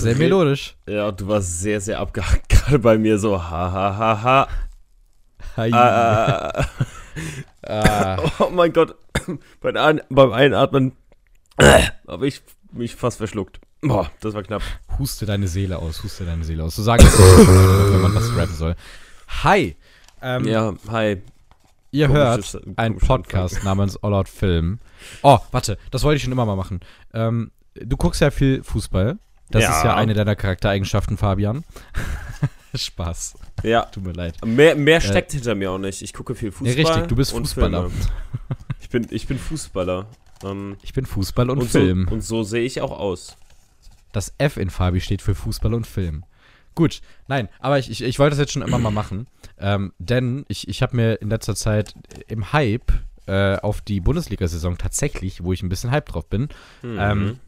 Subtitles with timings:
[0.00, 0.76] sehr melodisch.
[0.86, 2.48] Ja, du warst sehr, sehr abgehackt.
[2.48, 4.48] Gerade bei mir so, ha, ha, ha, ha.
[5.56, 5.70] Hi.
[5.72, 6.66] Ah,
[7.66, 8.18] Ah.
[8.38, 8.94] oh mein Gott.
[9.60, 10.92] Beim, Ein beim Einatmen
[12.08, 12.40] habe ich
[12.72, 13.60] mich fast verschluckt.
[13.82, 14.62] Boah, das war knapp.
[14.98, 16.76] Huste deine Seele aus, huste deine Seele aus.
[16.76, 18.76] So sagen Leute, wenn man was rappen soll.
[19.42, 19.76] Hi.
[20.22, 21.22] Ähm, Ja, hi.
[21.92, 24.78] Ihr komisches- hört einen Podcast namens All Out Film.
[25.22, 26.80] Oh, warte, das wollte ich schon immer mal machen.
[27.12, 29.18] Ähm, du guckst ja viel Fußball.
[29.50, 29.76] Das Ja.
[29.78, 31.64] ist ja eine deiner Charaktereigenschaften, Fabian.
[32.74, 33.34] Spaß.
[33.64, 34.36] Ja, Tut mir leid.
[34.44, 36.02] mehr, mehr steckt hinter mir auch nicht.
[36.02, 36.74] Ich gucke viel Fußball.
[36.74, 37.90] Nee, richtig, du bist Fußballer.
[38.80, 40.06] Ich bin, ich bin Fußballer.
[40.44, 42.06] Ähm, Ich bin Fußball und, und, Film.
[42.08, 43.36] So, und so sehe ich auch aus.
[44.12, 46.24] Das F in Fabi steht für Fußball und Film.
[46.76, 49.26] Gut, nein, aber ich, ich, ich wollte das jetzt schon immer mal machen.
[49.58, 51.94] Ähm, denn ich, ich habe mir in letzter Zeit
[52.28, 52.92] im Hype
[53.26, 56.48] äh, auf die Bundesliga-Saison tatsächlich, wo ich ein bisschen Hype drauf bin,
[56.82, 56.96] Mhm.
[56.98, 57.38] ähm,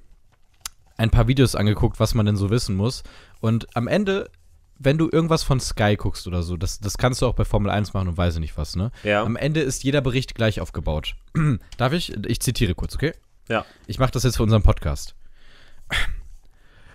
[0.96, 3.02] ein paar Videos angeguckt, was man denn so wissen muss.
[3.40, 4.30] Und am Ende,
[4.78, 7.70] wenn du irgendwas von Sky guckst oder so, das, das kannst du auch bei Formel
[7.70, 8.90] 1 machen und weiß ich nicht was, ne?
[9.02, 9.22] ja.
[9.22, 11.16] Am Ende ist jeder Bericht gleich aufgebaut.
[11.76, 12.14] Darf ich?
[12.26, 13.12] Ich zitiere kurz, okay?
[13.48, 13.64] Ja.
[13.86, 15.14] Ich mache das jetzt für unseren Podcast.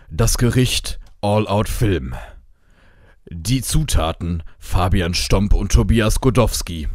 [0.09, 2.15] Das Gericht All Out Film.
[3.29, 6.87] Die Zutaten Fabian Stomp und Tobias Godowski.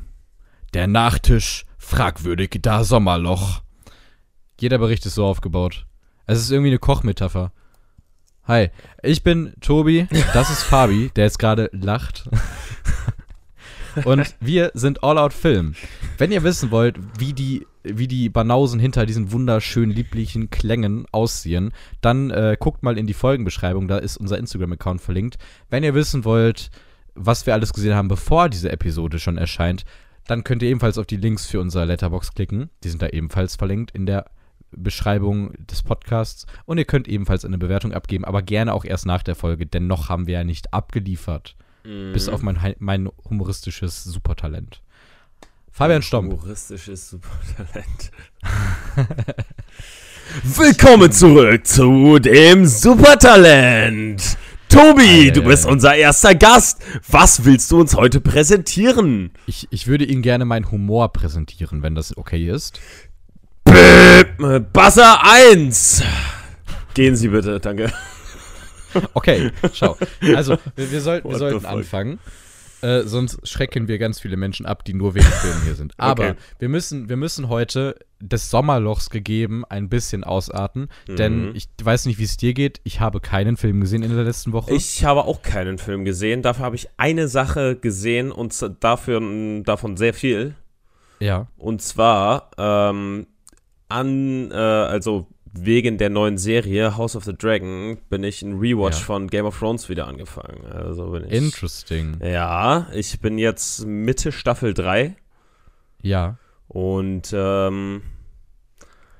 [0.72, 3.60] Der Nachtisch fragwürdig da Sommerloch.
[4.58, 5.86] Jeder Bericht ist so aufgebaut.
[6.32, 7.52] Es ist irgendwie eine Kochmetapher.
[8.44, 8.70] Hi,
[9.02, 12.26] ich bin Tobi, das ist Fabi, der jetzt gerade lacht.
[14.06, 15.74] Und wir sind All Out Film.
[16.16, 21.74] Wenn ihr wissen wollt, wie die, wie die Banausen hinter diesen wunderschönen, lieblichen Klängen aussehen,
[22.00, 25.36] dann äh, guckt mal in die Folgenbeschreibung, da ist unser Instagram-Account verlinkt.
[25.68, 26.70] Wenn ihr wissen wollt,
[27.14, 29.84] was wir alles gesehen haben, bevor diese Episode schon erscheint,
[30.26, 32.70] dann könnt ihr ebenfalls auf die Links für unser Letterbox klicken.
[32.84, 34.30] Die sind da ebenfalls verlinkt in der
[34.76, 36.46] Beschreibung des Podcasts.
[36.64, 39.86] Und ihr könnt ebenfalls eine Bewertung abgeben, aber gerne auch erst nach der Folge, denn
[39.86, 41.56] noch haben wir ja nicht abgeliefert.
[41.84, 42.12] Mhm.
[42.12, 44.82] Bis auf mein, mein humoristisches Supertalent.
[45.70, 46.32] Fabian Stomp.
[46.32, 48.10] Humoristisches Supertalent.
[50.44, 54.36] Willkommen zurück zu dem Supertalent.
[54.68, 56.82] Tobi, Ei, du bist unser erster Gast.
[57.10, 59.32] Was willst du uns heute präsentieren?
[59.46, 62.80] Ich, ich würde Ihnen gerne meinen Humor präsentieren, wenn das okay ist.
[63.66, 66.02] Äh, Buzzer 1.
[66.94, 67.92] Gehen Sie bitte, danke.
[69.14, 69.96] Okay, schau.
[70.34, 72.18] Also, wir, wir, soll, wir sollten anfangen.
[72.82, 75.94] Äh, sonst schrecken wir ganz viele Menschen ab, die nur wegen Filmen hier sind.
[75.98, 76.34] Aber Okay.
[76.58, 80.88] wir, müssen, wir müssen heute des Sommerlochs gegeben ein bisschen ausarten.
[81.08, 81.54] Denn Mhm.
[81.54, 82.80] ich weiß nicht, wie es dir geht.
[82.84, 84.74] Ich habe keinen Film gesehen in der letzten Woche.
[84.74, 86.42] Ich habe auch keinen Film gesehen.
[86.42, 89.22] Dafür habe ich eine Sache gesehen und dafür,
[89.62, 90.54] davon sehr viel.
[91.20, 91.46] ja.
[91.56, 93.26] Und zwar ähm,
[93.92, 98.98] an, äh, also wegen der neuen Serie House of the Dragon bin ich ein Rewatch
[99.00, 99.04] Ja.
[99.04, 100.64] von Game of Thrones wieder angefangen.
[100.72, 101.32] Also bin ich.
[101.32, 102.16] Interesting.
[102.24, 105.14] Ja, ich bin jetzt Mitte Staffel 3
[106.00, 106.38] Ja.
[106.68, 108.02] und ähm,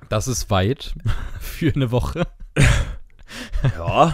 [0.09, 0.95] Das ist weit
[1.39, 2.25] für eine Woche.
[3.77, 4.13] ja.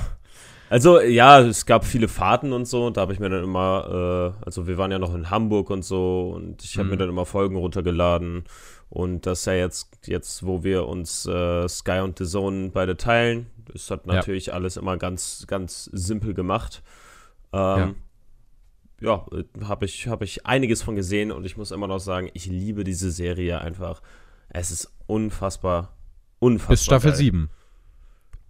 [0.72, 4.36] Also ja, es gab viele Fahrten und so und da habe ich mir dann immer,
[4.40, 6.91] äh, also wir waren ja noch in Hamburg und so und ich habe Mhm.
[6.91, 8.44] mir dann immer Folgen runtergeladen
[8.89, 12.97] und das ist ja jetzt, jetzt wo wir uns äh, Sky und The Zone beide
[12.97, 14.13] teilen, das hat Ja.
[14.16, 16.81] natürlich alles immer ganz, ganz simpel gemacht.
[17.53, 17.95] Ähm,
[19.01, 22.29] ja, äh, habe ich, hab ich einiges von gesehen und ich muss immer noch sagen,
[22.33, 24.01] ich liebe diese Serie einfach.
[24.49, 25.95] Es ist unfassbar,
[26.39, 26.73] unfassbar.
[26.73, 27.17] Bis Staffel geil.
[27.17, 27.49] 7.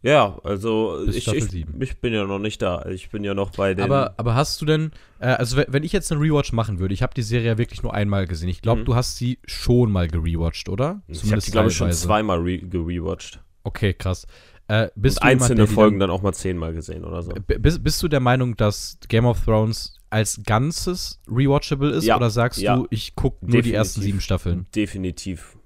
[0.01, 2.85] Ja, also ich, ich, ich bin ja noch nicht da.
[2.85, 3.83] Ich bin ja noch bei den.
[3.83, 6.93] Aber, aber hast du denn, äh, also we- wenn ich jetzt einen Rewatch machen würde,
[6.93, 8.47] ich habe die Serie ja wirklich nur einmal gesehen.
[8.47, 8.85] Ich glaube, Mhm.
[8.85, 11.01] du hast sie schon mal gerewatcht, oder?
[11.09, 13.41] ich habe die, glaube ich, schon zweimal re gerewatcht.
[13.63, 14.25] Okay, krass.
[14.69, 17.31] Äh, bist jemand, einzelne die Folgen dann auch mal zehnmal gesehen oder so.
[17.31, 22.05] Dann, bist, bist du der Meinung, dass Game of Thrones als Ganzes rewatchable ist?
[22.05, 22.77] Ja, Oder sagst ja.
[22.77, 23.73] du, ich gucke nur die Definitiv.
[23.77, 24.65] ersten sieben Staffeln?
[24.75, 25.57] Definitiv.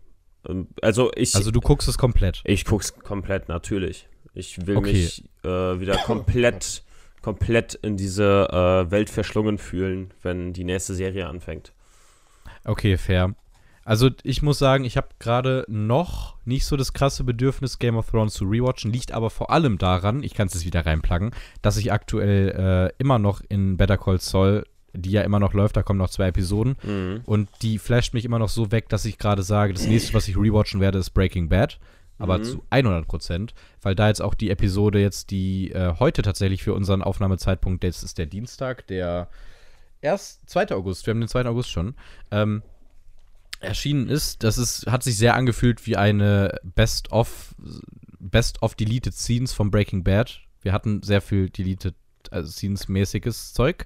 [0.47, 2.41] Ähm, Also ich, Also du guckst es komplett.
[2.45, 4.07] ich guck's komplett natürlich.
[4.33, 4.91] Ich will Okay.
[4.93, 5.47] mich äh,
[5.79, 6.83] wieder komplett,
[7.21, 11.71] komplett in diese äh, Welt verschlungen fühlen, wenn die nächste Serie anfängt.
[12.65, 13.35] Okay, fair.
[13.85, 18.09] Also ich muss sagen, ich habe gerade noch nicht so das krasse Bedürfnis, Game of
[18.09, 18.93] Thrones zu rewatchen.
[18.93, 21.31] Liegt aber vor allem daran, ich kann es jetzt wieder reinpluggen,
[21.61, 24.63] dass ich aktuell äh, immer noch in Better Call Saul,
[24.93, 26.77] die ja immer noch läuft, da kommen noch zwei Episoden.
[26.83, 27.21] Mhm.
[27.25, 30.29] Und die flasht mich immer noch so weg, dass ich gerade sage, das nächste, was
[30.29, 31.77] ich rewatchen werde, ist Breaking Bad.
[32.23, 32.43] Aber Mhm.
[32.43, 36.73] zu 100 Prozent, weil da jetzt auch die Episode jetzt, die äh, heute tatsächlich für
[36.73, 39.29] unseren Aufnahmezeitpunkt, das ist der Dienstag, der
[40.01, 40.71] erst 2.
[40.71, 41.45] August, wir haben den 2.
[41.45, 41.95] August schon,
[42.31, 42.63] ähm,
[43.59, 44.43] erschienen ist.
[44.43, 47.55] Das ist, hat sich sehr angefühlt wie eine Best-of,
[48.19, 51.95] Best-of Deleted Scenes von Breaking Bad Wir hatten sehr viel Deleted
[52.31, 53.85] also Scenes-mäßiges Zeug.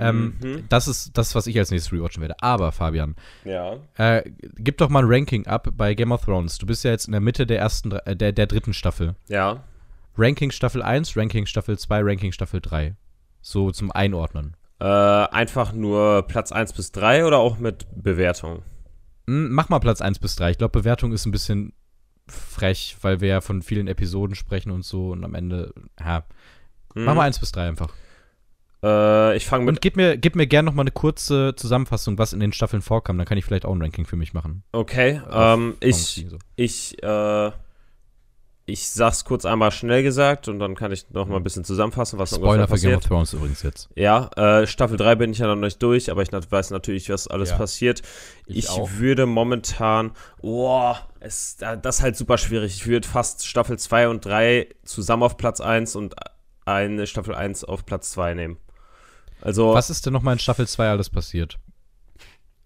[0.00, 0.64] Ähm, mhm.
[0.68, 2.36] Das ist das, was ich als nächstes rewatchen werde.
[2.40, 3.76] Aber, Fabian, ja.
[3.96, 4.22] äh,
[4.56, 6.58] gib doch mal ein Ranking ab bei Game of Thrones.
[6.58, 9.14] Du bist ja jetzt in der Mitte der ersten, äh, der, der dritten Staffel.
[9.28, 9.62] Ja.
[10.16, 12.94] Ranking Staffel 1, Ranking Staffel 2, Ranking Staffel 3.
[13.42, 14.56] So zum Einordnen.
[14.80, 18.62] Äh, einfach nur Platz 1 bis 3 oder auch mit Bewertung?
[19.26, 20.52] Hm, mach mal Platz 1 bis 3.
[20.52, 21.72] Ich glaube, Bewertung ist ein bisschen
[22.26, 26.24] frech, weil wir ja von vielen Episoden sprechen und so und am Ende, ja.
[26.94, 27.92] Mach mal 1 bis 3 einfach.
[28.82, 29.76] Äh, ich fange mit.
[29.76, 32.82] Und gib mir, gib mir gerne noch mal eine kurze Zusammenfassung, was in den Staffeln
[32.82, 33.18] vorkam.
[33.18, 34.62] Dann kann ich vielleicht auch ein Ranking für mich machen.
[34.72, 35.20] Okay.
[35.30, 37.50] Ähm, ich, ich, äh,
[38.70, 42.18] ich sag's kurz einmal schnell gesagt und dann kann ich noch mal ein bisschen zusammenfassen,
[42.18, 43.88] was Spoiler für Game of Thrones übrigens jetzt.
[43.96, 47.28] Ja, äh, Staffel 3 bin ich ja noch nicht durch, aber ich weiß natürlich, was
[47.28, 47.56] alles ja.
[47.56, 48.02] passiert.
[48.46, 52.74] Ich, ich würde momentan, boah, es, das ist halt super schwierig.
[52.74, 56.14] Ich würde fast Staffel 2 und 3 zusammen auf Platz 1 und
[56.64, 58.58] eine Staffel 1 auf Platz 2 nehmen.
[59.42, 61.58] Also, Was ist denn nochmal in Staffel 2 alles passiert?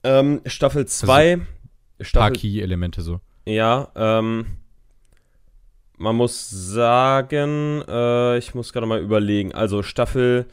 [0.02, 1.40] Ähm, Staffel 2.
[1.98, 3.20] Also, paar Key-Elemente so.
[3.46, 4.46] Ja, ähm,
[5.96, 9.54] man muss sagen, äh, ich muss gerade mal überlegen.
[9.54, 10.46] Also Staffel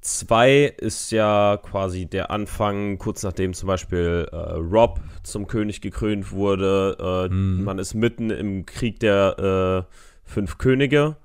[0.00, 6.32] 2 ist ja quasi der Anfang, kurz nachdem zum Beispiel äh, Rob zum König gekrönt
[6.32, 7.28] wurde.
[7.30, 7.64] Äh, mhm.
[7.64, 9.94] Man ist mitten im Krieg der äh,
[10.24, 11.16] fünf Könige.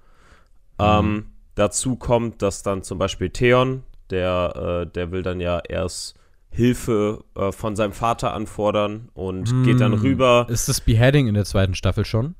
[0.80, 0.86] Mhm.
[0.86, 1.26] Ähm,
[1.56, 6.16] dazu kommt, dass dann zum Beispiel Theon, der, äh, der will dann ja erst
[6.50, 9.64] Hilfe äh, von seinem Vater anfordern und mm.
[9.64, 10.46] geht dann rüber.
[10.50, 12.36] Ist das Beheading in der zweiten Staffel schon?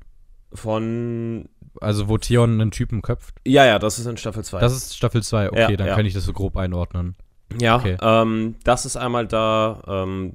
[0.52, 1.48] Von.
[1.80, 3.34] Also, wo Theon einen Typen köpft?
[3.44, 4.60] Ja, ja, das ist in Staffel 2.
[4.60, 5.96] Das ist Staffel 2, okay, ja, dann ja.
[5.96, 7.16] kann ich das so grob einordnen.
[7.60, 7.96] Ja, okay.
[8.00, 10.34] ähm, das ist einmal da ähm,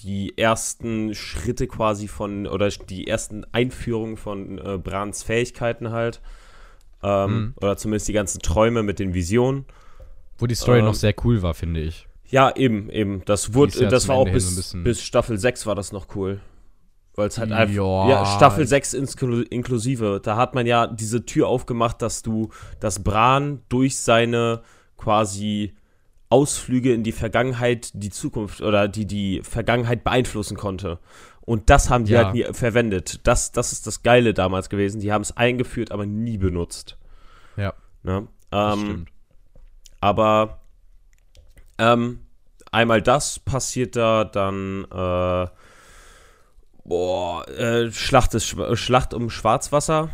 [0.00, 6.20] die ersten Schritte quasi von, oder die ersten Einführungen von äh, Brans Fähigkeiten halt.
[7.02, 7.54] Ähm, mhm.
[7.56, 9.64] Oder zumindest die ganzen Träume mit den Visionen.
[10.38, 12.06] Wo die Story ähm, noch sehr cool war, finde ich.
[12.30, 13.22] Ja, eben, eben.
[13.24, 16.40] Das wurde, ja das war auch bis, so bis Staffel 6 war das noch cool.
[17.14, 17.74] Weil es halt einfach.
[18.08, 20.20] Ja, Staffel 6 inklusive.
[20.22, 24.62] Da hat man ja diese Tür aufgemacht, dass du, dass Bran durch seine
[24.96, 25.74] quasi
[26.28, 30.98] Ausflüge in die Vergangenheit die Zukunft oder die die Vergangenheit beeinflussen konnte.
[31.40, 32.26] Und das haben die ja.
[32.26, 33.26] halt nie verwendet.
[33.26, 35.00] Das, das ist das Geile damals gewesen.
[35.00, 36.98] Die haben es eingeführt, aber nie benutzt.
[37.56, 37.72] Ja.
[38.02, 38.28] Ne?
[38.52, 39.08] Ähm, stimmt.
[40.00, 40.60] Aber
[41.78, 42.20] ähm,
[42.72, 45.48] einmal das passiert da, dann äh,
[46.84, 50.10] boah, äh, Schlacht, des, Schlacht um Schwarzwasser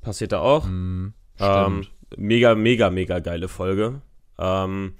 [0.00, 0.64] passiert da auch.
[0.66, 1.08] Mm,
[1.38, 1.86] ähm,
[2.16, 4.02] mega, mega, mega geile Folge.
[4.38, 4.94] Ähm,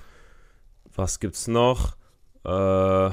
[0.95, 1.97] was gibt's noch?
[2.45, 3.11] Äh,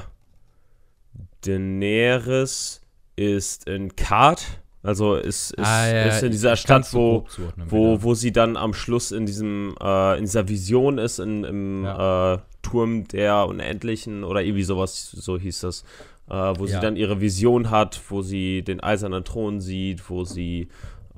[1.42, 2.80] Daenerys
[3.16, 7.26] ist in Kart also ist, ist, ah, ja, ist in dieser Stadt, wo,
[7.56, 11.84] wo, wo sie dann am Schluss in diesem äh, in dieser Vision ist, in, im
[11.84, 12.34] ja.
[12.34, 15.82] äh, Turm der Unendlichen oder irgendwie sowas, so hieß das,
[16.28, 16.76] äh, wo ja.
[16.76, 20.68] sie dann ihre Vision hat, wo sie den eisernen Thron sieht, wo sie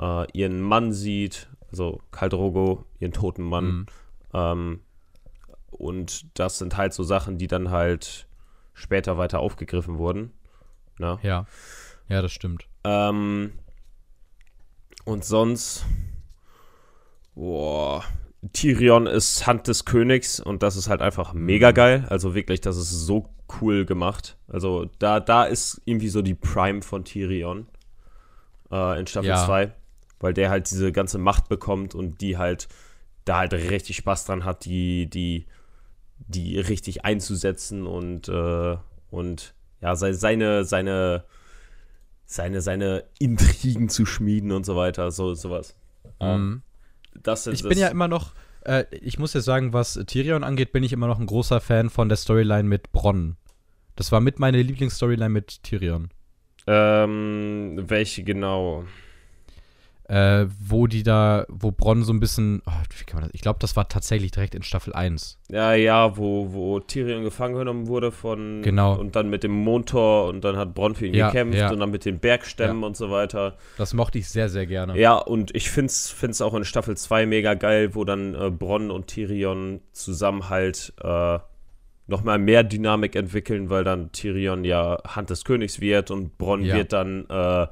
[0.01, 3.65] äh, ihren Mann sieht, also Kaldrogo, ihren toten Mann.
[3.65, 3.87] Mhm.
[4.33, 4.81] Ähm,
[5.71, 8.26] und das sind halt so Sachen, die dann halt
[8.75, 10.33] später weiter aufgegriffen wurden.
[10.99, 11.14] Na?
[11.14, 11.19] Ne?
[11.23, 11.47] Ja.
[12.09, 12.70] Ja, das stimmt.
[12.84, 13.52] Ähm,
[15.04, 15.84] und sonst,
[17.34, 18.04] boah,
[18.52, 22.06] Tyrion ist Hand des Königs und das ist halt einfach mega geil.
[22.08, 23.28] Also wirklich, das ist so
[23.60, 24.37] cool gemacht.
[24.49, 27.66] Also da, da ist irgendwie so die Prime von Tyrion
[28.70, 29.44] äh, in Staffel ja.
[29.44, 29.72] 2,
[30.20, 32.68] weil der halt diese ganze Macht bekommt und die halt
[33.25, 35.46] da halt richtig Spaß dran hat, die, die,
[36.18, 38.76] die richtig einzusetzen und, äh,
[39.10, 41.25] und ja, seine, seine
[42.30, 45.75] seine, seine Intrigen zu schmieden und so weiter, so sowas.
[46.20, 46.62] Mhm.
[47.22, 48.34] Das ich bin ja immer noch,
[48.64, 51.90] äh, ich muss ja sagen, was Tyrion angeht, bin ich immer noch ein großer Fan
[51.90, 53.37] von der Storyline mit Bronn.
[53.96, 56.10] Das war mit meine Lieblingsstoryline mit Tyrion.
[56.68, 58.84] Ähm, welche genau?
[60.11, 63.35] Äh, wo die da, wo Bronn so ein bisschen, oh, wie kann man das?
[63.35, 65.38] Ich glaube, das war tatsächlich direkt in Staffel 1.
[65.50, 68.99] Ja, ja, wo, wo Tyrion gefangen genommen wurde von genau.
[68.99, 71.71] und dann mit dem Montor und dann hat Bronn für ihn ja, gekämpft ja.
[71.71, 72.88] und dann mit den Bergstämmen ja.
[72.88, 73.57] und so weiter.
[73.79, 74.99] Das mochte ich sehr, sehr gerne.
[74.99, 78.90] Ja, und ich finde es auch in Staffel 2 mega geil, wo dann äh, Bronn
[78.90, 81.38] und Tyrion zusammen halt äh,
[82.09, 86.93] nochmal mehr Dynamik entwickeln, weil dann Tyrion ja Hand des Königs wird und Bronn wird
[86.93, 87.69] dann äh,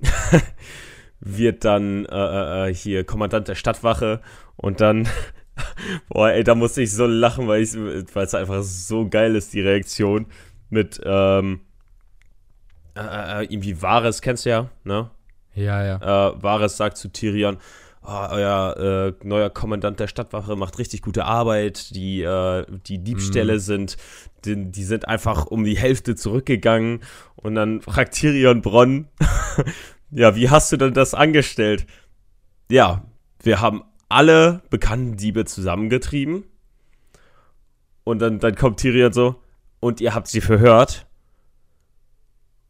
[1.24, 4.20] wird dann äh, äh, äh, hier Kommandant der Stadtwache
[4.56, 5.08] und dann,
[6.08, 10.26] boah, ey, da musste ich so lachen, weil es einfach so geil ist, die Reaktion
[10.68, 11.60] mit, ähm,
[12.96, 15.10] äh, äh, äh irgendwie Vares, kennst du ja, ne?
[15.54, 16.30] Ja, ja.
[16.30, 17.58] Äh, Vares sagt zu Tyrion,
[18.02, 23.56] oh, euer äh, neuer Kommandant der Stadtwache macht richtig gute Arbeit, die, äh, die Diebstähle
[23.56, 23.60] mm.
[23.60, 23.96] sind,
[24.44, 27.00] die, die, sind einfach um die Hälfte zurückgegangen
[27.36, 29.08] und dann fragt Tyrion Bronn,
[30.12, 31.86] ja, wie hast du denn das angestellt?
[32.70, 33.02] Ja,
[33.42, 36.44] wir haben alle bekannten Diebe zusammengetrieben
[38.04, 39.42] und dann, dann kommt Tyrion so,
[39.80, 41.06] und ihr habt sie verhört.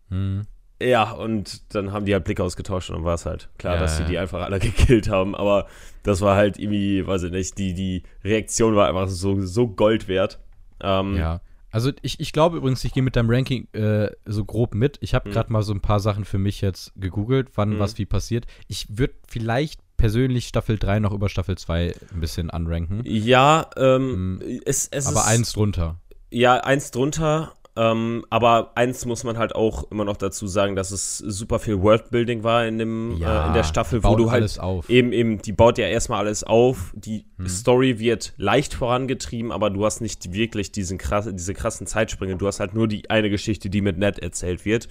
[0.08, 0.46] Hm.
[0.80, 3.80] Ja, und dann haben die halt Blick ausgetauscht und dann war es halt klar, ja,
[3.80, 5.34] dass sie die einfach alle gekillt haben.
[5.34, 5.66] Aber
[6.02, 10.08] das war halt irgendwie, weiß ich nicht, die, die Reaktion war einfach so, so Gold
[10.08, 10.40] wert.
[10.80, 11.40] Ähm, ja.
[11.72, 14.98] Also ich, ich glaube übrigens, ich gehe mit deinem Ranking äh, so grob mit.
[15.00, 15.32] Ich habe mhm.
[15.32, 17.78] gerade mal so ein paar Sachen für mich jetzt gegoogelt, wann mhm.
[17.78, 18.46] was wie passiert.
[18.68, 23.00] Ich würde vielleicht persönlich Staffel 3 noch über Staffel 2 ein bisschen anranken.
[23.04, 24.60] Ja, ähm, mhm.
[24.66, 25.98] es, es aber ist, eins drunter.
[26.30, 27.54] Ja, eins drunter.
[27.74, 31.80] Ähm, aber eins muss man halt auch immer noch dazu sagen, dass es super viel
[31.80, 35.52] Worldbuilding war in dem ja, äh, in der Staffel, wo du halt eben eben die
[35.52, 36.92] baut ja erstmal alles auf.
[36.94, 37.48] Die hm.
[37.48, 42.36] Story wird leicht vorangetrieben, aber du hast nicht wirklich diesen krass, diese krassen Zeitsprünge.
[42.36, 44.88] Du hast halt nur die eine Geschichte, die mit Ned erzählt wird.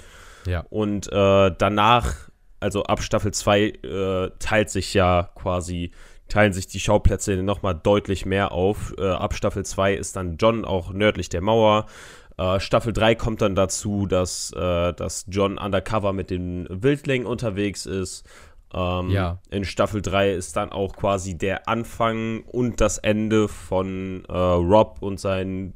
[0.48, 0.66] Ja.
[0.72, 2.16] Und äh, danach,
[2.60, 5.92] also ab Staffel 2 äh, teilt sich ja quasi
[6.32, 8.94] teilen sich die Schauplätze nochmal deutlich mehr auf.
[8.98, 11.88] Äh, ab Staffel 2 ist dann John auch nördlich der Mauer.
[12.38, 17.86] Äh, Staffel 3 kommt dann dazu, dass, äh, dass John undercover mit den Wildlingen unterwegs
[17.86, 18.26] ist.
[18.74, 19.40] Ähm, ja.
[19.50, 24.98] In Staffel 3 ist dann auch quasi der Anfang und das Ende von äh, Rob
[25.02, 25.74] und sein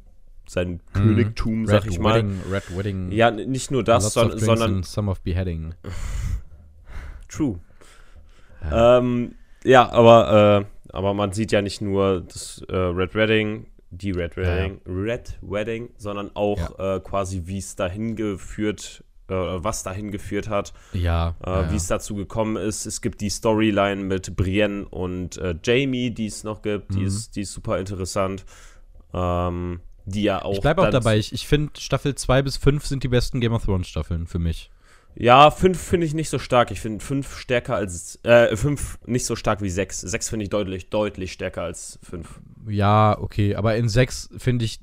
[0.48, 0.80] sein mhm.
[0.92, 2.14] Königtum, Red sag ich mal.
[2.14, 3.12] Wedding, Red Wedding.
[3.12, 4.82] Ja, nicht nur das, son sondern.
[4.84, 5.74] Some of Beheading.
[7.28, 7.58] True.
[8.62, 8.98] Ja.
[8.98, 9.34] Ähm,
[9.64, 14.36] ja, aber, äh, aber man sieht ja nicht nur das äh, Red Wedding, die Red
[14.36, 14.92] Wedding, ja.
[14.92, 16.96] Red Wedding, sondern auch ja.
[16.96, 20.72] äh, quasi, wie es dahin geführt, äh, was dahin geführt hat.
[20.92, 21.34] Ja.
[21.42, 22.86] Äh, wie es dazu gekommen ist.
[22.86, 26.90] Es gibt die Storyline mit Brienne und äh, Jamie, die es noch gibt.
[26.90, 26.96] Mhm.
[26.96, 28.44] Die, ist, die ist super interessant.
[29.14, 30.54] Ähm, die ja auch.
[30.54, 31.18] Ich bleibe auch dabei.
[31.18, 34.38] Ich, ich finde, Staffel 2 bis 5 sind die besten Game of Thrones Staffeln für
[34.38, 34.70] mich.
[35.18, 36.70] Ja, fünf finde ich nicht so stark.
[36.70, 40.00] Ich finde fünf stärker als, äh, fünf nicht so stark wie sechs.
[40.00, 42.40] Sechs finde ich deutlich, deutlich stärker als fünf.
[42.68, 44.80] Ja, okay, aber in sechs finde ich,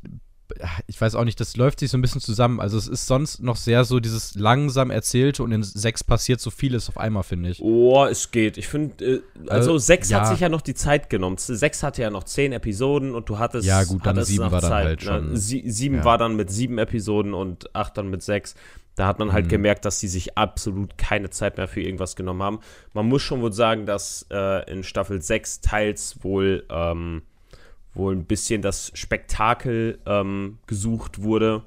[0.87, 2.59] ich weiß auch nicht, das läuft sich so ein bisschen zusammen.
[2.59, 6.51] Also es ist sonst noch sehr so dieses langsam erzählte und in sechs passiert so
[6.51, 7.61] vieles auf einmal, finde ich.
[7.61, 8.57] Oh, es geht.
[8.57, 10.21] Ich finde, äh, also äh, sechs ja.
[10.21, 11.37] hat sich ja noch die Zeit genommen.
[11.37, 13.67] Sechs hatte ja noch zehn Episoden und du hattest.
[13.67, 15.05] Ja, gut, dann sieben war dann Zeit, halt ne?
[15.05, 15.37] schon.
[15.37, 16.05] Sie, sieben ja.
[16.05, 18.55] war dann mit sieben Episoden und acht dann mit sechs.
[18.95, 19.49] Da hat man halt mhm.
[19.49, 22.59] gemerkt, dass sie sich absolut keine Zeit mehr für irgendwas genommen haben.
[22.93, 27.23] Man muss schon wohl sagen, dass äh, in Staffel 6 teils wohl, ähm,
[27.93, 31.63] wohl ein bisschen das Spektakel ähm, gesucht wurde.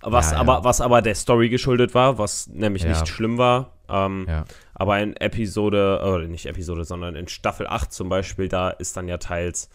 [0.00, 0.40] Was, ja, ja.
[0.40, 2.90] Aber, was aber der Story geschuldet war, was nämlich ja.
[2.90, 3.72] nicht schlimm war.
[3.88, 4.26] Ähm,
[4.74, 9.08] aber in Episode, oder nicht Episode, sondern in Staffel 8 zum Beispiel, da ist dann
[9.08, 9.70] ja teils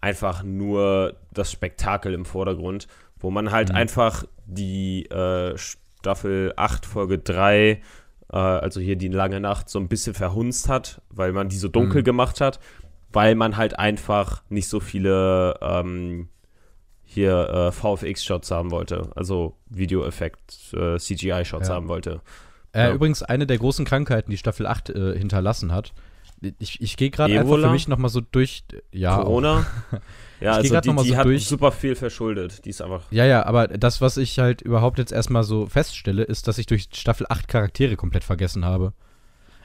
[0.00, 2.86] einfach nur das Spektakel im Vordergrund,
[3.18, 3.76] wo man halt mhm.
[3.76, 7.80] einfach die äh, Staffel 8, Folge 3, äh,
[8.36, 12.02] also hier die lange Nacht, so ein bisschen verhunzt hat, weil man die so dunkel
[12.02, 12.06] mhm.
[12.06, 12.60] gemacht hat,
[13.12, 16.28] weil man halt einfach nicht so viele ähm,
[17.04, 21.74] hier äh, VFX-Shots haben wollte, also Videoeffekt, äh, CGI-Shots ja.
[21.74, 22.20] haben wollte.
[22.72, 22.92] Äh, ja.
[22.92, 25.94] Übrigens eine der großen Krankheiten, die Staffel 8 äh, hinterlassen hat.
[26.58, 28.64] Ich, ich gehe gerade einfach für mich nochmal so durch.
[28.92, 29.66] Ja, Corona?
[30.40, 31.46] Ja, ich also die, die so hat durch.
[31.46, 32.64] super viel verschuldet.
[32.64, 33.10] Die ist einfach.
[33.10, 36.66] Ja, ja, aber das, was ich halt überhaupt jetzt erstmal so feststelle, ist, dass ich
[36.66, 38.92] durch Staffel 8 Charaktere komplett vergessen habe.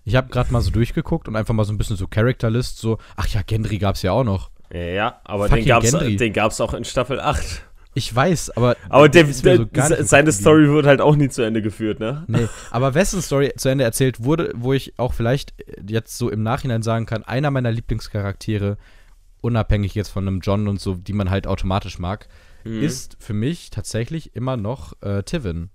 [0.06, 2.78] Ich habe gerade mal so durchgeguckt und einfach mal so ein bisschen so Character List,
[2.80, 4.52] so, ach ja, Gendry gab's ja auch noch.
[4.74, 7.64] Ja, aber Fucking den gab's, den gab's auch in Staffel 8.
[7.96, 8.76] Ich weiß, aber.
[8.90, 12.24] Aber der, der, so seine Story wird halt auch nie zu Ende geführt, ne?
[12.28, 15.54] Nee, aber wessen Story zu Ende erzählt wurde, wo ich auch vielleicht
[15.88, 18.78] jetzt so im Nachhinein sagen kann, einer meiner Lieblingscharaktere
[19.42, 22.28] unabhängig jetzt von einem John und so, die man halt automatisch mag,
[22.64, 22.82] mhm.
[22.82, 25.70] ist für mich tatsächlich immer noch äh, Tivin.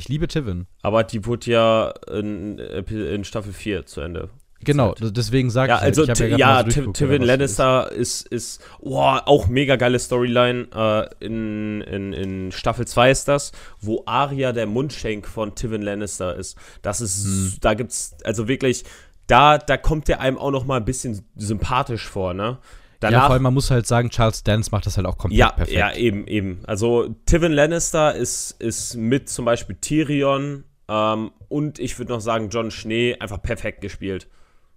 [0.00, 0.66] Ich liebe Tivin.
[0.80, 4.30] Aber die wurde ja in, in Staffel 4 zu Ende.
[4.64, 9.46] Genau, deswegen sage ja, ich, also, ja, ja so Tivin Lannister ist, ist, oh, auch
[9.48, 10.68] mega geile Storyline.
[10.74, 16.34] Äh, in, in, in Staffel 2 ist das, wo Arya der Mundschenk von Tivin Lannister
[16.34, 16.56] ist.
[16.80, 17.52] Das ist, hm.
[17.60, 18.84] da gibt's, also wirklich,
[19.26, 22.58] da, da kommt der einem auch noch mal ein bisschen sympathisch vor, ne?
[23.00, 25.38] Danach, ja, vor allem, man muss halt sagen, Charles Dance macht das halt auch komplett
[25.38, 25.78] ja, perfekt.
[25.78, 26.60] Ja, eben, eben.
[26.66, 32.50] Also Tivin Lannister ist, ist mit zum Beispiel Tyrion ähm, und ich würde noch sagen,
[32.50, 34.28] John Schnee einfach perfekt gespielt.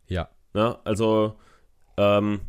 [0.07, 0.29] Ja.
[0.53, 0.77] Ne?
[0.85, 1.35] Also,
[1.97, 2.39] ähm,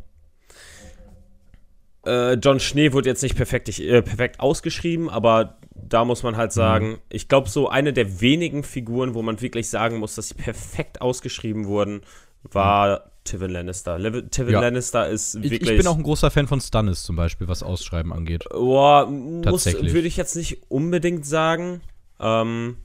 [2.05, 6.51] äh, John Schnee wurde jetzt nicht perfekt, äh, perfekt ausgeschrieben, aber da muss man halt
[6.51, 6.55] mhm.
[6.55, 6.97] sagen, mhm.
[7.09, 11.01] ich glaube, so eine der wenigen Figuren, wo man wirklich sagen muss, dass sie perfekt
[11.01, 12.01] ausgeschrieben wurden,
[12.43, 13.99] war Tywin Lannister.
[13.99, 14.61] Lev Tywin Ja.
[14.61, 15.69] Lannister ist Ich, wirklich.
[15.71, 18.45] ich bin auch ein großer Fan von Stannis zum Beispiel, was Ausschreiben angeht.
[18.49, 21.81] Boah, würde ich jetzt nicht unbedingt sagen.
[22.19, 22.77] Ähm,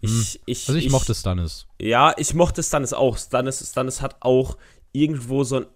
[0.00, 1.66] ich, ich, Also ich, mochte Stannis.
[1.80, 3.16] Ja, ich mochte Stannis auch.
[3.16, 4.56] Stannis, Stannis hat auch
[4.92, 5.66] irgendwo so ein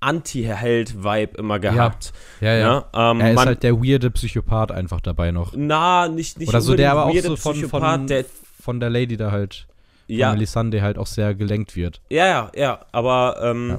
[0.00, 2.12] Anti-Held-Vibe immer gehabt.
[2.40, 2.88] Ja, ja.
[2.94, 5.52] Ja, ähm, er ist man- halt der weirde Psychopath einfach dabei noch.
[5.56, 8.24] Na, nicht, nicht Oder so, der aber auch weirde so von, Psychopath, von, der,
[8.60, 9.66] von der Lady da halt,
[10.06, 12.00] ja, von Melisande halt auch sehr gelenkt wird.
[12.10, 13.78] ja, ja, ja, aber, ähm, Ja.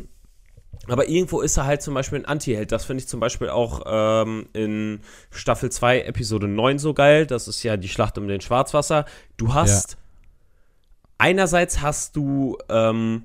[0.94, 2.72] aber irgendwo ist er halt zum Beispiel ein Anti-Held.
[2.72, 5.00] Das finde ich zum Beispiel auch ähm, in
[5.32, 7.26] Staffel 2, Episode 9 so geil.
[7.26, 9.06] Das ist ja die Schlacht um den Schwarzwasser.
[9.38, 9.98] Du hast,
[11.18, 13.24] einerseits hast du, ähm,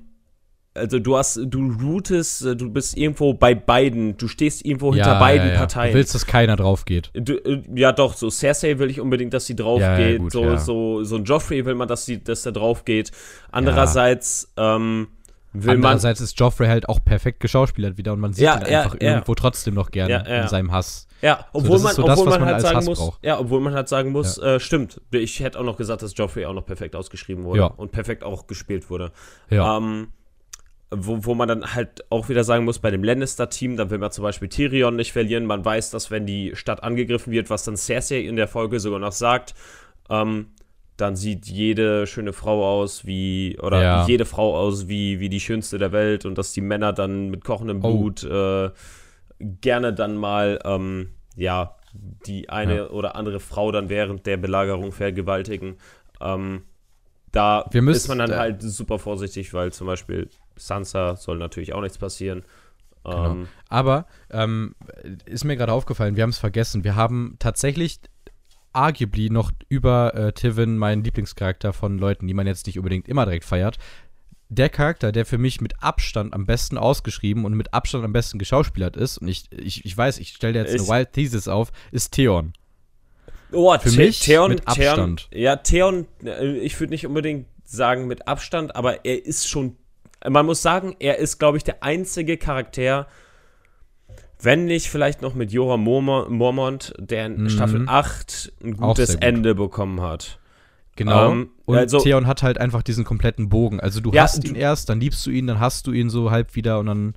[0.75, 5.19] also du hast, du rootest, äh, du bist irgendwo bei beiden, du stehst irgendwo hinter
[5.19, 5.59] beiden ja, ja.
[5.59, 5.91] Parteien.
[5.91, 7.11] Du willst, dass keiner drauf geht.
[7.13, 10.19] Du, äh, ja, doch, so Cersei will ich unbedingt, dass sie drauf Ja, ja, geht.
[10.19, 10.57] gut, so, ja.
[10.57, 13.11] so, so ein Joffrey will man, dass, sie, dass der drauf geht.
[13.51, 15.07] Andererseits ähm,
[15.53, 15.85] will man.
[15.91, 18.95] Andererseits ist Joffrey halt auch perfekt geschauspielert wieder und man sieht Ja, ihn ja, einfach
[19.01, 19.09] ja.
[19.11, 20.41] irgendwo trotzdem noch gerne Ja, ja.
[20.43, 21.07] in seinem Hass.
[21.21, 23.23] Ja, obwohl das man, so obwohl man man halt sagen Hass muss, braucht.
[23.23, 24.99] ja, obwohl man halt sagen muss, äh, stimmt.
[25.11, 27.65] Ich hätte auch noch gesagt, dass Joffrey auch noch perfekt ausgeschrieben wurde Ja.
[27.67, 29.11] und perfekt auch gespielt wurde.
[29.49, 29.77] Ja.
[29.77, 30.07] Ähm,
[30.95, 34.11] wo, wo man dann halt auch wieder sagen muss, bei dem Lannister-Team, da will man
[34.11, 35.45] zum Beispiel Tyrion nicht verlieren.
[35.45, 38.99] Man weiß, dass wenn die Stadt angegriffen wird, was dann Cersei in der Folge sogar
[38.99, 39.53] noch sagt,
[40.09, 40.47] ähm,
[40.97, 44.05] dann sieht jede schöne Frau aus wie, oder Ja.
[44.07, 47.43] jede Frau aus wie, wie die schönste der Welt und dass die Männer dann mit
[47.43, 47.97] kochendem Oh.
[47.97, 48.69] Blut äh,
[49.39, 51.75] gerne dann mal, ähm, ja,
[52.27, 52.89] die eine Ja.
[52.89, 55.77] oder andere Frau dann während der Belagerung vergewaltigen.
[56.21, 56.63] Ähm,
[57.31, 60.29] da müssen- ist man dann äh, halt super vorsichtig, weil zum Beispiel
[60.67, 62.43] Sansa soll natürlich auch nichts passieren.
[63.03, 63.31] Genau.
[63.31, 64.75] Ähm, Aber ähm,
[65.25, 66.83] ist mir gerade aufgefallen, wir haben es vergessen.
[66.83, 67.99] Wir haben tatsächlich
[68.71, 73.25] arguably noch über äh, Tivin meinen Lieblingscharakter von Leuten, die man jetzt nicht unbedingt immer
[73.25, 73.77] direkt feiert.
[74.49, 78.39] Der Charakter, der für mich mit Abstand am besten ausgeschrieben und mit Abstand am besten
[78.39, 82.11] geschauspielert ist, und ich, ich, ich weiß, ich stelle jetzt eine Wild Thesis auf, ist
[82.11, 82.53] Theon.
[83.51, 85.29] Oh, Für mich Theon, mit Theon, Abstand.
[85.31, 89.77] ja, Theon, äh, ich würde nicht unbedingt sagen mit Abstand, aber er ist schon,
[90.29, 93.07] man muss sagen, er ist, glaube ich, der einzige Charakter,
[94.41, 97.49] wenn nicht vielleicht noch mit Jorah Mormont, der in Mhm.
[97.49, 99.23] Staffel 8 ein gutes gut.
[99.23, 100.39] Ende bekommen hat.
[100.95, 101.31] Genau.
[101.31, 103.79] Ähm, und also- Theon hat halt einfach diesen kompletten Bogen.
[103.79, 106.09] Also du Ja, hast du- ihn erst, dann liebst du ihn, dann hast du ihn
[106.09, 107.13] so halb wieder und dann,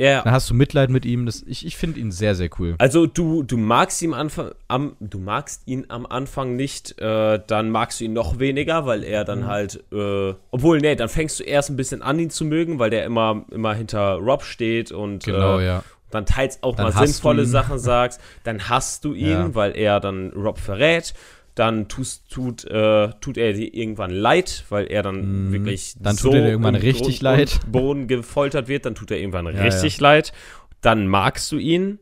[0.00, 1.26] Ja, dann hast du Mitleid mit ihm.
[1.26, 2.76] Das, ich ich finde ihn sehr, sehr cool.
[2.78, 7.70] Also du, du magst ihn Anfang, am, du magst ihn am Anfang nicht, äh, dann
[7.70, 9.26] magst du ihn noch weniger, weil er Mhm.
[9.26, 12.78] dann halt, äh, obwohl, nee, dann fängst du erst ein bisschen an, ihn zu mögen,
[12.78, 15.82] weil der immer, immer hinter Rob steht und Genau, äh, ja.
[16.12, 17.44] dann teils auch Dann mal sinnvolle.
[17.44, 19.54] Sachen sagst, dann hasst du ihn, Ja.
[19.56, 21.12] weil er dann Rob verrät.
[21.58, 25.52] Dann tust, tut, äh, tut er dir irgendwann leid, weil er dann Mhm.
[25.52, 27.60] wirklich Dann tut er irgendwann richtig Grund leid.
[27.64, 30.32] und Boden gefoltert wird, dann tut er irgendwann Ja, richtig leid.
[30.80, 31.98] Dann magst du ihn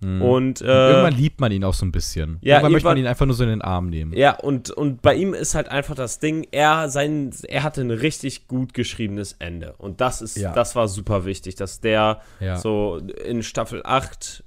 [0.00, 0.20] Mhm.
[0.20, 2.36] und, Und äh, irgendwann liebt man ihn auch so ein bisschen.
[2.42, 4.12] Ja, irgendwann möchte man ihn einfach nur so in den Arm nehmen.
[4.12, 7.90] Ja, und, und bei ihm ist halt einfach das Ding, er, sein, er hatte ein
[7.90, 9.74] richtig gut geschriebenes Ende.
[9.78, 10.52] Und das ist, Ja.
[10.52, 12.58] das war super wichtig, dass der Ja.
[12.58, 14.44] so in Staffel 8,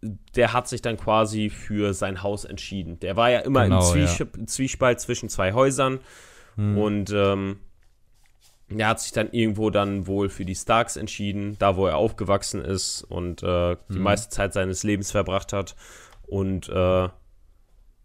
[0.00, 3.00] der hat sich dann quasi für sein Haus entschieden.
[3.00, 6.00] Der war ja immer Genau, im Zwies Zwiespalt zwischen zwei Häusern
[6.56, 6.78] Hm.
[6.78, 7.58] und ähm,
[8.68, 12.60] er hat sich dann irgendwo dann wohl für die Starks entschieden, da wo er aufgewachsen
[12.62, 14.02] ist und äh, die Mhm.
[14.02, 15.74] meiste Zeit seines Lebens verbracht hat.
[16.26, 17.08] Und äh,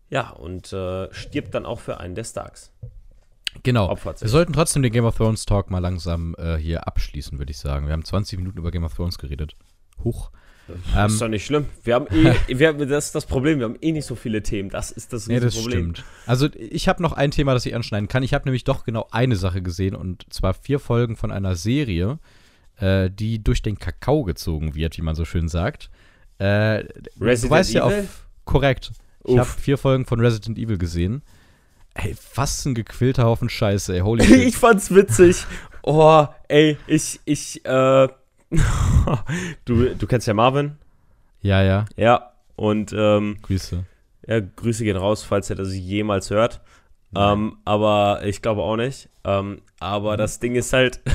[0.09, 2.71] ja, und äh, stirbt dann auch für einen der Starks.
[3.63, 3.95] Genau.
[4.03, 7.57] Wir sollten trotzdem den Game of Thrones Talk mal langsam äh, hier abschließen, würde ich
[7.57, 7.85] sagen.
[7.87, 9.55] Wir haben 20 Minuten über Game of Thrones geredet.
[10.03, 10.31] Huch.
[10.95, 11.65] Ähm, ist doch nicht schlimm.
[11.83, 14.41] Wir haben eh, wir, haben- das ist das Problem, wir haben eh nicht so viele
[14.43, 14.69] Themen.
[14.69, 15.79] Das ist das Nee, das Problem.
[15.95, 16.03] stimmt.
[16.25, 18.23] Also ich habe noch ein Thema, das ich anschneiden kann.
[18.23, 22.17] Ich habe nämlich doch genau eine Sache gesehen und zwar vier Folgen von einer Serie,
[22.77, 25.89] äh, die durch den Kakao gezogen wird, wie man so schön sagt.
[26.39, 27.99] Äh, du Resident weißt ja Evil?
[28.03, 28.91] auf korrekt.
[29.25, 31.21] Ich habe vier Folgen von Resident Evil gesehen.
[31.93, 33.99] Ey, was ein gequälter Haufen Scheiße, ey.
[33.99, 34.37] Holy shit.
[34.47, 35.45] ich fand's witzig.
[35.83, 38.07] Oh, ey, ich, ich, äh,
[39.65, 40.77] du, du kennst ja Marvin.
[41.41, 41.85] ja, ja.
[41.95, 42.31] Ja.
[42.55, 43.83] Und, ähm, Grüße.
[44.27, 46.61] ja, Grüße gehen raus, falls er das jemals hört.
[47.15, 49.09] Ähm, aber ich glaube auch nicht.
[49.23, 50.99] Ähm, aber das Ding ist halt.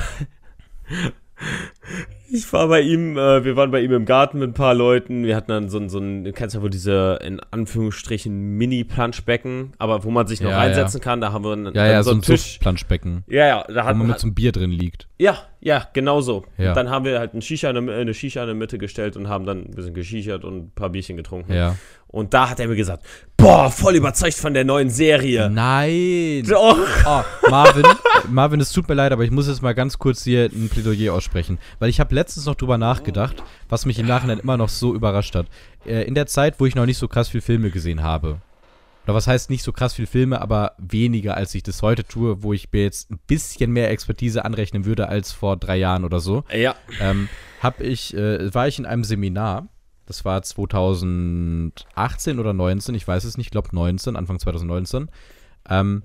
[2.31, 5.23] Ich war bei ihm, äh, wir waren bei ihm im Garten mit ein paar Leuten.
[5.25, 9.73] Wir hatten dann so ein, so ein du kennst ja wohl diese, in Anführungsstrichen, Mini-Planschbecken,
[9.77, 11.21] aber wo man sich noch Ja, reinsetzen kann.
[11.21, 12.57] Da haben wir einen, Ja, ja, so einen ein Tisch.
[12.59, 15.07] Planschbecken, Ja, ja, da wo hat man mit so einem Bier drin liegt.
[15.17, 16.45] Ja, ja, genau so.
[16.57, 16.73] Ja.
[16.73, 19.27] Dann haben wir halt eine Shisha, in der- eine Shisha in der Mitte gestellt und
[19.27, 21.53] haben dann ein bisschen geschichert und ein paar Bierchen getrunken.
[21.53, 21.75] Ja.
[22.07, 23.03] Und da hat er mir gesagt,
[23.37, 25.47] boah, voll überzeugt von der neuen Serie.
[25.49, 26.43] Nein!
[26.49, 26.77] Doch.
[27.05, 27.83] Oh, Marvin,
[28.29, 31.13] Marvin, es tut mir leid, aber ich muss jetzt mal ganz kurz hier ein Plädoyer
[31.13, 34.93] aussprechen, weil ich habe letztens noch drüber nachgedacht, was mich im Nachhinein immer noch so
[34.93, 35.47] überrascht hat.
[35.85, 38.41] Äh, in der Zeit, wo ich noch nicht so krass viel Filme gesehen habe.
[39.05, 42.43] Oder was heißt nicht so krass viel Filme, aber weniger, als ich das heute tue,
[42.43, 46.19] wo ich mir jetzt ein bisschen mehr Expertise anrechnen würde als vor drei Jahren oder
[46.19, 46.43] so.
[46.53, 46.75] Ja.
[46.99, 47.29] ähm,
[47.61, 49.67] hab ich, äh, war ich in einem Seminar.
[50.05, 55.09] Das war 2018 oder 19, ich weiß es nicht, ich glaube 19, Anfang 2019.
[55.69, 56.03] Ähm,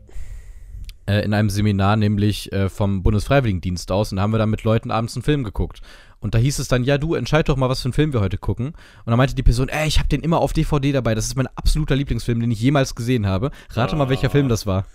[1.06, 4.64] äh, in einem Seminar, nämlich äh, vom Bundesfreiwilligendienst aus, und da haben wir dann mit
[4.64, 5.80] Leuten abends einen Film geguckt.
[6.20, 8.20] Und da hieß es dann, ja, du entscheid doch mal, was für einen Film wir
[8.20, 8.68] heute gucken.
[8.68, 11.14] Und dann meinte die Person, ey, ich habe den immer auf DVD dabei.
[11.14, 13.50] Das ist mein absoluter Lieblingsfilm, den ich jemals gesehen habe.
[13.72, 14.30] Rate mal, welcher Ah.
[14.30, 14.86] Film das war.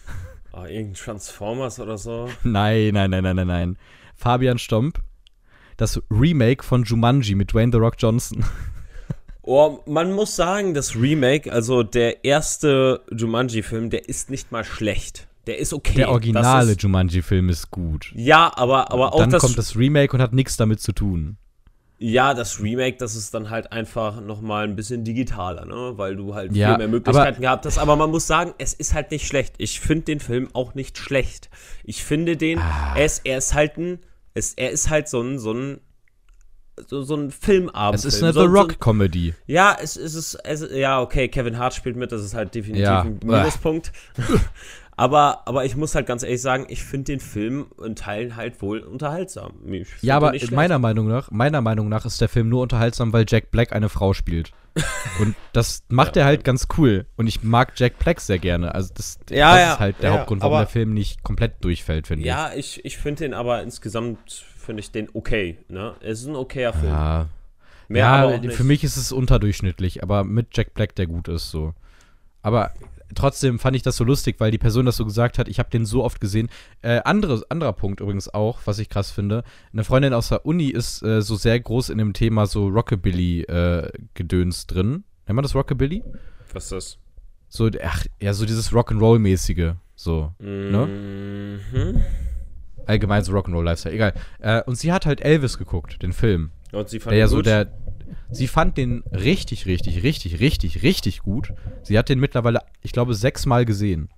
[0.53, 2.29] Oh, irgendein Transformers oder so.
[2.43, 3.77] Nein, nein, nein, nein, nein, nein.
[4.15, 4.99] Fabian Stomp.
[5.77, 8.43] Das Remake von Jumanji mit Dwayne The Rock Johnson.
[9.41, 15.27] Oh, man muss sagen, das Remake, also der erste Jumanji-Film, der ist nicht mal schlecht.
[15.49, 15.95] Der ist okay.
[15.95, 18.11] Der originale Jumanji-Film ist gut.
[18.15, 21.37] ja, aber, aber auch Dann das, kommt das Remake und hat nichts damit zu tun.
[21.97, 25.93] Ja, das Remake, das ist dann halt einfach nochmal ein bisschen digitaler, ne?
[25.97, 27.79] Weil du halt Ja, viel mehr Möglichkeiten gehabt hast.
[27.79, 29.55] Aber man muss sagen, es ist halt nicht schlecht.
[29.57, 31.49] Ich finde den Film auch nicht schlecht.
[31.83, 32.93] Ich finde den, Ah.
[32.95, 33.99] er, ist, er ist halt ein,
[34.35, 35.81] es, er ist halt so ein, so ein,
[36.87, 37.99] so, so ein Filmabend.
[37.99, 39.33] Es ist eine so, The so, Rock-Comedy.
[39.47, 42.83] Ja, es, es ist, es, ja, okay, Kevin Hart spielt mit, das ist halt definitiv
[42.85, 43.01] Ja.
[43.01, 43.91] ein Minuspunkt.
[44.99, 48.61] aber, aber ich muss halt ganz ehrlich sagen, ich finde den Film in Teilen halt
[48.61, 49.53] wohl unterhaltsam.
[50.01, 53.49] Ja, aber meiner Meinung nach, meiner Meinung nach ist der Film nur unterhaltsam, weil Jack
[53.51, 54.51] Black eine Frau spielt.
[55.19, 56.21] Und das macht Ja.
[56.23, 57.05] er halt ganz cool.
[57.15, 58.75] Und ich mag Jack Black sehr gerne.
[58.75, 61.23] Also das, Ja, das ja, ist halt der ja, Hauptgrund, warum aber- der Film nicht
[61.23, 62.27] komplett durchfällt, finde ich.
[62.27, 64.19] Ja, ich, ich finde den aber insgesamt,
[64.57, 65.57] finde ich den okay.
[65.69, 65.95] Ne?
[66.01, 66.91] Es ist ein okayer Film.
[66.91, 67.27] Ja,
[67.87, 71.73] Mehr ja für mich ist es unterdurchschnittlich, aber mit Jack Black, der gut ist, so.
[72.43, 72.71] Aber
[73.15, 75.47] trotzdem fand ich das so lustig, weil die Person das so gesagt hat.
[75.47, 76.49] Ich habe den so oft gesehen.
[76.81, 79.43] Äh, andere, anderer Punkt übrigens auch, was ich krass finde.
[79.73, 84.67] Eine Freundin aus der Uni ist äh, so sehr groß in dem Thema so Rockabilly-Gedöns
[84.67, 85.03] drin.
[85.27, 86.03] Nennt man das Rockabilly?
[86.53, 86.97] Was ist das?
[87.47, 89.75] So, ach, ja, so dieses Rock'n'Roll-mäßige.
[89.95, 90.33] So.
[90.39, 90.87] Ne?
[91.71, 92.01] Mhm.
[92.85, 93.95] Allgemein so Rock'n'Roll-Lifestyle.
[93.95, 94.13] Egal.
[94.39, 96.51] Äh, und sie hat halt Elvis geguckt, den Film.
[96.71, 97.71] Und sie fand Der ja so der.
[98.31, 101.53] Sie fand den richtig, richtig, richtig, richtig, richtig gut.
[101.83, 104.09] Sie hat den mittlerweile, ich glaube, sechsmal gesehen.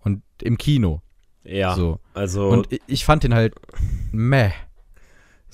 [0.00, 1.02] Und im Kino.
[1.44, 2.00] Ja, So.
[2.14, 2.48] also.
[2.48, 3.54] Und ich, fand den halt
[4.12, 4.50] meh.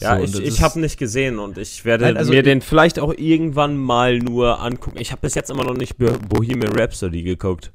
[0.00, 2.98] ja, So, ich, ich habe nicht gesehen und ich werde Nein, also mir den vielleicht
[2.98, 4.98] auch irgendwann mal nur angucken.
[4.98, 7.72] Ich habe bis jetzt immer noch nicht Bo- Bohemian Rhapsody geguckt.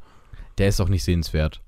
[0.57, 1.61] Der ist auch nicht sehenswert.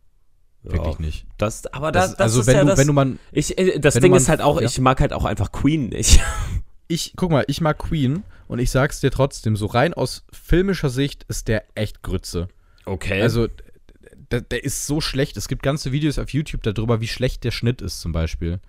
[0.63, 1.01] Wirklich Ja.
[1.05, 1.25] nicht.
[1.37, 2.79] Das, aber Das, das, also, ist wenn, ja du, das.
[2.79, 3.17] wenn du mal.
[3.31, 4.67] ich, äh, das Ding mal- ist halt auch, ja.
[4.67, 6.19] ich mag halt auch einfach Queen nicht.
[6.91, 10.89] Ich, guck mal, ich mag Queen und ich sag's dir trotzdem, so rein aus filmischer
[10.89, 12.49] Sicht ist der echt Grütze.
[12.85, 13.21] Okay.
[13.21, 13.47] Also,
[14.31, 15.37] der, der ist so schlecht.
[15.37, 18.59] Es gibt ganze Videos auf YouTube darüber, wie schlecht der Schnitt ist, zum Beispiel.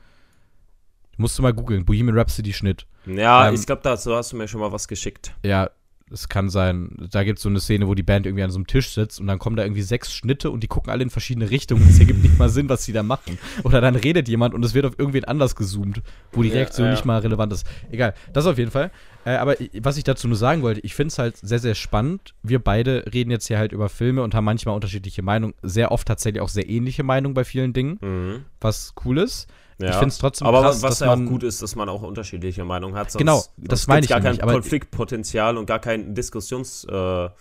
[1.17, 2.87] Musst du mal googeln, Bohemian Rhapsody Schnitt.
[3.07, 5.35] ja, ähm, ich glaube, dazu hast du mir schon mal was geschickt.
[5.45, 5.71] Ja,
[6.13, 6.91] es kann sein.
[7.11, 9.21] Da gibt es so eine Szene, wo die Band irgendwie an so einem Tisch sitzt
[9.21, 11.87] und dann kommen da irgendwie sechs Schnitte und die gucken alle in verschiedene Richtungen.
[11.89, 13.39] Es ergibt nicht mal Sinn, was sie da machen.
[13.65, 16.93] Oder dann redet jemand und es wird auf irgendwen anders gezoomt, wo die Reaktion ja.
[16.93, 17.67] nicht mal relevant ist.
[17.91, 18.91] Egal, das auf jeden Fall.
[19.25, 22.35] Äh, aber was ich dazu nur sagen wollte, ich finde es halt sehr, sehr spannend.
[22.43, 25.55] Wir beide reden jetzt hier halt über Filme und haben manchmal unterschiedliche Meinungen.
[25.63, 28.45] Sehr oft tatsächlich auch sehr ähnliche Meinungen bei vielen Dingen, Mhm.
[28.61, 29.49] was cool ist.
[29.79, 29.91] Ja.
[29.91, 32.03] Ich finde es trotzdem aber krass, was dass ja auch gut ist, dass man auch
[32.03, 33.11] unterschiedliche Meinungen hat.
[33.11, 37.31] Sonst, Genau, das meine ich gar kein nämlich, Konfliktpotenzial und gar keinen Diskussionsstoff.
[37.31, 37.35] Äh,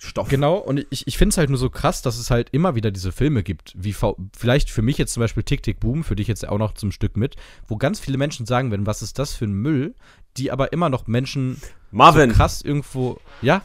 [0.00, 0.28] Stoff.
[0.28, 2.92] Genau, und ich, ich finde es halt nur so krass, dass es halt immer wieder
[2.92, 6.14] diese Filme gibt, wie V vielleicht für mich jetzt zum Beispiel Tick Tick Boom, für
[6.14, 7.34] dich jetzt auch noch zum Stück mit,
[7.66, 9.96] wo ganz viele Menschen sagen werden, was ist das für ein Müll,
[10.36, 13.62] die aber immer noch Menschen Marvin, so krass irgendwo, ja,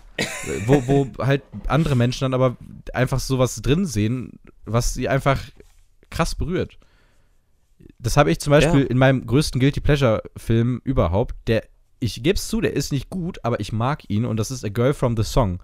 [0.66, 2.58] wo, wo halt andere Menschen dann aber
[2.94, 5.40] einfach sowas drin sehen, was sie einfach
[6.10, 6.80] krass berührt.
[8.00, 8.88] Das habe ich zum Beispiel Ja.
[8.88, 11.63] in meinem größten Guilty Pleasure Film überhaupt, der,
[12.00, 14.63] ich gebe es zu, der ist nicht gut, aber ich mag ihn und das ist
[14.65, 15.62] A Girl from the Song.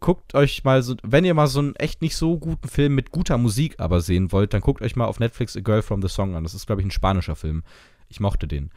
[0.00, 3.12] Guckt euch mal so, wenn ihr mal so einen echt nicht so guten Film mit
[3.12, 6.08] guter Musik aber sehen wollt, dann guckt euch mal auf Netflix A Girl from the
[6.08, 6.42] Song an.
[6.42, 7.62] Das ist, glaube ich, ein spanischer Film.
[8.08, 8.70] Ich mochte den.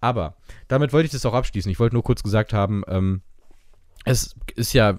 [0.00, 0.36] Aber
[0.68, 1.70] damit wollte ich das auch abschließen.
[1.72, 3.22] Ich wollte nur kurz gesagt haben, ähm,
[4.04, 4.96] es ist ja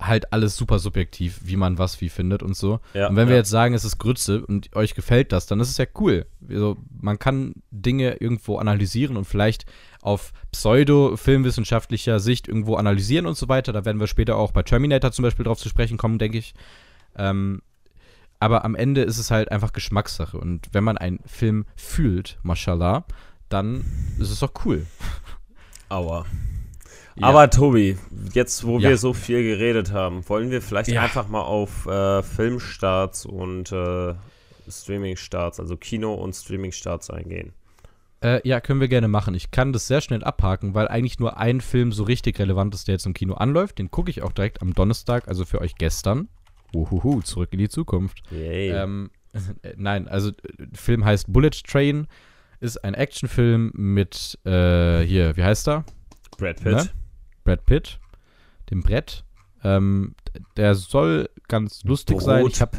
[0.00, 2.80] halt alles super subjektiv, wie man was wie findet und so.
[2.94, 3.40] Ja, und wenn wir ja.
[3.40, 6.26] jetzt sagen, es ist Grütze und euch gefällt das, dann ist es ja cool.
[6.48, 9.64] Also, man kann Dinge irgendwo analysieren und vielleicht
[10.02, 13.72] auf pseudo-filmwissenschaftlicher Sicht irgendwo analysieren und so weiter.
[13.72, 16.54] Da werden wir später auch bei Terminator zum Beispiel drauf zu sprechen kommen, denke ich.
[17.16, 17.62] Ähm,
[18.38, 20.38] aber am Ende ist es halt einfach Geschmackssache.
[20.38, 23.04] Und wenn man einen Film fühlt, mashallah,
[23.48, 23.84] dann
[24.18, 24.86] ist es doch cool.
[25.88, 26.26] Aua.
[27.16, 27.26] Ja.
[27.28, 27.96] Aber Tobi,
[28.34, 28.90] jetzt wo Ja.
[28.90, 31.02] wir so viel geredet haben, wollen wir vielleicht Ja.
[31.02, 34.14] einfach mal auf äh, Filmstarts und äh,
[34.68, 37.52] Streamingstarts, also Kino- und Streamingstarts eingehen.
[38.22, 39.34] Äh, ja, können wir gerne machen.
[39.34, 42.88] Ich kann das sehr schnell abhaken, weil eigentlich nur ein Film so richtig relevant ist,
[42.88, 43.78] der jetzt im Kino anläuft.
[43.78, 46.28] Den gucke ich auch direkt am Donnerstag, also für euch gestern.
[46.74, 48.22] Uhuhu, zurück in die Zukunft.
[48.30, 48.70] Yay.
[48.70, 49.10] Ähm,
[49.62, 50.32] äh, nein, also äh,
[50.74, 52.06] Film heißt Bullet Train,
[52.60, 55.84] ist ein Actionfilm mit, äh, hier, wie heißt er?
[56.38, 56.72] Brad Pitt.
[56.72, 56.88] ne?
[57.46, 57.98] Brad Pitt,
[58.70, 59.24] dem Brett.
[59.64, 60.14] Ähm,
[60.56, 62.46] der soll ganz lustig sein.
[62.46, 62.76] Ich habe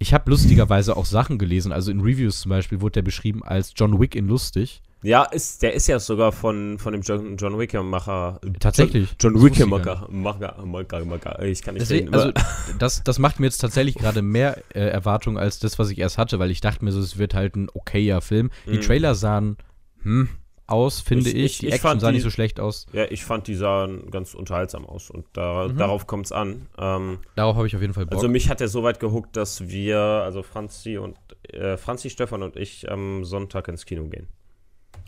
[0.00, 1.72] hab lustigerweise auch Sachen gelesen.
[1.72, 4.82] Also in Reviews zum Beispiel wurde der beschrieben als John Wick in lustig.
[5.04, 8.40] Ja, ist, der ist ja sogar von, von dem John, John Wicker-Macher.
[8.60, 9.16] Tatsächlich.
[9.18, 10.06] John, John Wicker-Macher.
[10.10, 11.42] Macher, Macher, Macher.
[11.42, 12.36] Ich kann nicht Deswegen, reden.
[12.36, 15.98] also das, das macht mir jetzt tatsächlich gerade mehr äh, Erwartungen als das, was ich
[15.98, 18.50] erst hatte, weil ich dachte mir so, es wird halt ein okayer Film.
[18.66, 18.80] Die Mhm.
[18.82, 19.56] Trailer sahen
[20.02, 20.28] hm,
[20.72, 21.58] aus, finde Ich- ich.
[21.58, 22.86] Die ich Action fand sah die- nicht so schlecht aus.
[22.92, 25.76] ja, ich fand, die sahen ganz unterhaltsam aus und da, Mhm.
[25.76, 26.66] darauf kommt es an.
[26.78, 28.14] Ähm, Darauf habe ich auf jeden Fall Bock.
[28.14, 31.16] Also mich hat er so weit gehuckt, dass wir, also Franzi und
[31.52, 34.26] äh, Franzi, Stefan und ich am Sonntag ins Kino gehen.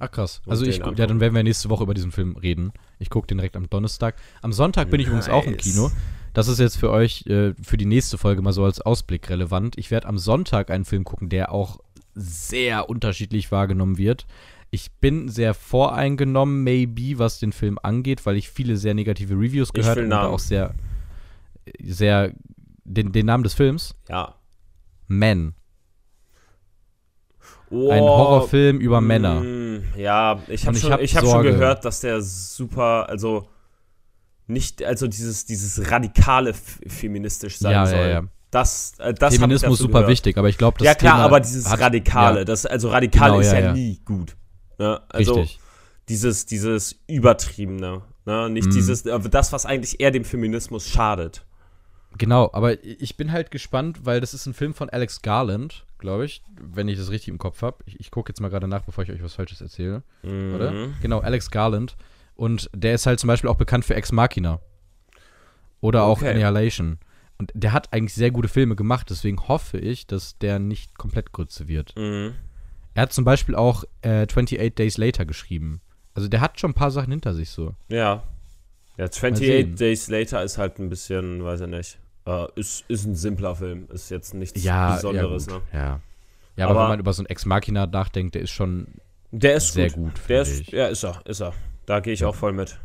[0.00, 0.42] Ach krass.
[0.44, 2.72] und Also ich, ja, dann werden wir nächste Woche über diesen Film reden.
[2.98, 4.16] Ich gucke den direkt am Donnerstag.
[4.42, 5.62] Am Sonntag bin ich übrigens auch im Nice.
[5.62, 5.90] Kino.
[6.32, 9.78] Das ist jetzt für euch äh, für die nächste Folge mal so als Ausblick relevant.
[9.78, 11.78] Ich werde am Sonntag einen Film gucken, der auch
[12.14, 14.26] sehr unterschiedlich wahrgenommen wird.
[14.74, 19.72] Ich bin sehr voreingenommen, maybe, was den Film angeht, weil ich viele sehr negative Reviews
[19.72, 20.74] gehört habe und auch sehr,
[21.80, 22.32] sehr
[22.84, 23.94] den, den Namen des Films.
[24.08, 24.34] Ja.
[25.06, 25.54] Men.
[27.70, 29.40] Oh, Ein Horrorfilm über Männer.
[29.42, 33.48] mm, Ja, ich habe schon, hab hab schon gehört, dass der super, also
[34.48, 38.08] nicht, also dieses, dieses radikale feministisch sein Ja, ja, soll.
[38.08, 38.22] ja.
[38.50, 40.08] Das, äh, das Feminismus super gehört.
[40.10, 42.88] wichtig, aber ich glaube, das Ja klar, Thema aber dieses hat- Radikale, ja, das, also
[42.88, 43.72] radikal Genau, ist ja, ja, ja.
[43.72, 44.36] nie gut.
[44.78, 45.00] Ne?
[45.08, 45.58] Also richtig.
[46.08, 48.50] dieses, dieses Übertriebene, ne?
[48.50, 48.72] Nicht Mhm.
[48.72, 51.44] dieses, äh, das, was eigentlich eher dem Feminismus schadet.
[52.16, 56.24] Genau, aber ich bin halt gespannt, weil das ist ein Film von Alex Garland, glaube
[56.24, 57.78] ich, wenn ich das richtig im Kopf habe.
[57.86, 60.04] Ich, ich gucke jetzt mal gerade nach, bevor ich euch was Falsches erzähle.
[60.22, 60.70] Oder?
[60.70, 60.94] Mhm.
[61.02, 61.96] Genau, Alex Garland.
[62.36, 64.60] Und der ist halt zum Beispiel auch bekannt für Ex Machina.
[65.80, 66.30] Oder auch Okay.
[66.30, 66.98] Annihilation.
[67.38, 71.32] Und der hat eigentlich sehr gute Filme gemacht, deswegen hoffe ich, dass der nicht komplett
[71.32, 71.94] Grütze wird.
[71.96, 72.34] Mhm.
[72.94, 75.80] Er hat zum Beispiel auch äh, 28 Days Later geschrieben.
[76.14, 77.74] Also der hat schon ein paar Sachen hinter sich so.
[77.88, 78.22] Ja.
[78.96, 79.32] Ja, sehen.
[79.34, 81.98] 28 Days Later ist halt ein bisschen, weiß ich nicht.
[82.26, 83.88] Äh, ist, ist ein simpler Film.
[83.92, 85.60] Ist jetzt nichts Ja, Besonderes, ja, ne?
[85.72, 86.00] ja.
[86.56, 88.86] Ja, aber, Aber- wenn man über so ein Ex Machina nachdenkt, der ist schon
[89.32, 90.14] Der ist sehr gut.
[90.14, 90.28] gut.
[90.28, 90.68] Der ist, ich.
[90.68, 91.52] ja, ist er, ist er.
[91.86, 92.28] Da gehe ich Ja.
[92.28, 92.78] auch voll mit.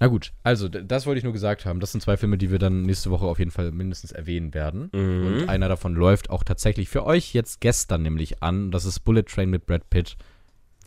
[0.00, 1.80] Na gut, also das wollte ich nur gesagt haben.
[1.80, 4.90] Das sind zwei Filme, die wir dann nächste Woche auf jeden Fall mindestens erwähnen werden.
[4.92, 5.26] Mhm.
[5.26, 8.70] Und einer davon läuft auch tatsächlich für euch jetzt gestern nämlich an.
[8.70, 10.16] Das ist Bullet Train mit Brad Pitt.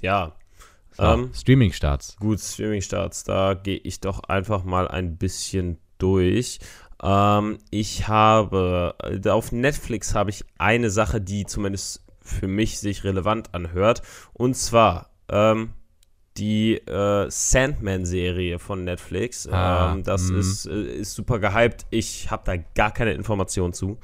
[0.02, 0.36] Ja.
[0.91, 2.17] So, Ähm, Streaming-Starts.
[2.17, 6.60] Gut, Streaming-Starts, da gehe ich doch einfach mal ein bisschen durch.
[7.02, 13.04] Ähm, ich habe, äh, auf Netflix habe ich eine Sache, die zumindest für mich sich
[13.04, 14.02] relevant anhört.
[14.34, 15.74] Und zwar ähm,
[16.38, 19.47] die äh, Sandman-Serie von Netflix.
[19.47, 20.39] Ah, ähm, das mhm.
[20.39, 21.86] ist, äh, ist super gehypt.
[21.89, 23.97] Ich habe da gar keine Informationen zu.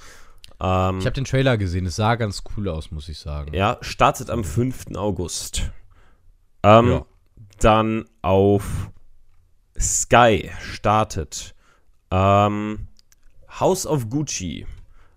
[0.59, 1.85] Ähm, Ich habe den Trailer gesehen.
[1.85, 3.53] Es sah ganz cool aus, muss ich sagen.
[3.53, 4.95] ja, startet am 5.
[4.95, 5.71] August.
[6.63, 7.05] Ähm, Ja.
[7.59, 8.89] Dann auf
[9.79, 11.55] Sky startet
[12.11, 12.87] ähm,
[13.59, 14.65] House of Gucci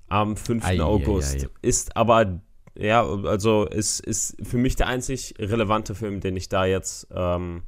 [0.09, 0.65] am 5.
[0.65, 1.45] Ei, ei, August.
[1.45, 1.49] ei.
[1.63, 2.41] Ist aber,
[2.79, 7.63] ja, also ist, ist für mich der einzig relevante Film, den ich da jetzt ähm,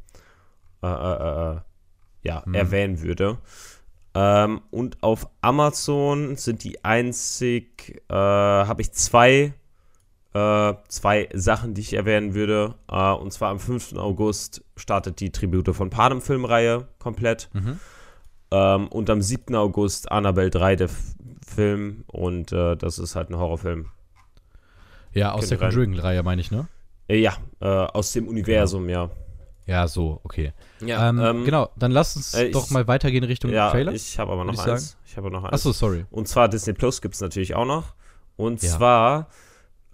[0.82, 1.60] äh, äh, äh,
[2.22, 2.54] ja, Hm.
[2.54, 3.38] erwähnen würde.
[4.14, 9.54] Ähm, und auf Amazon sind die einzig, äh, habe ich zwei,
[10.34, 12.74] äh, zwei Sachen, die ich erwähnen würde.
[12.90, 13.94] Äh, und zwar am 5.
[13.96, 17.48] August startet die Tribute von Panem Filmreihe komplett.
[17.52, 17.78] Mhm.
[18.50, 19.54] Ähm, und am 7.
[19.54, 21.14] August Annabelle 3, der F
[21.46, 22.04] Film.
[22.08, 23.88] Und äh, das ist halt ein Horrorfilm.
[25.18, 26.68] Ja, aus Könnt der Conjuring-Reihe, meine ich, ne?
[27.08, 29.10] Äh, ja, äh, aus dem Universum, ja.
[29.66, 30.52] Ja, so, okay.
[30.80, 33.92] Ja, ähm, ähm, genau, dann lass uns äh, ich- doch mal weitergehen Richtung Ja, Trailer.
[33.92, 34.96] ich habe aber noch ich eins.
[35.06, 35.52] Ich habe noch eins.
[35.52, 36.06] Achso, sorry.
[36.10, 37.94] Und zwar Disney Plus gibt es natürlich auch noch.
[38.36, 38.70] Und Ja.
[38.70, 39.28] zwar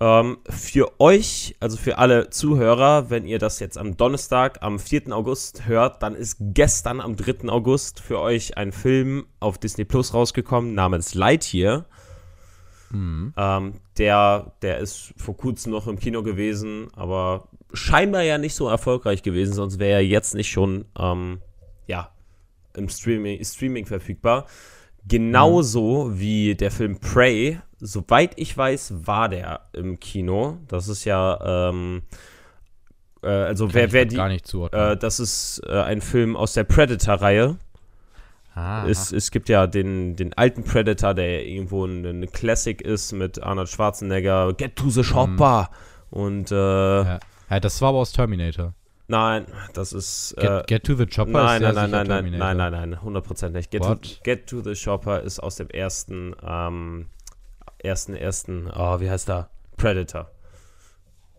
[0.01, 5.13] Ähm, für euch, also für alle Zuhörer, wenn ihr das jetzt am Donnerstag, am 4.
[5.13, 7.49] August hört, dann ist gestern am 3.
[7.49, 11.87] August für euch ein Film auf Disney Plus rausgekommen namens Lightyear.
[12.95, 13.35] Mhm.
[13.37, 18.69] Ähm, der, der ist vor kurzem noch im Kino gewesen, aber scheinbar ja nicht so
[18.69, 21.41] erfolgreich gewesen, sonst wäre er jetzt nicht schon ähm,
[21.87, 22.11] ja,
[22.75, 24.47] im Streaming, Streaming verfügbar.
[25.07, 26.21] Genauso mhm.
[26.21, 30.59] wie der Film Prey, soweit ich weiß, war der im Kino.
[30.69, 32.03] Das ist ja, ähm,
[33.23, 34.17] äh, also Kann wer, wer die.
[34.73, 37.59] Äh, das ist äh, ein Film aus der Predator-Reihe.
[38.55, 38.87] Ah.
[38.87, 43.43] Es, es gibt ja den, den alten Predator, der irgendwo ein, ein Classic ist mit
[43.43, 45.71] Arnold Schwarzenegger, Get to the Shopper.
[46.11, 46.19] Mhm.
[46.19, 47.19] Und äh, ja.
[47.51, 47.61] ja.
[47.61, 48.75] das war aber aus Terminator.
[49.09, 50.35] Nein, das ist.
[50.39, 52.95] Get, äh, get to the Chopper nein, ist nein, nein, nein, nein, nein, nein, nein,
[52.95, 53.71] 100% nicht.
[53.71, 57.09] Get to, get to, the Chopper ist aus dem ersten, ähm,
[57.79, 59.51] ersten, ersten, oh, wie heißt der?
[59.77, 60.31] Predator.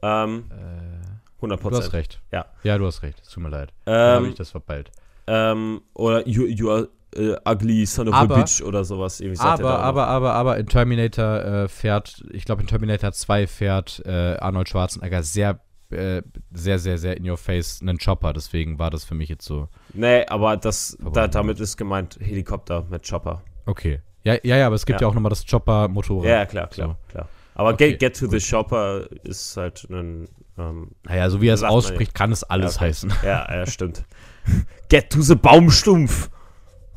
[0.02, 1.70] Ähm, äh, 100%.
[1.70, 2.22] Du hast recht.
[2.32, 2.46] Ja.
[2.64, 3.22] Ja, du hast recht.
[3.22, 3.70] Es tut mir leid.
[3.86, 4.92] Ähm, Dann habe ich das verpeilt.
[5.28, 9.20] Ähm, oder you, you are uh, ugly son of aber, a bitch oder sowas.
[9.20, 14.02] Irgendwie aber, aber, aber, aber in Terminator äh, fährt, ich glaube in Terminator 2 fährt
[14.06, 15.60] äh, Arnold Schwarzenegger sehr
[15.92, 19.46] äh, sehr, sehr, sehr in your face einen Chopper, deswegen war das für mich jetzt
[19.46, 19.70] so.
[19.94, 23.44] Nee, aber das, da, damit ist gemeint Helikopter mit Chopper.
[23.66, 24.02] Okay.
[24.24, 26.26] Ja, ja, ja aber es gibt ja, ja auch nochmal das Chopper-Motorrad.
[26.26, 27.12] Ja, klar, klar, so.
[27.12, 27.30] klar.
[27.54, 28.42] Aber okay, get, get, to gut.
[28.42, 30.28] the Chopper ist halt ein.
[30.58, 32.88] Ähm, naja, so wie er es ausspricht, kann es alles ja, okay.
[32.88, 33.14] heißen.
[33.24, 34.04] Ja, ja, stimmt.
[34.90, 36.30] get to the Baumstumpf.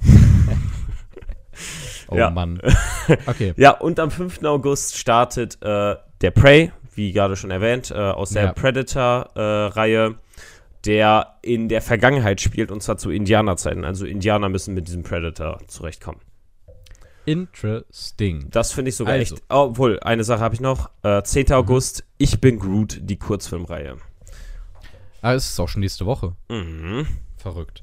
[2.08, 2.30] oh ja.
[2.30, 2.60] Mann.
[3.26, 3.54] Okay.
[3.56, 4.42] ja, und am 5.
[4.44, 8.52] August startet äh, der Prey, wie gerade schon erwähnt, äh, aus der ja.
[8.52, 10.14] Predator-Reihe, äh,
[10.84, 13.84] der in der Vergangenheit spielt, und zwar zu Indianerzeiten.
[13.84, 16.20] Also Indianer müssen mit diesem Predator zurechtkommen.
[17.28, 18.48] Interesting.
[18.50, 19.34] Das finde ich sogar also.
[19.34, 19.44] echt.
[19.48, 20.90] Obwohl, eine Sache habe ich noch.
[21.02, 21.46] Äh, 10.
[21.48, 21.54] Mhm.
[21.54, 23.98] August, Ich bin Groot, die Kurzfilmreihe.
[25.20, 26.34] Ah, es ist auch schon nächste Woche.
[26.48, 27.06] Mhm.
[27.36, 27.82] Verrückt.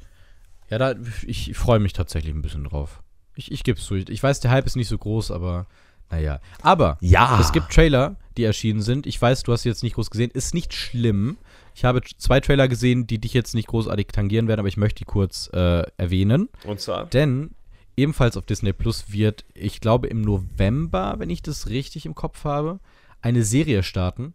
[0.69, 3.01] Ja, da, ich freue mich tatsächlich ein bisschen drauf.
[3.35, 3.95] Ich, ich gebe es zu.
[3.95, 5.67] Ich weiß, der Hype ist nicht so groß, aber
[6.09, 6.39] naja.
[6.61, 7.39] Aber ja.
[7.39, 9.05] es gibt Trailer, die erschienen sind.
[9.05, 10.31] Ich weiß, du hast sie jetzt nicht groß gesehen.
[10.31, 11.37] Ist nicht schlimm.
[11.73, 14.99] Ich habe zwei Trailer gesehen, die dich jetzt nicht großartig tangieren werden, aber ich möchte
[14.99, 16.49] die kurz äh, erwähnen.
[16.65, 17.05] Und zwar?
[17.07, 17.51] Denn
[17.97, 22.43] ebenfalls auf Disney Plus wird, ich glaube im November, wenn ich das richtig im Kopf
[22.45, 22.79] habe,
[23.21, 24.33] eine Serie starten,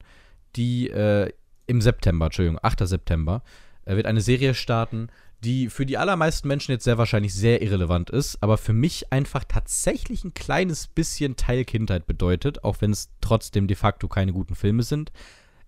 [0.57, 1.31] die äh,
[1.67, 2.87] im September, Entschuldigung, 8.
[2.87, 3.43] September,
[3.85, 5.09] äh, wird eine Serie starten,
[5.45, 9.45] die für die allermeisten Menschen jetzt sehr wahrscheinlich sehr irrelevant ist, aber für mich einfach
[9.45, 14.55] tatsächlich ein kleines bisschen Teil Kindheit bedeutet, auch wenn es trotzdem de facto keine guten
[14.55, 15.13] Filme sind.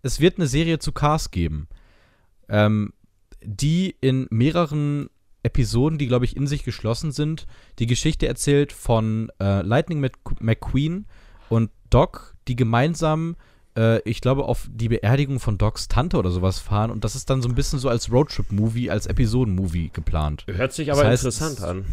[0.02, 1.68] Es wird eine Serie zu Cars geben,
[2.48, 2.92] ähm,
[3.42, 5.08] die in mehreren
[5.42, 7.46] Episoden, die glaube ich in sich geschlossen sind,
[7.78, 10.06] die Geschichte erzählt von äh, Lightning
[10.40, 11.06] McQueen
[11.48, 13.36] und Doc, die gemeinsam
[13.76, 17.30] äh, ich glaube, auf die Beerdigung von Docs Tante oder sowas fahren und das ist
[17.30, 20.44] dann so ein bisschen so als Roadtrip-Movie, als Episoden-Movie geplant.
[20.46, 21.84] Hört sich aber das heißt, interessant an.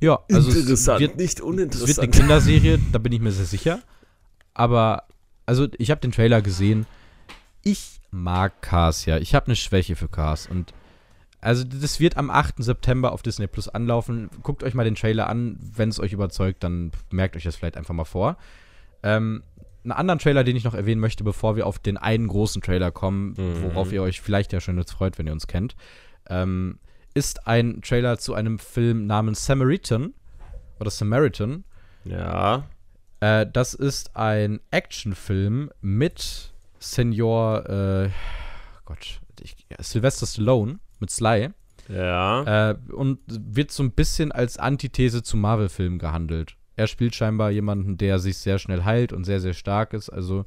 [0.00, 1.90] Ja, also interessant, wird, nicht uninteressant.
[1.90, 3.80] Es wird eine Kinderserie, da bin ich mir sehr sicher.
[4.52, 5.04] Aber,
[5.46, 6.86] also ich habe den Trailer gesehen.
[7.62, 9.18] Ich mag Cars ja.
[9.18, 10.72] Ich habe eine Schwäche für Cars und
[11.40, 12.56] also das wird am 8.
[12.58, 14.30] September auf Disney Plus anlaufen.
[14.42, 15.56] Guckt euch mal den Trailer an.
[15.60, 18.36] Wenn es euch überzeugt, dann merkt euch das vielleicht einfach mal vor.
[19.02, 19.42] Ähm,
[19.86, 22.90] einen anderen Trailer, den ich noch erwähnen möchte, bevor wir auf den einen großen Trailer
[22.90, 23.62] kommen, mhm.
[23.62, 25.76] worauf ihr euch vielleicht ja schon jetzt freut, wenn ihr uns kennt,
[26.28, 26.78] ähm,
[27.14, 30.12] ist ein Trailer zu einem Film namens Samaritan
[30.80, 31.64] oder Samaritan.
[32.04, 32.64] Ja.
[33.20, 38.10] Äh, das ist ein Actionfilm mit Senior, äh,
[38.84, 41.50] Gott, ich, Sylvester Stallone mit Sly.
[41.88, 42.70] Ja.
[42.70, 46.56] Äh, und wird so ein bisschen als Antithese zu Marvel-Filmen gehandelt.
[46.76, 50.10] Er spielt scheinbar jemanden, der sich sehr schnell heilt und sehr, sehr stark ist.
[50.10, 50.44] Also,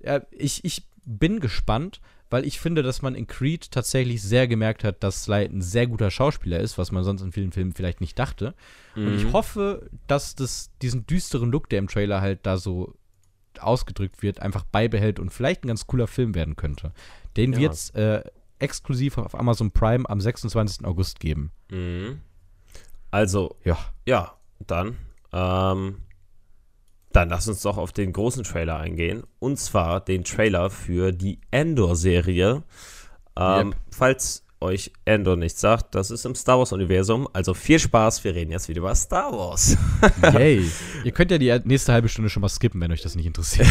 [0.00, 4.84] ja, ich, ich bin gespannt, weil ich finde, dass man in Creed tatsächlich sehr gemerkt
[4.84, 8.00] hat, dass Sly ein sehr guter Schauspieler ist, was man sonst in vielen Filmen vielleicht
[8.00, 8.54] nicht dachte.
[8.94, 9.06] Mhm.
[9.06, 9.32] Und ich mhm.
[9.34, 12.94] hoffe, dass das diesen düsteren Look, der im Trailer halt da so
[13.60, 16.92] ausgedrückt wird, einfach beibehält und vielleicht ein ganz cooler Film werden könnte.
[17.36, 17.58] Den ja.
[17.58, 18.22] wird es äh,
[18.58, 20.86] exklusiv auf Amazon Prime am 26.
[20.86, 21.52] August geben.
[21.70, 22.20] Mhm.
[23.10, 23.76] Also, ja.
[24.06, 24.32] Ja,
[24.66, 24.96] dann
[25.32, 25.96] ähm,
[27.12, 29.24] dann lass uns doch auf den großen Trailer eingehen.
[29.38, 32.62] Und zwar den Trailer für die Endor-Serie.
[33.36, 33.76] Ähm, yep.
[33.90, 37.28] Falls euch Endor nicht sagt, das ist im Star Wars-Universum.
[37.32, 39.76] Also viel Spaß, wir reden jetzt wieder über Star Wars.
[40.22, 40.70] Yay.
[41.04, 43.68] Ihr könnt ja die nächste halbe Stunde schon mal skippen, wenn euch das nicht interessiert.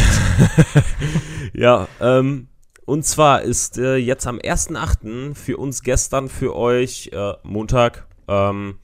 [1.54, 2.48] ja, ähm,
[2.84, 5.34] und zwar ist äh, jetzt am 1.8.
[5.34, 8.78] für uns gestern, für euch äh, Montag, ähm,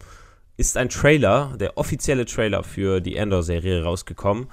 [0.59, 4.49] ist ein Trailer, der offizielle Trailer für die Endor-Serie rausgekommen.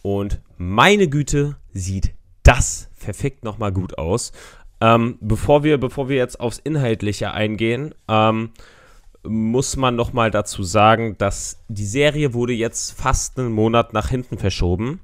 [0.00, 4.32] Und meine Güte, sieht das verfickt nochmal gut aus.
[4.80, 8.50] Ähm, bevor, wir, bevor wir jetzt aufs Inhaltliche eingehen, ähm,
[9.22, 14.38] muss man nochmal dazu sagen, dass die Serie wurde jetzt fast einen Monat nach hinten
[14.38, 15.00] verschoben.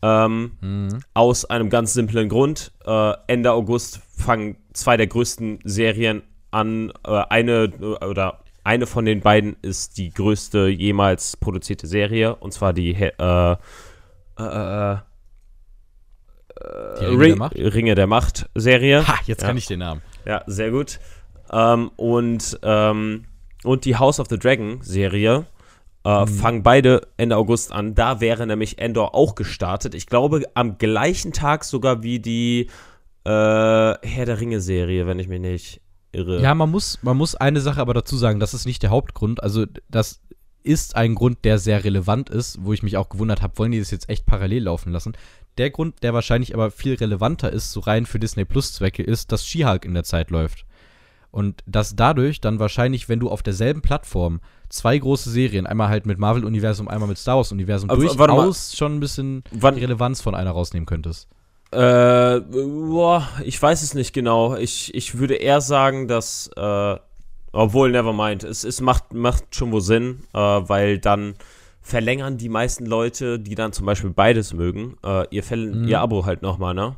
[0.00, 1.00] Ähm, mhm.
[1.12, 2.72] Aus einem ganz simplen Grund.
[2.86, 6.92] Äh, Ende August fangen zwei der größten Serien an.
[7.06, 12.34] Äh, eine äh, oder eine von den beiden ist die größte jemals produzierte Serie.
[12.34, 13.56] Und zwar die äh,
[14.38, 14.96] äh, äh,
[17.00, 17.54] Ringe, Ring, der Macht?
[17.56, 19.06] Ringe der Macht Serie.
[19.06, 19.48] Ha, jetzt ja.
[19.48, 20.02] kann ich den Namen.
[20.24, 20.98] Ja, sehr gut.
[21.52, 23.24] Ähm, und, ähm,
[23.64, 25.46] und die House of the Dragon Serie
[26.04, 26.28] äh, mhm.
[26.28, 27.94] fangen beide Ende August an.
[27.94, 29.94] Da wäre nämlich Endor auch gestartet.
[29.94, 32.70] Ich glaube, am gleichen Tag sogar wie die
[33.24, 35.80] äh, Herr der Ringe Serie, wenn ich mich nicht
[36.14, 36.40] irre.
[36.40, 39.42] Ja, man muss, man muss eine Sache aber dazu sagen, das ist nicht der Hauptgrund.
[39.42, 40.20] Also, das
[40.62, 43.78] ist ein Grund, der sehr relevant ist, wo ich mich auch gewundert habe, wollen die
[43.78, 45.12] das jetzt echt parallel laufen lassen?
[45.58, 49.30] Der Grund, der wahrscheinlich aber viel relevanter ist, so rein für Disney Plus Zwecke, ist,
[49.30, 50.64] dass She-Hulk in der Zeit läuft.
[51.30, 56.06] Und dass dadurch dann wahrscheinlich, wenn du auf derselben Plattform zwei große Serien, einmal halt
[56.06, 60.86] mit Marvel-Universum, einmal mit Star Wars-Universum, durchaus schon ein bisschen wann, Relevanz von einer rausnehmen
[60.86, 61.28] könntest.
[61.74, 64.56] Äh, boah, ich weiß es nicht genau.
[64.56, 66.96] Ich, ich würde eher sagen, dass, äh,
[67.52, 71.34] obwohl, never mind, es, es macht, macht schon wohl Sinn, äh, weil dann
[71.82, 75.88] verlängern die meisten Leute, die dann zum Beispiel beides mögen, äh, ihr, mhm.
[75.88, 76.96] ihr Abo halt nochmal, ne?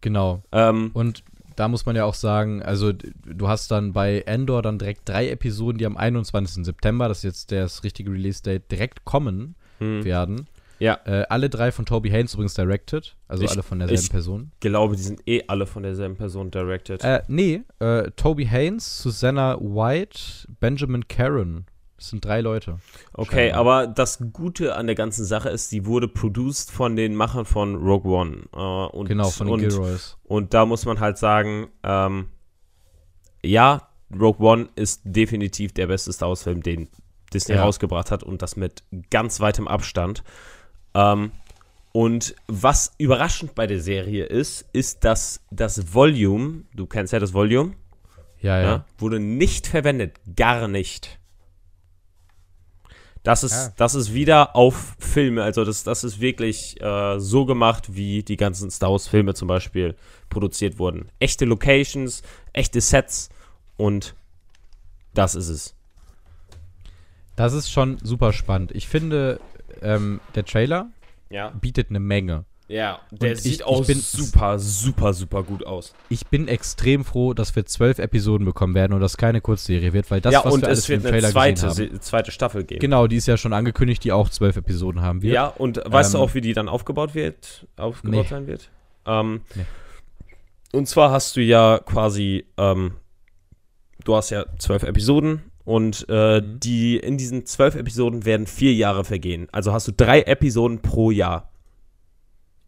[0.00, 0.42] Genau.
[0.50, 1.22] Ähm, Und
[1.54, 5.28] da muss man ja auch sagen, also du hast dann bei Endor dann direkt drei
[5.28, 6.64] Episoden, die am 21.
[6.64, 10.04] September, das ist jetzt das richtige Release-Date, direkt kommen hm.
[10.04, 10.46] werden.
[10.78, 11.00] Ja.
[11.04, 14.52] Äh, alle drei von Toby Haynes übrigens directed, also ich, alle von derselben Person.
[14.54, 17.02] Ich glaube, die sind eh alle von derselben Person directed.
[17.02, 21.66] Äh, nee, äh, Toby Haynes, Susanna White, Benjamin Karen
[21.98, 22.78] das sind drei Leute.
[23.12, 23.58] Okay, scheinbar.
[23.58, 27.74] aber das Gute an der ganzen Sache ist, sie wurde produced von den Machern von
[27.74, 28.44] Rogue One.
[28.54, 30.16] Äh, und, genau, von den und, Gilroys.
[30.22, 32.28] Und da muss man halt sagen, ähm,
[33.44, 36.88] ja, Rogue One ist definitiv der beste Star Wars-Film, den
[37.34, 37.64] Disney ja.
[37.64, 40.22] rausgebracht hat und das mit ganz weitem Abstand.
[40.94, 41.32] Ähm,
[41.92, 47.32] und was überraschend bei der Serie ist, ist, dass das Volume, du kennst ja das
[47.32, 47.72] Volume,
[48.40, 48.62] ja, ja.
[48.62, 51.18] ja wurde nicht verwendet, gar nicht.
[53.22, 53.72] Das ist, ja.
[53.76, 58.36] das ist wieder auf Filme, also das, das ist wirklich äh, so gemacht, wie die
[58.36, 59.96] ganzen Star Wars-Filme zum Beispiel
[60.30, 61.10] produziert wurden.
[61.18, 62.22] Echte Locations,
[62.52, 63.28] echte Sets
[63.76, 64.14] und
[65.14, 65.74] das ist es.
[67.34, 68.72] Das ist schon super spannend.
[68.72, 69.40] Ich finde,
[69.82, 70.90] ähm, der Trailer
[71.30, 71.50] ja.
[71.50, 72.44] bietet eine Menge.
[72.68, 75.94] Ja, der und sieht ich, auch ich bin, super, super, super gut aus.
[76.10, 80.10] Ich bin extrem froh, dass wir zwölf Episoden bekommen werden und das keine Kurzserie wird,
[80.10, 82.00] weil das, ja, was und wir alles es wird im Trailer eine zweite, gesehen haben,
[82.02, 82.80] zweite Staffel geben.
[82.80, 85.32] Genau, die ist ja schon angekündigt, die auch zwölf Episoden haben wird.
[85.32, 88.28] Ja, und weißt ähm, du auch, wie die dann aufgebaut wird, aufgebaut nee.
[88.28, 88.70] sein wird?
[89.06, 89.64] Ähm, nee.
[90.72, 92.96] Und zwar hast du ja quasi, ähm,
[94.04, 96.60] du hast ja zwölf Episoden und äh, mhm.
[96.60, 99.48] die in diesen zwölf Episoden werden vier Jahre vergehen.
[99.52, 101.52] Also hast du drei Episoden pro Jahr.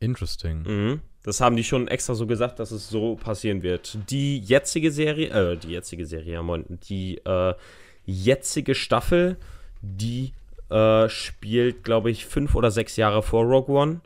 [0.00, 0.62] Interesting.
[0.64, 1.00] Mhm.
[1.22, 3.96] Das haben die schon extra so gesagt, dass es so passieren wird.
[4.10, 6.42] Die jetzige Serie, äh, die jetzige Serie,
[6.90, 7.54] die äh,
[8.04, 9.38] jetzige Staffel,
[9.80, 10.34] die
[10.68, 14.00] äh, spielt, glaube ich, fünf oder sechs Jahre vor Rogue One.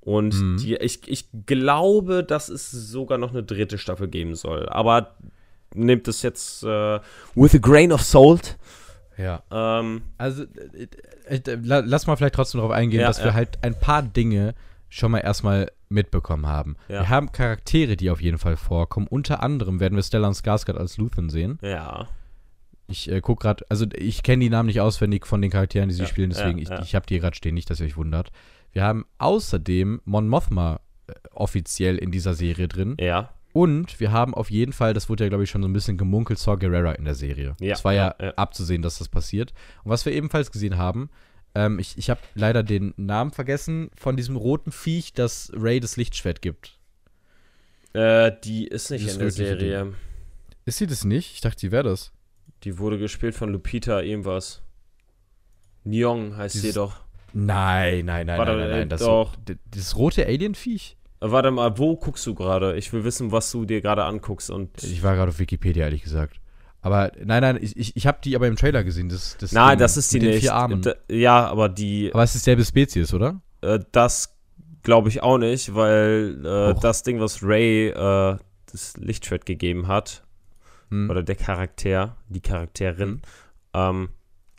[0.00, 0.56] Und mhm.
[0.56, 4.68] die, ich, ich glaube, dass es sogar noch eine dritte Staffel geben soll.
[4.68, 5.14] Aber
[5.76, 7.00] nimmt es jetzt äh,
[7.34, 8.58] with a grain of salt.
[9.16, 9.42] Ja.
[9.50, 13.78] Ähm, also, äh, äh, lass mal vielleicht trotzdem darauf eingehen, ja, dass wir halt ein
[13.78, 14.54] paar Dinge
[14.88, 16.76] schon mal erstmal mitbekommen haben.
[16.88, 17.00] Ja.
[17.00, 19.06] Wir haben Charaktere, die auf jeden Fall vorkommen.
[19.08, 21.58] Unter anderem werden wir Stellan Skarsgård als Luthen sehen.
[21.62, 22.08] Ja.
[22.88, 25.94] Ich äh, gucke gerade, also ich kenne die Namen nicht auswendig von den Charakteren, die
[25.94, 27.96] sie ja, spielen, deswegen ja, ich, ich habe die gerade stehen, nicht, dass ihr euch
[27.96, 28.30] wundert.
[28.72, 32.96] Wir haben außerdem Mon Mothma äh, offiziell in dieser Serie drin.
[33.00, 33.30] Ja.
[33.56, 35.96] Und wir haben auf jeden Fall, das wurde ja, glaube ich, schon so ein bisschen
[35.96, 37.56] gemunkelt, Saw Gerrera in der Serie.
[37.58, 39.54] Ja, es war ja, ja, abzusehen, dass das passiert.
[39.82, 41.08] Und was wir ebenfalls gesehen haben,
[41.54, 45.96] ähm, ich ich habe leider den Namen vergessen von diesem roten Viech, das Ray das
[45.96, 46.78] Lichtschwert gibt.
[47.94, 49.84] Äh, die ist nicht in der Serie.
[49.84, 49.94] Ding.
[50.66, 51.32] Ist sie das nicht?
[51.32, 52.12] Ich dachte, sie wäre das.
[52.64, 54.60] Die wurde gespielt von Lupita irgendwas.
[55.82, 57.00] Nyong heißt Dieses, sie doch.
[57.32, 58.88] Nein, nein, nein, Warte, nein, nein, nein.
[58.90, 59.34] Das, doch.
[59.70, 60.98] das rote Alien-Viech?
[61.20, 62.76] Warte mal, wo guckst du gerade?
[62.76, 64.50] Ich will wissen, was du dir gerade anguckst.
[64.50, 66.40] Und ich war gerade auf Wikipedia, ehrlich gesagt.
[66.82, 69.08] Aber nein, nein, ich, ich, ich habe die aber im Trailer gesehen.
[69.08, 70.40] Das, das nein, das ist die nicht.
[70.40, 70.82] Vier Armen.
[70.82, 72.10] Da, ja, aber die.
[72.12, 73.40] Aber es ist dieselbe Spezies, oder?
[73.62, 74.36] Äh, das
[74.82, 78.36] glaube ich auch nicht, weil äh, das Ding, was Ray äh,
[78.70, 80.22] das Lichtschwert gegeben hat,
[80.90, 81.10] hm.
[81.10, 83.20] oder der Charakter, die Charakterin, hm.
[83.74, 84.08] ähm,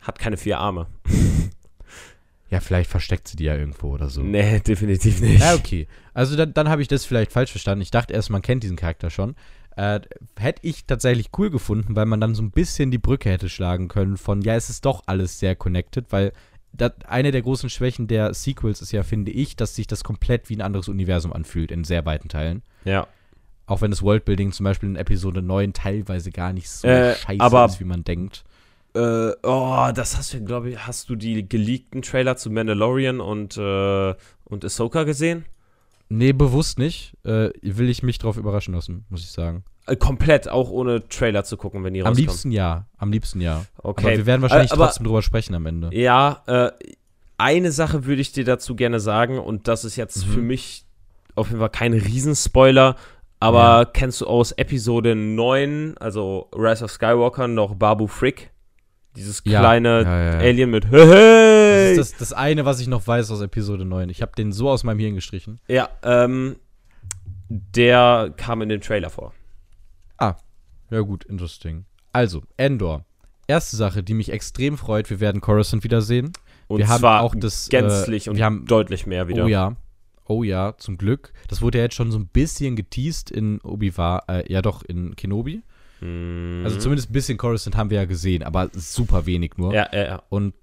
[0.02, 0.86] hat keine vier Arme.
[2.50, 4.22] Ja, vielleicht versteckt sie die ja irgendwo oder so.
[4.22, 5.40] Nee, definitiv nicht.
[5.40, 5.86] Ja, okay.
[6.14, 7.82] Also dann, dann habe ich das vielleicht falsch verstanden.
[7.82, 9.34] Ich dachte erst, man kennt diesen Charakter schon.
[9.76, 10.00] Äh,
[10.36, 13.88] hätte ich tatsächlich cool gefunden, weil man dann so ein bisschen die Brücke hätte schlagen
[13.88, 16.32] können von, ja, es ist doch alles sehr connected, weil
[16.72, 20.48] das, eine der großen Schwächen der Sequels ist ja, finde ich, dass sich das komplett
[20.48, 22.62] wie ein anderes Universum anfühlt, in sehr weiten Teilen.
[22.84, 23.06] Ja.
[23.66, 27.64] Auch wenn das Worldbuilding zum Beispiel in Episode 9 teilweise gar nicht so Äh, scheiße
[27.66, 28.44] ist, wie man denkt.
[28.98, 33.56] Äh, oh, das hast du, glaube ich, hast du die geleakten Trailer zu Mandalorian und,
[33.56, 35.44] äh, und Ahsoka gesehen?
[36.08, 37.14] Nee, bewusst nicht.
[37.24, 39.62] Äh, will ich mich drauf überraschen lassen, muss ich sagen.
[39.86, 42.26] Äh, komplett, auch ohne Trailer zu gucken, wenn die Am rauskommen.
[42.28, 42.86] liebsten ja.
[42.96, 43.64] Am liebsten ja.
[43.76, 44.06] Okay.
[44.06, 45.90] Aber wir werden wahrscheinlich Äh, aber- trotzdem drüber sprechen am Ende.
[45.92, 46.70] Ja, äh,
[47.36, 50.30] eine Sache würde ich dir dazu gerne sagen und das ist jetzt Mhm.
[50.32, 50.84] für mich
[51.36, 52.96] auf jeden Fall kein Riesenspoiler,
[53.38, 53.84] aber Ja.
[53.84, 58.50] kennst du aus Episode 9, also Rise of Skywalker, noch Babu Frick?
[59.18, 60.38] Dieses Ja, kleine ja, ja.
[60.38, 61.90] Alien mit Das Hey!
[61.92, 64.08] ist das, das eine, was ich noch weiß aus Episode 9.
[64.08, 65.60] Ich habe den so aus meinem Hirn gestrichen.
[65.68, 66.56] Ja, ähm,
[67.48, 69.34] der kam in dem Trailer vor.
[70.90, 71.84] Ja, gut, interesting.
[72.12, 73.04] Also, Endor.
[73.46, 76.32] Erste Sache, die mich extrem freut, wir werden Coruscant wiedersehen.
[76.66, 77.68] Und wir haben zwar auch das.
[77.68, 79.44] gänzlich äh, und wir haben, deutlich mehr wieder.
[79.44, 79.76] Oh ja.
[80.26, 81.32] Oh ja, zum Glück.
[81.48, 85.16] Das wurde ja jetzt schon so ein bisschen geteased in Obi-Wan, äh, ja doch, in
[85.16, 85.62] Kenobi.
[86.00, 86.62] Mhm.
[86.64, 89.74] Also zumindest ein bisschen Coruscant haben wir ja gesehen, aber super wenig nur.
[89.74, 90.22] Ja, ja, ja.
[90.28, 90.54] Und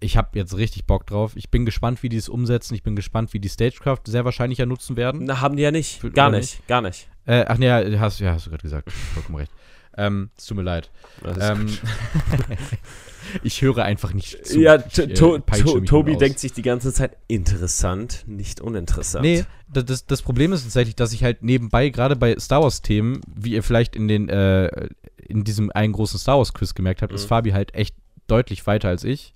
[0.00, 1.32] ich habe jetzt richtig Bock drauf.
[1.36, 2.74] Ich bin gespannt, wie die es umsetzen.
[2.74, 5.24] Ich bin gespannt, wie die Stagecraft sehr wahrscheinlich ja nutzen werden.
[5.24, 6.00] Na, haben die ja nicht.
[6.00, 7.08] Für- Gar oder nicht, gar nicht.
[7.24, 8.90] Äh, ach nee, hast, ja, hast du gerade gesagt.
[9.14, 9.52] Vollkommen recht.
[9.96, 10.90] Ähm, es tut mir leid.
[11.22, 11.66] Ist Ähm,
[13.42, 14.60] ich höre einfach nicht zu.
[14.60, 19.22] ja, Ich, äh, to, Tobi denkt sich die ganze Zeit interessant, nicht uninteressant.
[19.22, 23.52] Nee, das, das, Problem ist tatsächlich, dass ich halt nebenbei, gerade bei Star Wars-Themen, wie
[23.52, 27.28] ihr vielleicht in den, äh, in diesem einen großen Star Wars-Quiz gemerkt habt, ist Mhm.
[27.28, 27.94] Fabi halt echt
[28.26, 29.34] deutlich weiter als ich.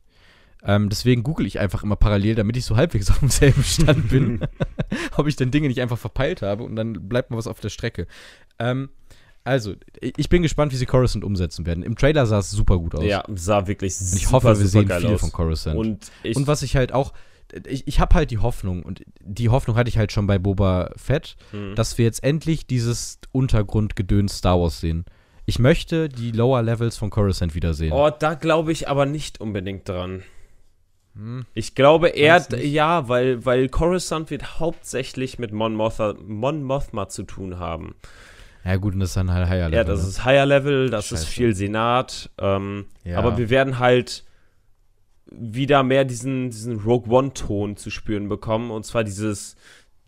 [0.63, 4.41] Ähm, deswegen google ich einfach immer parallel, damit ich so halbwegs auf demselben Stand bin.
[5.17, 7.69] Ob ich dann Dinge nicht einfach verpeilt habe und dann bleibt mal was auf der
[7.69, 8.07] Strecke.
[8.59, 8.91] Ähm,
[9.47, 11.83] also, ich ich bin gespannt, wie sie Coruscant umsetzen werden.
[11.83, 13.05] Im Trailer sah es super gut aus.
[13.05, 14.69] Ja, sah wirklich Und ich super, hoffe, wir super
[14.99, 15.21] sehen viel aus.
[15.21, 15.77] von Coruscant.
[15.79, 17.13] Und ich, Und was ich halt auch,
[17.67, 20.91] ich, ich habe halt die Hoffnung, und die Hoffnung hatte ich halt schon bei Boba
[20.97, 21.75] Fett, Mhm.
[21.77, 25.05] dass wir jetzt endlich dieses Untergrundgedöns Star Wars sehen.
[25.47, 27.93] Ich möchte die Lower Levels von Coruscant wiedersehen.
[27.93, 30.25] oh, da glaube ich aber nicht unbedingt dran.
[31.15, 31.47] Hm.
[31.55, 37.23] Ich glaube eher, ja, weil, weil Coruscant wird hauptsächlich mit Mon Mothma, Mon Mothma zu
[37.23, 37.95] tun haben.
[38.67, 39.77] Ja, gut, und das ist dann halt Higher Level.
[39.77, 40.09] Ja, das ne?
[40.09, 41.33] ist Higher Level, das ist Scheiße.
[41.33, 42.31] viel Senat.
[42.39, 43.19] Ähm, Ja.
[43.19, 44.25] Aber wir werden halt
[45.31, 48.73] wieder mehr diesen, diesen Rogue One-Ton zu spüren bekommen.
[48.73, 49.55] Und zwar dieses,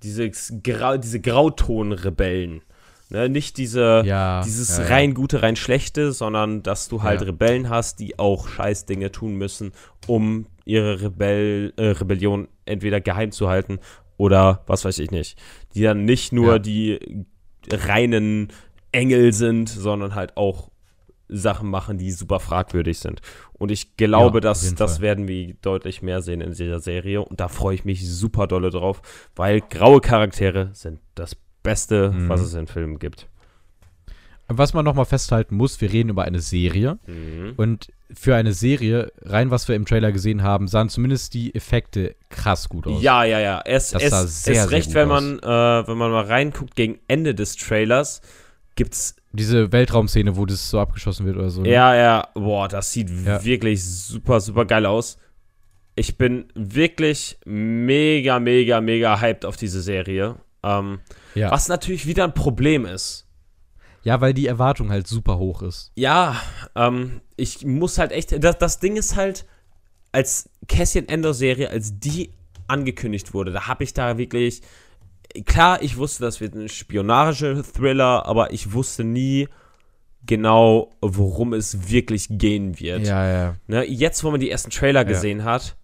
[0.03, 2.63] dieses Grau, diese Grauton-Rebellen.
[3.11, 3.29] Ne?
[3.29, 7.23] Nicht diese, ja, dieses ja, rein gute, rein schlechte, sondern dass du halt.
[7.23, 9.73] Rebellen hast, die auch Scheißdinge tun müssen,
[10.09, 13.79] um ihre Rebell, äh, Rebellion entweder geheim zu halten
[14.17, 15.39] oder was weiß ich nicht.
[15.75, 17.25] Die dann nicht nur die
[17.73, 18.49] reinen
[18.93, 20.71] Engel sind, sondern halt auch
[21.31, 23.21] Sachen machen, die super fragwürdig sind.
[23.53, 25.03] Und ich glaube, Ja, dass das Fall.
[25.03, 27.21] werden wir deutlich mehr sehen in dieser Serie.
[27.23, 29.03] Und da freue ich mich super dolle drauf,
[29.37, 32.29] weil graue Charaktere sind das Beste, Mhm.
[32.31, 33.29] was es in Filmen gibt.
[34.51, 36.99] Was man nochmal festhalten muss, wir reden über eine Serie.
[37.07, 37.53] Mhm.
[37.59, 42.17] Und für eine Serie, rein was wir im Trailer gesehen haben, sahen zumindest die Effekte
[42.31, 43.03] krass gut aus.
[43.03, 43.61] Ja, ja, ja.
[43.65, 45.43] Es, Das es, es sehr, sehr recht, wenn man, äh,
[45.87, 48.21] wenn man mal reinguckt gegen Ende des Trailers,
[48.77, 51.63] gibt's Diese Weltraumszene, wo das so abgeschossen wird oder so.
[51.63, 51.71] ne?
[51.71, 53.45] Ja, ja, boah, das sieht Ja.
[53.45, 55.19] wirklich super, super geil aus.
[55.97, 60.37] Ich bin wirklich mega, mega, mega hyped auf diese Serie.
[60.63, 61.01] Ähm,
[61.35, 61.51] ja.
[61.51, 63.27] Was natürlich wieder ein Problem ist.
[64.09, 65.93] Ja, weil die Erwartung halt super hoch ist.
[65.95, 66.41] Ja,
[66.75, 68.43] ähm, ich muss halt echt.
[68.43, 69.45] Das, das Ding ist halt,
[70.13, 72.31] als Cassian Endor-Serie, als die
[72.69, 74.63] angekündigt wurde, da habe ich da wirklich.
[75.45, 79.47] Klar, ich wusste, das wird ein Spionage-Thriller, aber ich wusste nie
[80.25, 83.07] genau, worum es wirklich gehen wird.
[83.07, 83.57] Ja, ja.
[83.67, 85.77] Ne, jetzt, wo man die ersten Trailer gesehen hat,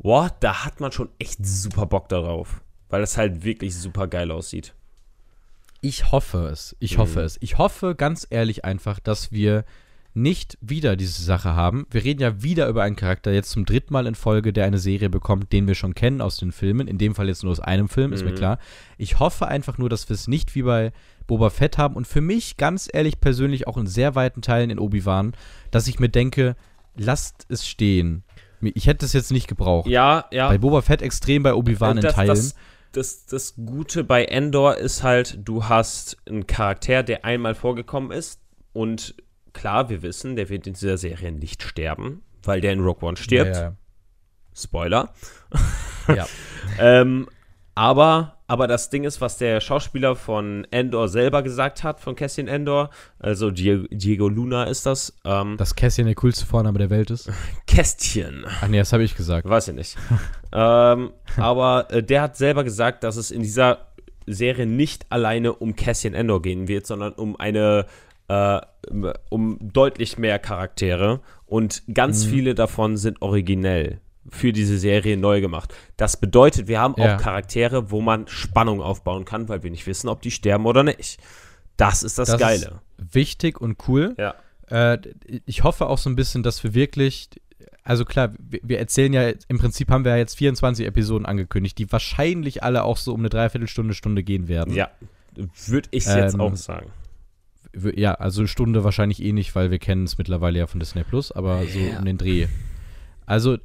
[0.00, 2.62] boah, da hat man schon echt super Bock darauf.
[2.88, 4.74] Weil das halt wirklich super geil aussieht.
[5.80, 6.76] Ich hoffe es.
[6.80, 7.00] Ich Mhm.
[7.02, 7.36] hoffe es.
[7.40, 9.64] Ich hoffe ganz ehrlich einfach, dass wir
[10.14, 11.86] nicht wieder diese Sache haben.
[11.90, 14.78] Wir reden ja wieder über einen Charakter, jetzt zum dritten Mal in Folge, der eine
[14.78, 16.88] Serie bekommt, den wir schon kennen aus den Filmen.
[16.88, 18.36] In dem Fall jetzt nur aus einem Film, ist mir Mhm.
[18.36, 18.58] klar.
[18.96, 20.92] Ich hoffe einfach nur, dass wir es nicht wie bei
[21.28, 24.78] Boba Fett haben und für mich ganz ehrlich persönlich auch in sehr weiten Teilen in
[24.80, 25.34] Obi-Wan,
[25.70, 26.56] dass ich mir denke,
[26.96, 28.24] lasst es stehen.
[28.60, 29.86] Ich hätte es jetzt nicht gebraucht.
[29.88, 30.48] Ja, ja.
[30.48, 32.28] Bei Boba Fett extrem, bei Obi-Wan in das, Teilen.
[32.28, 32.56] Das,
[32.92, 38.40] das, das Gute bei Endor ist halt, du hast einen Charakter, der einmal vorgekommen ist.
[38.72, 39.14] Und
[39.52, 43.16] klar, wir wissen, der wird in dieser Serie nicht sterben, weil der in Rogue One
[43.16, 43.56] stirbt.
[43.56, 43.76] Ja, ja.
[44.54, 45.12] Spoiler.
[46.08, 46.26] Ja.
[46.78, 47.28] ähm,
[47.74, 52.48] aber, aber das Ding ist, was der Schauspieler von Endor selber gesagt hat, von Cassian
[52.48, 52.90] Endor,
[53.20, 55.14] also Diego, Luna ist das.
[55.24, 57.30] Ähm, Dass Cassian der coolste Vorname der Welt ist.
[57.66, 58.44] Kästchen.
[58.60, 59.48] Ach nee, das habe ich gesagt.
[59.48, 59.96] Weiß ich nicht.
[60.52, 63.86] ähm, aber äh, der hat selber gesagt, dass es in dieser
[64.26, 67.86] Serie nicht alleine um Cassian Endor gehen wird, sondern um eine
[68.28, 68.60] äh,
[69.30, 72.30] um deutlich mehr Charaktere und ganz Mhm.
[72.30, 74.00] viele davon sind originell
[74.30, 75.74] für diese Serie neu gemacht.
[75.96, 77.16] Das bedeutet, wir haben Ja.
[77.16, 80.82] auch Charaktere, wo man Spannung aufbauen kann, weil wir nicht wissen, ob die sterben oder
[80.82, 81.18] nicht.
[81.76, 82.80] Das ist das, Das Geile.
[82.98, 84.14] Ist wichtig und cool.
[84.18, 84.34] Ja.
[84.70, 84.98] Äh,
[85.46, 87.30] ich hoffe auch so ein bisschen, dass wir wirklich,
[87.84, 91.78] also klar, wir, wir erzählen ja, im Prinzip haben wir ja jetzt 24 Episoden angekündigt,
[91.78, 94.74] die wahrscheinlich alle auch so um eine Dreiviertelstunde, Stunde gehen werden.
[94.74, 94.90] Ja,
[95.66, 96.90] würde ich jetzt Ähm, auch sagen.
[97.94, 101.30] Ja, also Stunde wahrscheinlich eh nicht, weil wir kennen es mittlerweile ja von Disney Plus,
[101.32, 101.98] aber so Ja.
[101.98, 102.46] um den Dreh.
[103.26, 103.58] Also,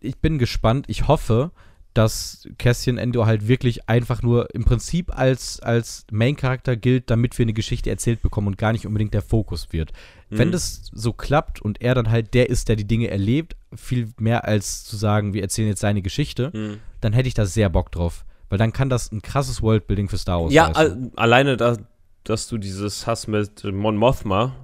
[0.00, 0.86] ich bin gespannt.
[0.88, 1.50] Ich hoffe,
[1.94, 7.44] dass Cassian Endor halt wirklich einfach nur im Prinzip als, als Main-Charakter gilt, damit wir
[7.44, 9.92] eine Geschichte erzählt bekommen und gar nicht unbedingt der Fokus wird.
[10.30, 10.52] Wenn Mhm.
[10.52, 14.44] das so klappt und er dann halt der ist, der die Dinge erlebt, viel mehr
[14.44, 16.78] als zu sagen, wir erzählen jetzt seine Geschichte, Mhm.
[17.00, 18.24] dann hätte ich da sehr Bock drauf.
[18.48, 20.72] Weil dann kann das ein krasses Worldbuilding für Star Wars Ja,
[21.16, 21.76] alleine, da,
[22.24, 24.54] dass du dieses hast mit Mon Mothma,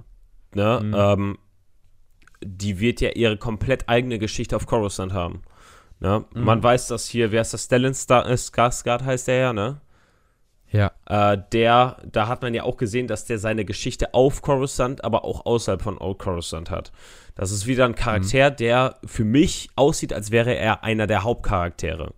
[0.53, 0.93] ne, Mhm.
[0.95, 1.37] ähm,
[2.45, 5.41] die wird ja ihre komplett eigene Geschichte auf Coruscant haben.
[5.99, 6.25] Ne?
[6.33, 6.43] Mhm.
[6.43, 9.81] Man weiß, dass hier, wer ist das, Stellan äh, Skarsgård heißt der ja, ne?
[10.71, 10.91] ja.
[11.07, 15.25] Äh, der, da hat man ja auch gesehen, dass der seine Geschichte auf Coruscant, aber
[15.25, 16.91] auch außerhalb von Old Coruscant hat.
[17.35, 18.55] Das ist wieder ein Charakter, Mhm.
[18.57, 22.13] der für mich aussieht, als wäre er einer der Hauptcharaktere.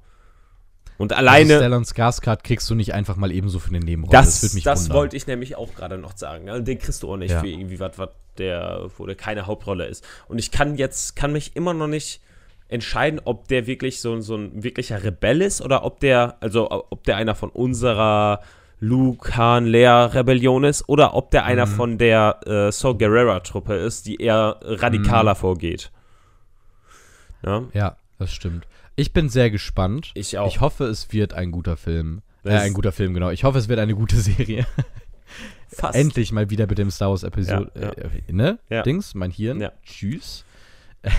[0.98, 1.56] Und Also alleine.
[1.58, 4.18] Stellan Skarsgård kriegst du nicht einfach mal ebenso für eine Nebenrolle.
[4.18, 4.98] Das, das wundern.
[4.98, 6.46] wollte ich nämlich auch gerade noch sagen.
[6.46, 6.62] Ne?
[6.64, 7.40] Den kriegst du auch nicht Ja.
[7.42, 10.04] für irgendwie was, was der, wo der keine Hauptrolle ist.
[10.28, 12.22] Und ich kann jetzt, kann mich immer noch nicht
[12.68, 17.04] entscheiden, ob der wirklich so, so ein wirklicher Rebell ist oder ob der, also ob
[17.04, 18.42] der einer von unserer
[18.80, 21.72] Luke, Han, Leia Rebellion ist oder ob der einer Mhm.
[21.72, 25.38] von der äh, Saw Gerrera Truppe ist, die eher radikaler Mhm.
[25.38, 25.92] vorgeht.
[27.46, 28.68] Ja, Ja, das stimmt.
[28.98, 30.12] Ich bin sehr gespannt.
[30.16, 30.48] ich auch.
[30.48, 32.24] Ich hoffe, es wird ein guter Film.
[32.44, 33.30] Äh, ein guter Film, genau.
[33.30, 34.66] Ich hoffe, es wird eine gute Serie.
[35.68, 35.96] Fast.
[35.96, 37.72] Endlich mal wieder mit dem Star Wars Episode.
[37.76, 37.92] Ja, ja.
[37.92, 38.60] Äh, ne?
[38.70, 38.82] Ja.
[38.82, 39.70] Dings, mein Hirn.
[39.86, 40.46] Tschüss.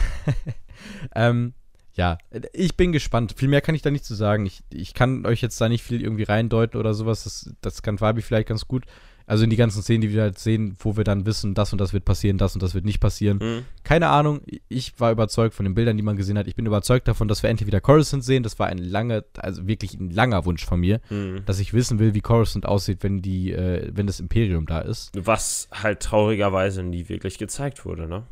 [1.14, 1.54] ähm,
[1.94, 2.18] ja,
[2.52, 3.34] ich bin gespannt.
[3.36, 4.44] Viel mehr kann ich da nicht zu sagen.
[4.46, 7.24] Ich, ich kann euch jetzt da nicht viel irgendwie reindeuten oder sowas.
[7.24, 8.86] Das, das kann Fabi vielleicht ganz gut.
[9.28, 11.78] Also in die ganzen Szenen, die wir halt sehen, wo wir dann wissen, das und
[11.78, 13.38] das wird passieren, das und das wird nicht passieren.
[13.42, 13.64] Mhm.
[13.84, 16.46] Keine Ahnung, ich war überzeugt von den Bildern, die man gesehen hat.
[16.46, 18.42] Ich bin überzeugt davon, dass wir endlich wieder Coruscant sehen.
[18.42, 21.42] Das war ein lange, also wirklich ein langer Wunsch von mir, Mhm.
[21.44, 25.10] dass ich wissen will, wie Coruscant aussieht, wenn die, äh, wenn das Imperium da ist.
[25.14, 28.22] Was halt traurigerweise nie wirklich gezeigt wurde, ne?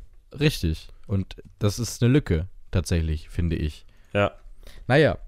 [0.40, 0.88] Richtig.
[1.07, 3.84] Und das ist eine Lücke, tatsächlich, finde ich.
[4.14, 4.32] Ja.
[4.88, 5.18] Naja,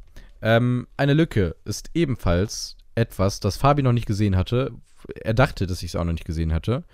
[0.41, 4.73] ähm, eine Lücke ist ebenfalls etwas, das Fabi noch nicht gesehen hatte.
[5.23, 6.85] Er dachte, dass ich es auch noch nicht gesehen hatte.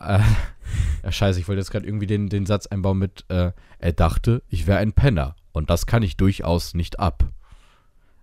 [0.00, 0.20] Äh,
[1.02, 4.42] ja, scheiße, ich wollte jetzt gerade irgendwie den, den Satz einbauen mit, äh, er dachte,
[4.48, 5.36] ich wäre ein Penner.
[5.52, 7.24] Und das kann ich durchaus nicht ab.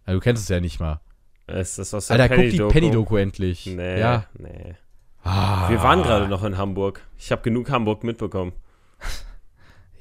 [0.05, 0.99] Ja, du kennst es ja nicht mal.
[1.47, 3.17] Ist das aus der Alter, guck die Penny-Doku?
[3.17, 3.65] Endlich.
[3.65, 4.25] Nee, Ja.
[4.37, 4.75] nee.
[5.23, 5.69] Ah.
[5.69, 7.01] Wir waren gerade noch in Hamburg.
[7.17, 8.53] Ich habe genug Hamburg mitbekommen.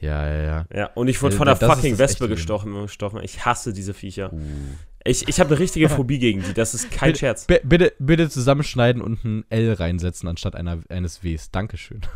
[0.00, 0.64] Ja, ja, ja.
[0.74, 3.22] Ja, und ich wurde Äh, von der fucking Wespe gestochen, gestochen.
[3.22, 4.32] Ich hasse diese Viecher.
[4.32, 4.38] Uh.
[5.04, 6.52] Ich, ich habe eine richtige Phobie gegen die.
[6.54, 7.46] Das ist kein Bitte- Scherz.
[7.46, 11.50] Bitte, bitte zusammenschneiden und ein L reinsetzen anstatt einer, eines Ws.
[11.50, 12.00] Dankeschön.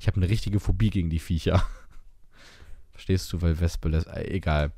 [0.00, 1.64] Ich habe eine richtige Phobie gegen die Viecher.
[2.92, 4.72] Verstehst du, weil Wespe, Les äh, egal.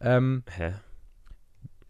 [0.00, 0.72] Ähm, Hä?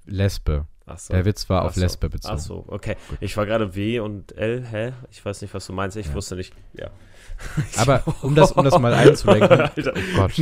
[0.05, 0.67] Lesbe.
[0.85, 1.13] Achso.
[1.15, 1.81] Der Witz war auf Achso.
[1.81, 2.35] Lesbe bezogen.
[2.35, 2.97] Achso, okay.
[3.21, 4.67] Ich war gerade W und L.
[4.71, 4.93] Hä?
[5.11, 5.97] Ich weiß nicht, was du meinst.
[5.97, 6.15] Ich Ja.
[6.15, 6.53] wusste nicht.
[6.75, 6.91] Ja.
[7.77, 9.71] Aber um das, um das mal einzulenken.
[9.77, 10.33] Oh Gott.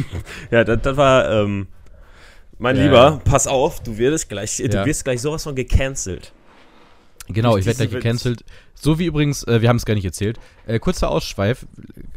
[0.51, 1.69] Ja, das, das war, ähm,
[2.59, 3.21] mein Ja, Lieber, ja.
[3.25, 6.33] pass auf, du wirst gleich, du wirst gleich sowas von gecancelt.
[7.29, 8.45] Genau, ich werde gleich gecancelt.
[8.79, 10.39] So wie übrigens, äh, wir haben es gar nicht erzählt.
[10.67, 11.67] Äh, kurzer Ausschweif,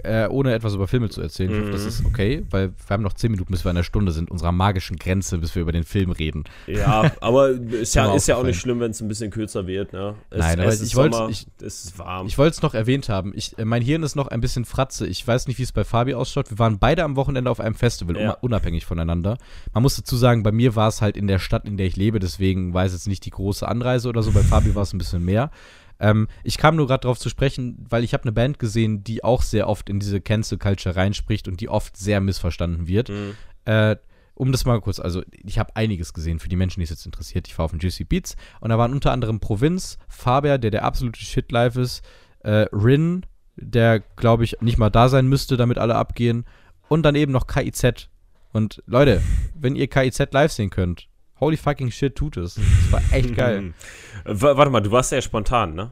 [0.04, 1.52] äh, ohne etwas über Filme zu erzählen.
[1.52, 1.88] Ich hoffe, das Mhm.
[1.88, 4.52] ist okay, weil wir haben noch 10 Minuten, bis wir an der Stunde sind, unserer
[4.52, 6.44] magischen Grenze, bis wir über den Film reden.
[6.68, 9.94] Ja, aber ist ja, ist ja auch nicht schlimm, wenn es ein bisschen kürzer wird,
[9.94, 10.16] ne?
[10.30, 11.30] Es, Nein, aber es ist ich wollte-
[11.62, 12.28] es warm.
[12.28, 13.32] Ich wollte es noch erwähnt haben.
[13.36, 15.08] Ich, äh, mein Hirn ist noch ein bisschen fratze.
[15.08, 16.50] Ich weiß nicht, wie es bei Fabi ausschaut.
[16.52, 18.32] Wir waren beide am Wochenende auf einem Festival, Ja.
[18.32, 19.38] un- unabhängig voneinander.
[19.74, 21.96] Man muss dazu sagen, bei mir war es halt in der Stadt, in der ich
[21.96, 24.32] lebe, deswegen es jetzt nicht die große Anreise oder so.
[24.32, 25.52] Bei Fabi war es ein bisschen mehr.
[26.00, 29.24] Ähm, ich kam nur gerade darauf zu sprechen, weil ich habe eine Band gesehen, die
[29.24, 33.10] auch sehr oft in diese Cancel Culture reinspricht und die oft sehr missverstanden wird.
[33.10, 33.36] Mhm.
[33.66, 33.98] Äh,
[34.40, 37.06] um das mal kurz, also ich habe einiges gesehen für die Menschen, die es jetzt
[37.06, 37.50] interessiert.
[37.50, 40.86] Ich war auf den Juicy Beats und da waren unter anderem Provinz, Faber, der der
[40.86, 42.06] absolute Shitlife ist,
[42.40, 43.26] äh, Rin,
[43.58, 46.46] der glaube ich nicht mal da sein müsste, damit alle abgehen
[46.88, 48.10] und dann eben noch KIZ
[48.54, 49.22] Und Leute,
[49.56, 51.09] wenn ihr KIZ live sehen könnt,
[51.40, 52.56] holy fucking shit, tut es.
[52.56, 53.74] Das war echt geil.
[54.26, 55.92] Warte mal, du warst ja spontan, ne?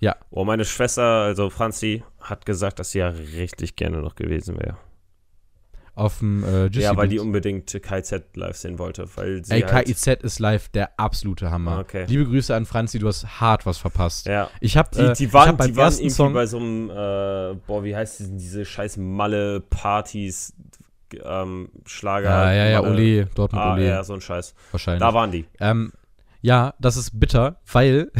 [0.00, 0.16] Ja.
[0.30, 4.76] Oh, meine Schwester, also Franzi, hat gesagt, dass sie ja richtig gerne noch gewesen wäre.
[5.98, 9.86] Auf dem äh, Ja, weil die unbedingt KZ live sehen wollte, weil sie Ey, halt,
[9.86, 11.80] KIZ ist live der absolute Hammer.
[11.80, 12.04] Okay.
[12.06, 14.26] Liebe Grüße an Franzi, du hast hart was verpasst.
[14.26, 14.48] Ja.
[14.60, 17.56] Ich hab, Die, äh, die ich waren, die waren irgendwie Song, bei so einem, äh,
[17.66, 20.54] boah, wie heißt diese, diese scheiß Malle-Partys,
[21.24, 22.28] ähm, Schlager.
[22.30, 24.54] ja, ja, ja, Ole, Dortmund Ah, Ole, ja, so ein Scheiß.
[24.70, 25.00] wahrscheinlich.
[25.00, 25.46] Da waren die.
[25.60, 25.92] Ähm,
[26.40, 28.10] ja, das ist bitter, weil,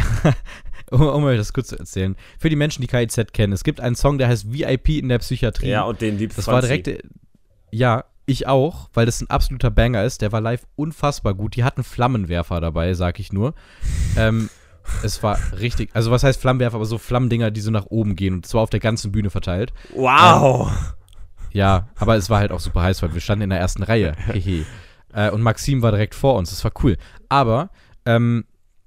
[0.91, 3.81] um, um euch das kurz zu erzählen, für die Menschen, die KIZ kennen, es gibt
[3.81, 5.69] einen Song, der heißt VIP in der Psychiatrie.
[5.69, 6.83] Ja, und den liebt das war Franzi.
[6.83, 7.09] direkt, äh,
[7.71, 10.21] ja, ich auch, weil das ein absoluter Banger ist.
[10.21, 11.57] Der war live unfassbar gut.
[11.57, 13.55] Die hatten Flammenwerfer dabei, sag ich nur.
[14.17, 14.51] ähm,
[15.03, 18.35] es war richtig, also was heißt Flammenwerfer, aber so Flammendinger, die so nach oben gehen
[18.35, 19.73] und zwar auf der ganzen Bühne verteilt.
[19.95, 20.71] Wow!
[21.53, 24.15] Ja, aber es war halt auch super heiß, weil wir standen in der ersten Reihe.
[25.11, 26.51] Äh, und Maxim war direkt vor uns.
[26.51, 26.99] Das war cool.
[27.31, 27.71] Aber,
[28.05, 28.45] ähm,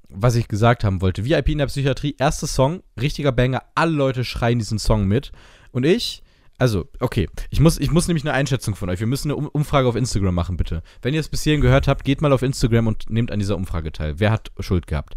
[0.07, 4.23] was ich gesagt haben wollte, VIP in der Psychiatrie, erster Song, richtiger Banger, alle Leute
[4.23, 5.31] schreien diesen Song mit.
[5.71, 6.21] Und ich,
[6.61, 8.99] also, okay, ich muss, ich muss nämlich eine Einschätzung von euch.
[8.99, 10.83] Wir müssen eine um Umfrage auf Instagram machen, bitte.
[11.01, 13.55] Wenn ihr es bis hierhin gehört habt, geht mal auf Instagram und nehmt an dieser
[13.55, 14.19] Umfrage teil.
[14.19, 15.15] Wer hat Schuld gehabt?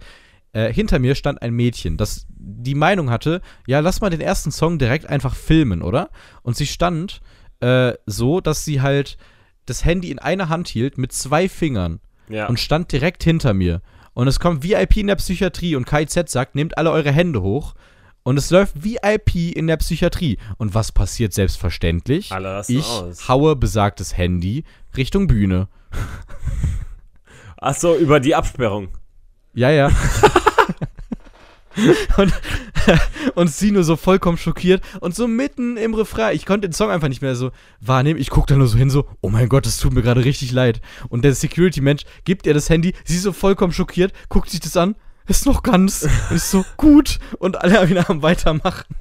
[0.55, 4.51] Äh, hinter mir stand ein Mädchen, das die Meinung hatte, ja, lass mal den ersten
[4.51, 6.09] Song direkt einfach filmen, oder?
[6.43, 7.21] Und sie stand
[7.61, 9.19] äh, so, dass sie halt
[9.67, 12.47] das Handy in einer Hand hielt mit zwei Fingern Ja.
[12.47, 13.83] und stand direkt hinter mir.
[14.15, 17.75] Und es kommt VIP in der Psychiatrie und KIZ sagt, nehmt alle eure Hände hoch.
[18.23, 20.39] Und es läuft VIP in der Psychiatrie.
[20.57, 22.31] Und was passiert selbstverständlich?
[22.69, 23.29] Ich aus.
[23.29, 24.65] haue besagtes Handy
[24.97, 25.69] Richtung Bühne.
[27.61, 28.89] Ach so, über die Absperrung.
[29.55, 29.91] Ja, ja.
[32.17, 32.33] und,
[33.35, 36.35] und sie nur so vollkommen schockiert und so mitten im Refrain.
[36.35, 37.51] Ich konnte den Song einfach nicht mehr so
[37.81, 38.21] wahrnehmen.
[38.21, 40.53] Ich gucke da nur so hin, so, oh mein Gott, das tut mir gerade richtig
[40.53, 40.81] leid.
[41.09, 44.95] Und der Security-Mensch gibt ihr das Handy, sie so vollkommen schockiert, guckt sich das an,
[45.27, 46.09] ist noch ganz.
[46.35, 47.19] Ich so, gut.
[47.39, 48.95] Und alle wieder am Weitermachen.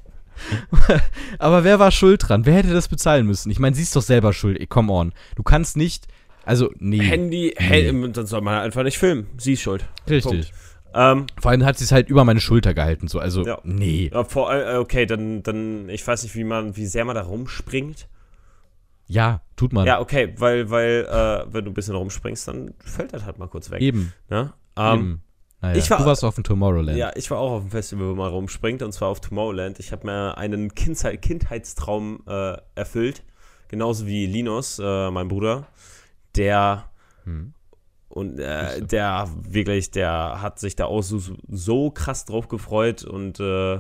[1.38, 2.46] Aber wer war schuld dran?
[2.46, 3.52] Wer hätte das bezahlen müssen?
[3.52, 4.60] Ich meine, sie ist doch selber schuld.
[4.60, 5.14] Ey, come on.
[5.36, 6.08] Du kannst nicht.
[6.46, 7.00] Also, nee.
[7.00, 9.28] Handy, Handy, dann soll man einfach nicht filmen.
[9.38, 9.86] Sie ist schuld.
[10.10, 10.52] Richtig.
[10.52, 10.54] Punkt.
[10.94, 13.08] Ähm, Vor allem hat sie es halt über meine Schulter gehalten.
[13.08, 13.20] So.
[13.20, 13.60] Also, Ja.
[13.64, 14.10] nee.
[14.14, 17.22] ja, vor, äh, okay, dann, dann, ich weiß nicht, wie man, wie sehr man da
[17.24, 18.08] rumspringt.
[19.08, 19.86] Ja, tut man.
[19.86, 23.48] Ja, okay, weil, weil, äh, wenn du ein bisschen rumspringst, dann fällt das halt mal
[23.48, 23.82] kurz weg.
[23.82, 24.14] Eben.
[24.30, 24.54] Ne?
[24.78, 25.22] Ähm, eben.
[25.62, 26.98] Naja, ich war- du warst auf dem Tomorrowland.
[26.98, 29.80] Ja, ich war auch auf dem Festival, wo man rumspringt, und zwar auf Tomorrowland.
[29.80, 33.24] Ich habe mir einen Kindheit, Kindheitstraum äh, erfüllt,
[33.68, 35.68] genauso wie Linus, äh, mein Bruder,
[36.36, 36.86] der
[37.26, 37.54] Hm.
[38.14, 43.40] Und äh, der wirklich, der hat sich da auch so, so krass drauf gefreut und
[43.40, 43.80] äh,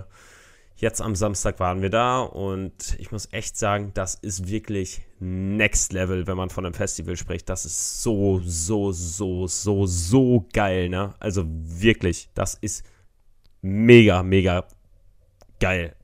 [0.75, 5.93] jetzt am Samstag waren wir da und ich muss echt sagen, das ist wirklich Next
[5.93, 7.47] Level, wenn man von einem Festival spricht.
[7.47, 11.13] Das ist so, so, so, so, so geil, ne?
[11.19, 12.83] Also wirklich, das ist
[13.61, 14.65] mega, mega
[15.59, 15.95] geil.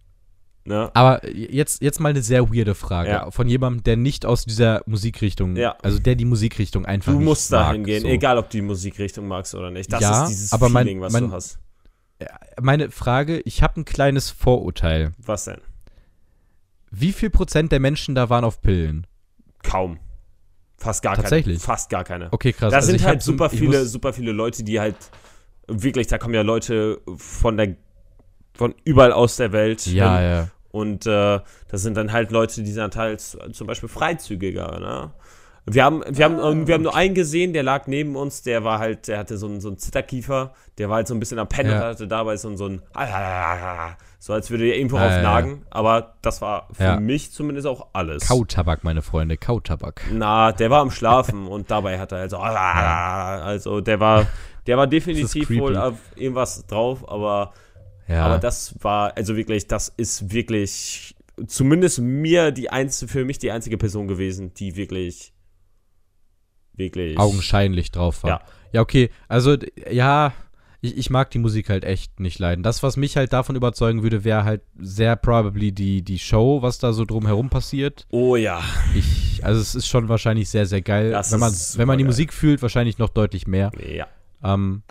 [0.70, 0.92] Ne?
[0.94, 3.32] Aber jetzt, jetzt mal eine sehr weirde Frage Ja.
[3.32, 5.76] von jemandem, der nicht aus dieser Musikrichtung, Ja.
[5.82, 8.08] also der die Musikrichtung einfach Du musst da mag, hingehen, so.
[8.08, 9.92] egal ob du die Musikrichtung magst oder nicht.
[9.92, 11.58] Das Ja, ist dieses aber mein- Feeling, was mein- du hast.
[12.62, 15.14] Meine Frage, ich habe ein kleines Vorurteil.
[15.18, 15.58] Was denn?
[16.92, 19.08] Wie viel Prozent der Menschen da waren auf Pillen?
[19.64, 19.98] Kaum.
[20.78, 21.58] Fast gar Tatsächlich?
[21.58, 21.66] keine.
[21.66, 22.32] Fast gar keine.
[22.32, 22.70] Okay, krass.
[22.70, 24.96] Da Also sind halt super viele, super viele Leute, die halt
[25.68, 27.76] wirklich, da kommen ja Leute von der
[28.56, 30.30] von überall aus der Welt Ja, hin.
[30.30, 30.48] ja.
[30.72, 31.40] Und äh,
[31.70, 35.12] das sind dann halt Leute, die sind halt zum Beispiel freizügiger, ne?
[35.72, 38.64] Wir haben, wir, haben, ähm, wir haben nur einen gesehen, der lag neben uns, der
[38.64, 41.38] war halt, der hatte so einen, so einen Zitterkiefer, der war halt so ein bisschen
[41.38, 41.78] am Pennen Ja.
[41.78, 42.82] und hatte dabei so ein, so ein
[44.20, 47.00] so als würde er irgendwo Ah, ja, aufnagen, aber das war für Ja.
[47.00, 48.28] mich zumindest auch alles.
[48.28, 50.02] Kautabak, meine Freunde, Kautabak.
[50.12, 54.26] Na, der war am Schlafen und dabei hat er halt so, also der war,
[54.66, 57.54] der war definitiv wohl auf irgendwas drauf, aber,
[58.10, 58.26] Ja.
[58.26, 61.16] aber das war, also wirklich, das ist wirklich
[61.48, 65.34] zumindest mir die einzige, für mich die einzige Person gewesen, die wirklich,
[66.74, 67.18] wirklich.
[67.18, 68.30] augenscheinlich drauf war.
[68.30, 68.42] Ja.
[68.72, 69.10] Ja, okay.
[69.28, 69.58] Also,
[69.90, 70.34] ja,
[70.82, 72.64] ich, ich mag die Musik halt echt nicht leiden.
[72.64, 76.78] Das, was mich halt davon überzeugen würde, wäre halt sehr probably die, die Show, was
[76.78, 78.06] da so drumherum passiert.
[78.12, 78.62] Oh ja.
[78.96, 81.12] Ich, also es ist schon wahrscheinlich sehr, sehr geil.
[81.12, 82.06] Das wenn man, wenn man die supergeil.
[82.06, 83.72] Musik fühlt, wahrscheinlich noch deutlich mehr.
[83.86, 84.08] Ja.
[84.44, 84.84] Ähm,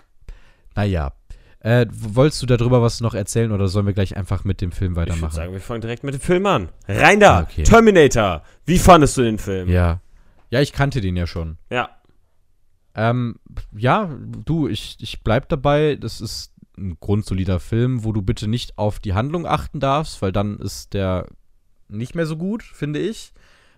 [0.75, 1.13] naja.
[1.61, 4.93] Äh, wolltest du darüber was noch erzählen oder sollen wir gleich einfach mit dem Film
[4.93, 5.35] Ich würde weitermachen?
[5.35, 6.69] sagen, wir fangen direkt mit dem Film an.
[6.87, 7.41] Rein da!
[7.41, 7.63] Okay.
[7.63, 8.43] Terminator!
[8.65, 9.67] Wie fandest du den Film?
[9.69, 9.99] Ja.
[10.51, 11.57] Ja, ich kannte den ja schon.
[11.69, 11.89] Ja.
[12.95, 13.35] Ähm,
[13.75, 14.09] ja,
[14.45, 15.95] du, ich, ich bleib dabei.
[15.99, 20.31] Das ist ein grundsolider Film, wo du bitte nicht auf die Handlung achten darfst, weil
[20.31, 21.27] dann ist der
[21.89, 23.33] nicht mehr so gut, finde ich.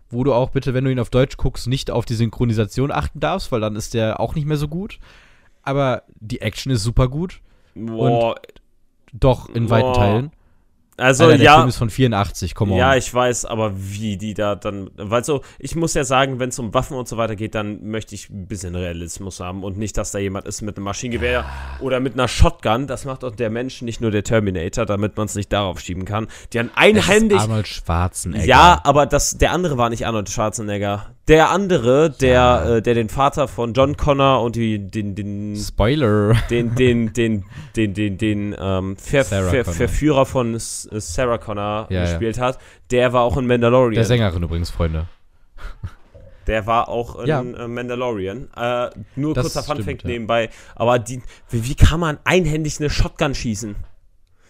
[0.10, 3.20] wo du auch bitte, wenn du ihn auf Deutsch guckst, nicht auf die Synchronisation achten
[3.22, 5.00] darfst, weil dann ist der auch nicht mehr so gut.
[5.64, 7.42] Aber die Action ist super gut.
[7.76, 8.36] Boah,
[9.13, 9.72] Doch, in Boah.
[9.72, 10.32] weiten Teilen.
[10.97, 11.55] also Alter, der ja.
[11.57, 12.78] Film ist von 84, komm on.
[12.78, 14.89] Ja, ich weiß, aber wie die da dann.
[14.97, 17.84] Weil so, ich muss ja sagen, wenn es um Waffen und so weiter geht, dann
[17.88, 21.45] möchte ich ein bisschen Realismus haben und nicht, dass da jemand ist mit einem Maschinengewehr
[21.80, 22.88] oder mit einer Shotgun.
[22.88, 26.05] Das macht auch der Mensch, nicht nur der Terminator, damit man es nicht darauf schieben
[26.05, 26.28] kann.
[26.53, 27.39] Die haben Es ist einhändig.
[27.39, 28.45] Arnold Schwarzenegger.
[28.45, 31.07] Ja, aber das, der andere war nicht Arnold Schwarzenegger.
[31.28, 32.76] Der andere, der, Ja.
[32.78, 36.34] äh, der den Vater von John Connor und die, den, den, Spoiler.
[36.49, 37.45] den, den, den,
[37.76, 39.63] den, den, den ähm, Ver Ver.
[39.63, 42.01] Verführer von S Sarah Connor Ja, ja.
[42.05, 42.57] gespielt hat,
[42.89, 43.93] der war auch in Mandalorian.
[43.95, 45.07] Der Sängerin übrigens, Freunde.
[46.47, 47.39] Der war auch in Ja.
[47.41, 48.49] äh, Mandalorian.
[48.57, 50.09] Äh, nur Das kurzer Funfact ja.
[50.09, 50.49] nebenbei.
[50.76, 53.76] Aber die, wie, wie kann man einhändig eine Shotgun schießen?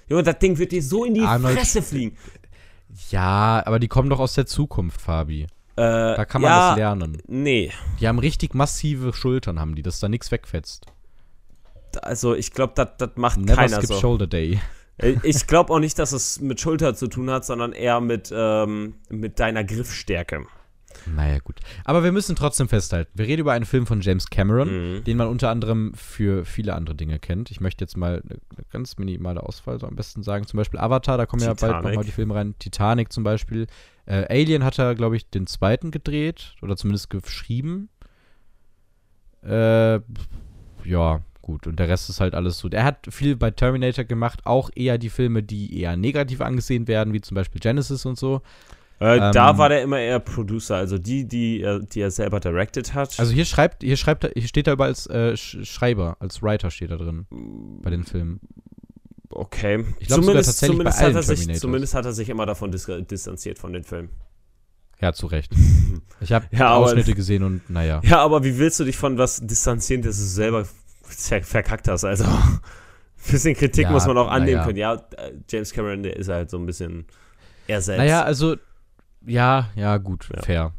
[0.07, 2.17] Junge, das Ding wird dir so in die Arnold- Fresse fliegen.
[3.09, 5.47] Ja, aber die kommen doch aus der Zukunft, Fabi.
[5.81, 7.17] Äh, Da kann man ja, das lernen.
[7.27, 10.85] Nee, Die haben richtig massive Schultern, haben die, dass da nichts wegfetzt.
[12.01, 13.99] also ich glaube, das macht Never keiner skip so.
[13.99, 14.59] Shoulder Day.
[14.97, 18.31] Äh, Ich glaube auch nicht, dass es mit Schulter zu tun hat, sondern eher mit,
[18.35, 20.45] ähm, mit deiner Griffstärke.
[21.15, 21.59] Naja, gut.
[21.85, 23.11] Aber wir müssen trotzdem festhalten.
[23.15, 25.03] Wir reden über einen Film von James Cameron, Mhm.
[25.03, 27.51] den man unter anderem für viele andere Dinge kennt.
[27.51, 28.39] Ich möchte jetzt mal eine,
[28.71, 30.45] ganz minimale Auswahl so am besten sagen.
[30.47, 31.83] Zum Beispiel Avatar, da kommen ja bald Titanic.
[31.83, 32.55] nochmal die Filme rein.
[32.59, 33.67] Titanic zum Beispiel.
[34.05, 37.89] Äh, Alien hat er, glaube ich, den zweiten gedreht oder zumindest geschrieben.
[39.43, 39.99] Äh,
[40.83, 41.67] ja, gut.
[41.67, 42.69] Und der Rest ist halt alles so.
[42.69, 47.13] Er hat viel bei Terminator gemacht, auch eher die Filme, die eher negativ angesehen werden,
[47.13, 48.41] wie zum Beispiel Genesis und so.
[49.01, 52.39] Äh, Ähm, da war der immer eher Producer, also die, die, er- die er selber
[52.39, 53.19] directed hat.
[53.19, 56.43] Also hier schreibt, hier schreibt er, hier steht er über als äh, Sch- Schreiber, als
[56.43, 57.25] Writer steht da drin
[57.81, 58.39] bei den Filmen.
[59.29, 59.85] okay.
[59.99, 62.29] Ich glaub sogar zumindest, tatsächlich bei zumindest, hat allen er sich, zumindest hat er sich
[62.29, 64.09] immer davon dis distanziert von den Filmen.
[64.99, 65.51] Ja, zu Recht.
[66.19, 68.01] Ich habe Ja, Ausschnitte gesehen und naja.
[68.03, 70.67] Ja, aber wie willst du dich von was distanzieren, das du selber
[71.03, 72.03] ver verkackt hast?
[72.05, 72.59] Also, ein
[73.31, 74.65] bisschen Kritik Ja, muss man auch annehmen naja.
[74.65, 74.77] können.
[74.77, 77.05] Ja, äh, James Cameron, der ist halt so ein bisschen
[77.65, 77.97] er selbst.
[77.99, 78.57] Naja, also,
[79.25, 80.41] ja, ja, gut, Ja.
[80.41, 80.73] fair.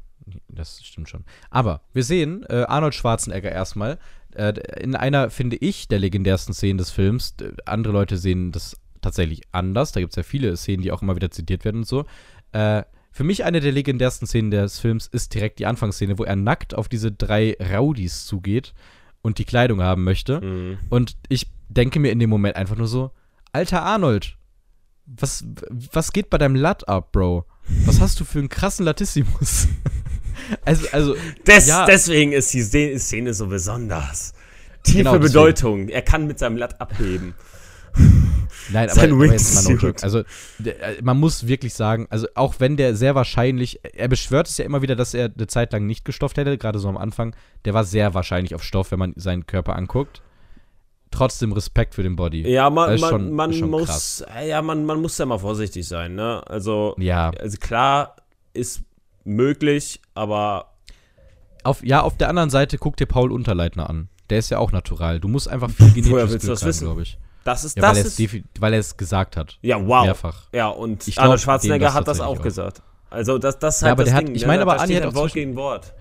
[0.49, 1.25] Das stimmt schon.
[1.51, 3.99] Aber wir sehen äh, Arnold Schwarzenegger erstmal
[4.35, 7.35] äh, in einer, finde ich, der legendärsten Szenen des Films.
[7.67, 9.93] Andere Leute sehen das tatsächlich anders.
[9.93, 12.05] Da gibt es ja viele Szenen, die auch immer wieder zitiert werden und so.
[12.53, 16.37] Äh, für mich eine der legendärsten Szenen des Films ist direkt die Anfangsszene, wo er
[16.37, 18.73] nackt auf diese drei Rowdies zugeht
[19.21, 20.41] und die Kleidung haben möchte.
[20.41, 20.79] Mhm.
[20.89, 23.11] Und ich denke mir in dem Moment einfach nur so,
[23.53, 24.39] alter Arnold,
[25.05, 27.45] was, was geht bei deinem Lat ab, Bro?
[27.87, 29.69] Was hast du für einen krassen Latissimus?
[30.65, 31.87] also, also, Des, Ja.
[31.87, 34.35] Deswegen ist die Szene, so besonders.
[34.83, 35.19] Tiefe Genau.
[35.19, 35.89] Bedeutung.
[35.89, 37.35] Er kann mit seinem Latt abheben.
[38.73, 40.03] nein, aber, aber jetzt mal no joke.
[40.03, 40.23] Also,
[40.59, 44.59] der, äh, man muss wirklich sagen, also auch wenn der sehr wahrscheinlich, er beschwört es
[44.59, 47.37] ja immer wieder, dass er eine Zeit lang nicht gestofft hätte, gerade so am Anfang.
[47.65, 50.23] Der war sehr wahrscheinlich auf Stoff, wenn man seinen Körper anguckt.
[51.13, 52.49] Trotzdem Respekt für den Body.
[52.51, 54.25] Ja, man, Das ist man, schon- man schon muss, krass.
[54.37, 56.43] äh, ja, man, man muss ja mal vorsichtig sein, ne?
[56.49, 57.31] Also, Ja.
[57.39, 58.17] also klar,
[58.55, 58.81] ist
[59.25, 60.73] möglich, aber
[61.65, 64.09] Auf, ja, auf der anderen Seite guck dir Paul Unterleitner an.
[64.31, 65.21] Der ist ja auch natural.
[65.21, 67.19] Du musst einfach viel genetisches Glück glaube ich.
[67.45, 69.59] das ist, Ja, das weil, er es weil er gesagt hat.
[69.63, 70.05] ja, wow.
[70.05, 70.49] Mehrfach.
[70.53, 72.43] Ja, und Ich Arnold Schwarzenegger das hat das auch auch.
[72.43, 72.83] gesagt.
[73.11, 74.35] Also, das, das ist Ja, halt aber das der hat- Ding.
[74.35, 74.49] ich ne?
[74.49, 75.93] meine aber, da Arnie hat auch Wort gegen Wort.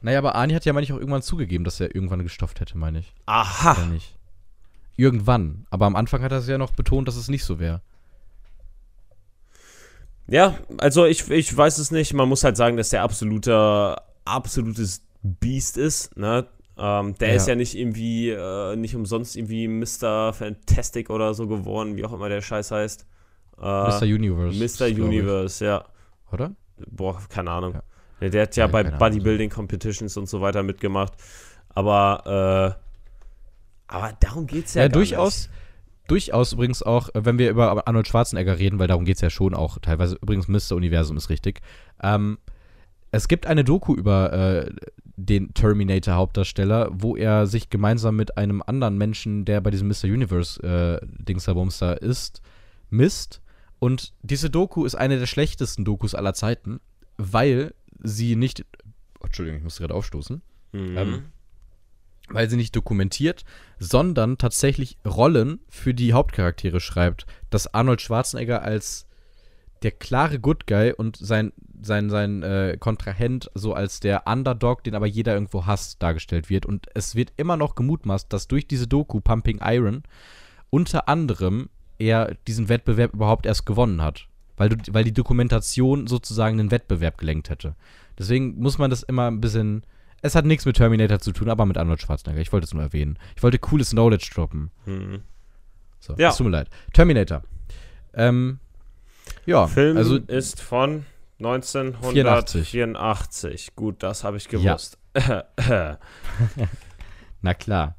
[0.00, 3.00] Naja, aber Arnie hat ja manchmal auch irgendwann zugegeben, dass er irgendwann gestofft hätte, meine
[3.00, 3.12] ich.
[3.26, 3.84] Oder Aha.
[3.86, 4.16] nicht?
[4.98, 5.64] Irgendwann.
[5.70, 7.80] Aber am Anfang hat er es ja noch betont, dass es nicht so wäre.
[10.26, 12.12] Ja, also ich, ich weiß es nicht.
[12.12, 16.16] Man muss halt sagen, dass der absolute, absolutes Biest ist.
[16.16, 16.46] Ne?
[16.76, 17.34] Ähm, der Ja.
[17.34, 20.32] ist ja nicht irgendwie, äh, nicht umsonst irgendwie Mr.
[20.32, 23.06] Fantastic oder so geworden, wie auch immer der Scheiß heißt.
[23.58, 24.02] Äh, Mr.
[24.02, 24.58] Universe.
[24.84, 24.86] Mr.
[25.04, 25.84] Universe, ja.
[26.32, 26.52] Oder?
[26.90, 27.74] Boah, keine Ahnung.
[27.74, 27.82] Ja.
[28.20, 28.82] Der, der hat ja, Ja, bei.
[28.82, 31.12] Bodybuilding Competitions und so weiter mitgemacht.
[31.70, 32.87] Aber, äh,
[33.88, 35.48] aber darum geht's ja, Ja, gar durchaus.
[36.06, 39.30] Durchaus übrigens auch, äh, wenn wir über Arnold Schwarzenegger reden, weil darum geht es ja
[39.30, 40.16] schon auch teilweise.
[40.22, 40.74] Übrigens, Mr.
[40.76, 41.60] Universum ist richtig.
[42.02, 42.38] Ähm,
[43.10, 44.70] es gibt eine Doku über äh,
[45.16, 50.04] den Terminator-Hauptdarsteller, wo er sich gemeinsam mit einem anderen Menschen, der bei diesem Mr.
[50.04, 52.40] Universe-Dingsterbums da ist,
[52.88, 53.42] misst.
[53.78, 56.80] Und diese Doku ist eine der schlechtesten Dokus aller Zeiten,
[57.16, 58.64] weil sie nicht.
[59.22, 60.40] Entschuldigung, ich musste gerade aufstoßen
[60.72, 60.90] nicht.
[60.90, 60.96] Mhm.
[60.96, 61.22] Ähm,
[62.30, 63.44] weil sie nicht dokumentiert,
[63.78, 67.26] sondern tatsächlich Rollen für die Hauptcharaktere schreibt.
[67.50, 69.06] Dass Arnold Schwarzenegger als
[69.82, 74.94] der klare Good Guy und sein, sein, sein äh, Kontrahent so als der Underdog, den
[74.94, 76.66] aber jeder irgendwo hasst, dargestellt wird.
[76.66, 80.02] Und es wird immer noch gemutmaßt, dass durch diese Doku Pumping Iron
[80.70, 81.68] unter anderem
[81.98, 84.28] er diesen Wettbewerb überhaupt erst gewonnen hat.
[84.58, 87.74] weil, du, weil die Dokumentation sozusagen einen Wettbewerb gelenkt hätte.
[88.18, 89.84] Deswegen muss man das immer ein bisschen.
[90.22, 92.40] Es hat nichts mit Terminator zu tun, aber mit Arnold Schwarzenegger.
[92.40, 93.18] Ich wollte es nur erwähnen.
[93.36, 94.70] Ich wollte cooles Knowledge droppen.
[94.84, 95.22] Hm.
[96.00, 96.30] So, Ja.
[96.30, 96.68] es tut mir leid.
[96.92, 97.42] Terminator.
[98.14, 98.58] Ähm,
[99.46, 101.04] ja, Film also ist von
[101.38, 103.74] 1984.
[103.76, 104.98] Gut, das habe ich gewusst.
[107.42, 107.94] Na klar.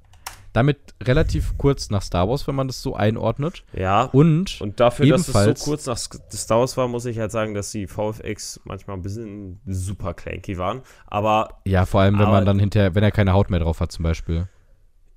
[0.59, 3.63] Damit relativ kurz nach Star Wars, wenn man das so einordnet.
[3.73, 4.03] ja.
[4.11, 7.31] Und, Und dafür, dass es Ebenfalls- so kurz nach Star Wars war, muss ich halt
[7.31, 10.81] sagen, dass die VFX manchmal ein bisschen super clanky waren.
[11.07, 13.79] Aber ja, vor allem, wenn Aber- man dann hinterher, wenn er keine Haut mehr drauf
[13.79, 14.47] hat, zum Beispiel.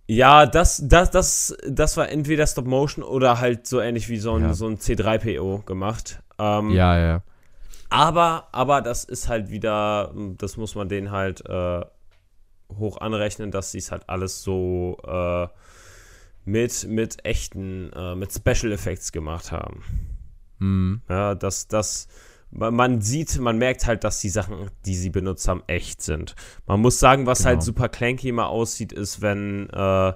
[0.07, 4.34] ja, das, das, das, das war entweder Stop Motion oder halt so ähnlich wie so
[4.34, 4.55] ein, Ja.
[4.55, 6.22] so ein C3PO gemacht.
[6.38, 7.22] Ähm, Ja, ja.
[7.90, 11.80] Aber, aber das ist halt wieder, das muss man denen halt äh,
[12.79, 15.47] hoch anrechnen, dass sie es halt alles so äh,
[16.45, 19.83] mit, mit echten, äh, mit Special Effects gemacht haben.
[20.59, 21.03] Hm.
[21.09, 22.09] Ja, dass das,
[22.51, 26.35] man sieht, man merkt halt, dass die Sachen, die sie benutzt haben, echt sind.
[26.66, 27.49] Man muss sagen, was Genau.
[27.51, 30.12] halt super clanky immer aussieht, ist, wenn, äh,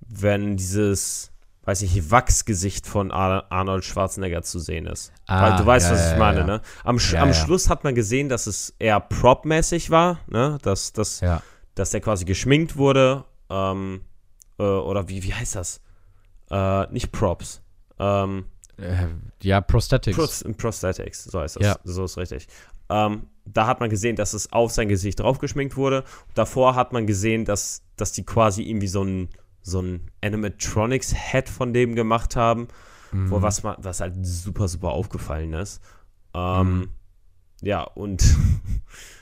[0.00, 1.32] wenn dieses,
[1.64, 5.12] weiß ich, Wachsgesicht von Ar Arnold Schwarzenegger zu sehen ist.
[5.26, 6.46] Ah, Weil du weißt, ja, was ja, ich meine, ja.
[6.46, 6.60] ne?
[6.84, 7.34] Am, Ja, am ja.
[7.34, 10.56] Schluss hat man gesehen, dass es eher Prop-mäßig war, ne?
[10.62, 11.42] Dass, dass, Ja.
[11.78, 14.02] Dass der quasi geschminkt wurde, ähm,
[14.58, 15.80] äh, oder wie, wie heißt das?
[16.50, 17.62] Äh, nicht Props.
[17.98, 18.46] Ähm,
[18.78, 19.08] Äh,
[19.42, 20.16] ja, Prosthetics.
[20.16, 21.62] Pros Prosthetics, so heißt das.
[21.66, 21.76] Ja.
[21.84, 22.46] So ist richtig.
[22.90, 26.04] Ähm, da hat man gesehen, dass es auf sein Gesicht draufgeschminkt wurde.
[26.34, 29.28] Davor hat man gesehen, dass, dass die quasi irgendwie so ein,
[29.62, 32.68] so ein Animatronics-Head von dem gemacht haben,
[33.12, 33.30] Mhm.
[33.30, 35.80] wo was, ma- was halt super, super aufgefallen ist.
[36.34, 36.88] Ähm, Mhm.
[37.62, 38.22] Ja, und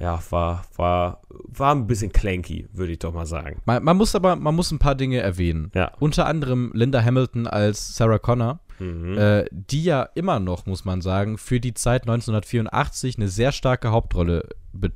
[0.00, 3.60] ja, war, war, war ein bisschen clanky, würde ich doch mal sagen.
[3.64, 5.70] man, man muss aber, man muss ein paar Dinge erwähnen.
[5.74, 5.92] Ja.
[5.98, 9.18] Unter anderem Linda Hamilton als Sarah Connor, Mhm.
[9.18, 13.90] äh, die ja immer noch, muss man sagen, für die Zeit 1984 eine sehr starke
[13.90, 14.88] Hauptrolle äh,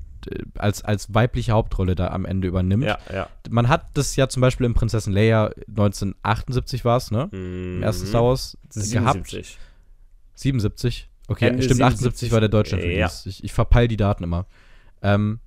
[0.57, 2.85] als, als weibliche Hauptrolle da am Ende übernimmt.
[2.85, 3.27] ja, ja.
[3.51, 7.29] Man hat das ja zum Beispiel in Prinzessin Leia 1978 war es, ne?
[7.33, 9.27] Im ersten Star Wars gehabt.
[9.31, 9.59] 77.
[10.35, 11.09] 77.
[11.29, 11.99] Okay, Ende stimmt, 78
[12.29, 12.89] 77 war der Deutschland Ja.
[12.91, 13.29] Release.
[13.29, 14.47] Ich, ich verpeil die Daten immer.
[15.03, 15.41] Ähm,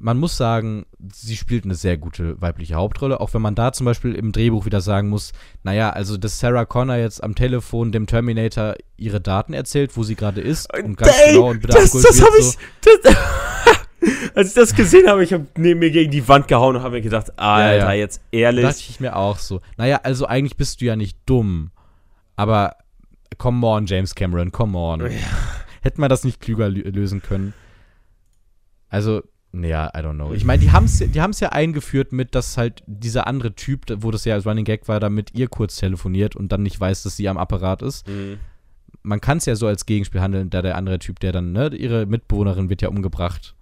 [0.00, 3.84] man muss sagen, sie spielt eine sehr gute weibliche Hauptrolle, auch wenn man da zum
[3.84, 5.32] Beispiel im Drehbuch wieder sagen muss,
[5.64, 10.14] naja, also dass Sarah Connor jetzt am Telefon dem Terminator ihre Daten erzählt, wo sie
[10.14, 12.50] gerade ist und ganz Ey, genau und bitte das, das habe so.
[12.50, 13.02] ich.
[13.02, 13.16] Das,
[14.36, 16.96] als ich das gesehen habe, ich habe neben mir gegen die Wand gehauen und habe
[16.96, 17.92] mir gedacht, Alter, ja.
[17.92, 18.64] jetzt Da ehrlich.
[18.66, 19.60] dachte ich mir auch so.
[19.76, 21.72] Naja, also eigentlich bist du ja nicht dumm,
[22.36, 22.76] aber
[23.36, 25.00] come on, James Cameron, come on.
[25.82, 27.52] Hätten wir das nicht klüger lö- lösen können?
[28.88, 29.22] Also,
[29.52, 30.32] naja, I don't know.
[30.32, 33.86] Ich meine, die haben es die haben's ja eingeführt mit, dass halt dieser andere Typ,
[34.02, 36.78] wo das ja als Running Gag war, da mit ihr kurz telefoniert und dann nicht
[36.78, 38.06] weiß, dass sie am Apparat ist.
[38.06, 38.38] Mhm.
[39.02, 41.68] Man kann es ja so als Gegenspiel handeln, da der andere Typ, der dann, ne,
[41.74, 43.54] ihre Mitbewohnerin wird ja umgebracht,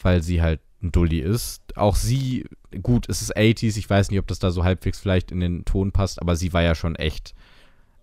[0.00, 1.62] weil sie halt ein Dulli ist.
[1.76, 2.46] Auch sie,
[2.82, 5.64] gut, es ist 80s, ich weiß nicht, ob das da so halbwegs vielleicht in den
[5.64, 7.34] Ton passt, aber sie war ja schon echt.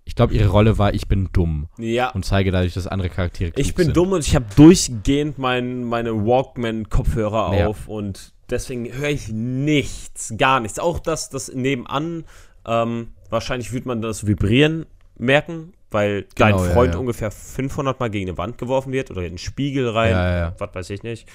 [0.10, 2.10] Ich glaube, ihre Rolle war, ich bin dumm Ja.
[2.10, 3.96] und zeige dadurch, dass andere Charaktere Ich bin sind.
[3.98, 7.68] dumm und ich habe durchgehend mein, meine Walkman-Kopfhörer Ja.
[7.68, 10.80] auf und deswegen höre ich nichts, gar nichts.
[10.80, 12.24] Auch das, das nebenan,
[12.66, 17.00] ähm, wahrscheinlich wird man das Vibrieren merken, weil dein Genau, ja, Freund ja.
[17.00, 20.56] ungefähr 500 Mal gegen eine Wand geworfen wird oder in einen Spiegel rein, Ja, ja.
[20.58, 21.28] was weiß ich nicht.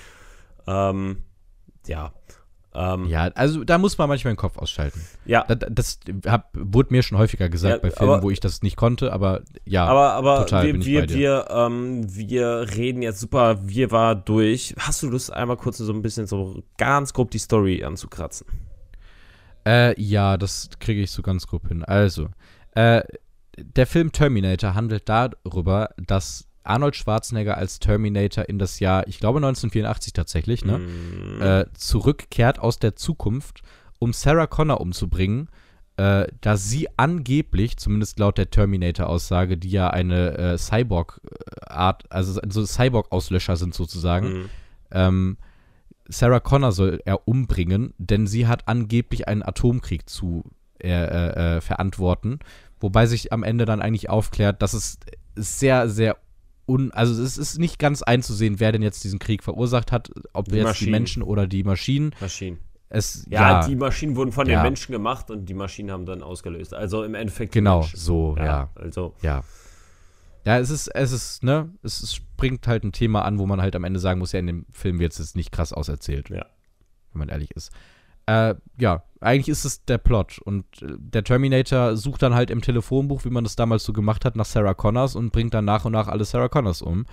[0.67, 1.19] Ähm,
[1.87, 2.13] ja.
[2.77, 5.01] Ähm, Ja, also da muss man manchmal den Kopf ausschalten.
[5.27, 5.45] ja.
[5.47, 8.41] Da, da- das hab, wurde mir schon häufiger gesagt Ja, bei Filmen, aber- wo ich
[8.41, 9.87] das nicht konnte, aber ja.
[9.87, 11.17] Aber, aber total wir, bin ich wir, bei dir.
[11.17, 14.75] wir, ähm, wir reden jetzt super, wir war durch.
[14.79, 18.47] Hast du Lust, einmal kurz so ein bisschen so ganz grob die Story anzukratzen?
[19.67, 21.85] Äh, ja, das kriege ich so ganz grob hin.
[21.85, 22.29] Also,
[22.75, 23.03] äh,
[23.57, 29.39] der Film Terminator handelt darüber, dass Arnold Schwarzenegger als Terminator in das Jahr, ich glaube
[29.39, 33.63] 1984 tatsächlich, ne, Mm, äh, zurückkehrt aus der Zukunft,
[33.99, 35.49] um Sarah Connor umzubringen,
[35.97, 42.67] äh, da sie angeblich, zumindest laut der Terminator-Aussage, die ja eine äh, Cyborg-Art, also so
[42.67, 44.51] Cyborg-Auslöscher sind sozusagen, mm,
[44.91, 45.37] ähm,
[46.09, 50.45] Sarah Connor soll er umbringen, denn sie hat angeblich einen Atomkrieg zu
[50.83, 52.41] äh, äh, äh, verantworten,
[52.81, 54.99] wobei sich am Ende dann eigentlich aufklärt, dass es
[55.35, 56.19] sehr, sehr
[56.67, 60.47] un, also es ist nicht ganz einzusehen, wer denn jetzt diesen Krieg verursacht hat, ob
[60.49, 60.87] Die jetzt Maschinen.
[60.87, 62.15] die Menschen oder die Maschinen.
[62.21, 62.59] Maschinen.
[62.89, 64.61] Es, Ja, ja, die Maschinen wurden von Ja.
[64.61, 66.75] den Menschen gemacht und die Maschinen haben dann ausgelöst.
[66.75, 67.53] Also im Endeffekt.
[67.53, 68.71] genau, so, ja.
[68.77, 69.43] Also, Ja.
[70.47, 73.75] Ja, es ist, es ist, ne, es springt halt ein Thema an, wo man halt
[73.77, 76.29] am Ende sagen muss, ja, in dem Film wird es jetzt nicht krass auserzählt.
[76.29, 76.45] Ja.
[77.13, 77.73] Wenn man ehrlich ist.
[78.27, 80.39] Äh, ja, eigentlich ist es der Plot.
[80.39, 84.25] Und äh, der Terminator sucht dann halt im Telefonbuch, wie man das damals so gemacht
[84.25, 87.07] hat, nach Sarah Connors und bringt dann nach und nach alle Sarah Connors um,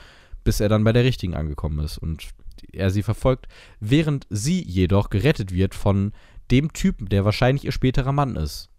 [0.43, 2.30] bis er dann bei der richtigen angekommen ist und
[2.74, 3.47] er sie verfolgt,
[3.80, 6.14] während sie jedoch gerettet wird von
[6.51, 8.70] dem Typen, der wahrscheinlich ihr späterer Mann ist.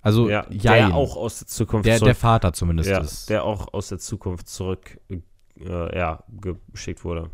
[0.00, 0.88] Also, ja, jein.
[0.88, 3.30] der auch aus der Zukunft der, zurück, der Vater zumindest ja, ist.
[3.30, 6.24] der auch aus der Zukunft zurück äh, ja,
[6.72, 7.30] geschickt wurde.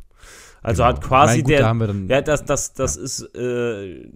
[0.62, 0.94] Also Genau.
[0.94, 4.10] hat quasi Mein, gut, der da Ja, das, das, das ist äh,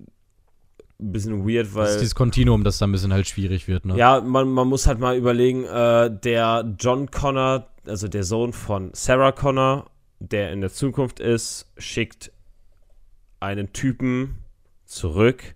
[1.02, 1.98] ein bisschen weird, das ist weil.
[1.98, 3.96] dieses Kontinuum, das da ein bisschen halt schwierig wird, ne?
[3.96, 8.90] Ja, man, man muss halt mal überlegen, äh, der John Connor, also der Sohn von
[8.94, 9.90] Sarah Connor,
[10.20, 12.30] der in der Zukunft ist, schickt
[13.40, 14.36] einen Typen
[14.84, 15.54] zurück,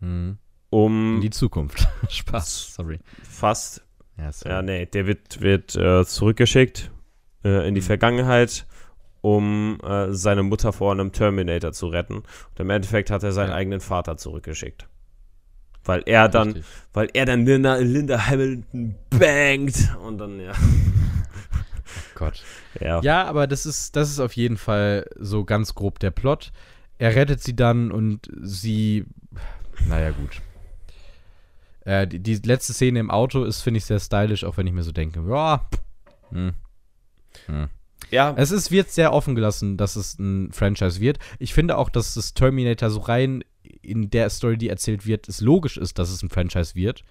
[0.00, 0.38] Mhm.
[0.70, 1.86] um In die Zukunft.
[2.08, 2.98] Spaß, sorry.
[3.22, 3.82] fast,
[4.18, 4.54] Ja, sorry.
[4.54, 6.90] ja, nee, der wird, wird äh, zurückgeschickt
[7.44, 7.84] äh, in die Mhm.
[7.86, 8.66] Vergangenheit,
[9.20, 12.16] um äh, seine Mutter vor einem Terminator zu retten.
[12.16, 13.54] Und im Endeffekt hat er seinen Ja.
[13.56, 14.86] eigenen Vater zurückgeschickt.
[15.84, 16.64] Weil er dann Richtig.
[16.92, 20.52] weil er dann Linda, Linda Hamilton bangt und dann, ja.
[22.14, 22.42] Gott.
[22.80, 23.00] Ja.
[23.02, 26.52] Ja, aber das ist, das ist auf jeden Fall so ganz grob der Plot.
[26.98, 29.06] Er rettet sie dann und sie.
[29.88, 30.42] Naja, gut.
[31.86, 34.74] Äh, die, die letzte Szene im Auto ist, finde ich, sehr stylisch, auch wenn ich
[34.74, 35.66] mir so denke, ja.
[36.30, 36.52] Hm.
[37.46, 37.68] Hm.
[38.10, 38.34] Ja.
[38.36, 41.18] Es ist, wird sehr offen gelassen, dass es ein Franchise wird.
[41.38, 43.44] Ich finde auch, dass das Terminator so rein
[43.82, 47.04] in der Story, die erzählt wird, es logisch ist, dass es ein Franchise wird.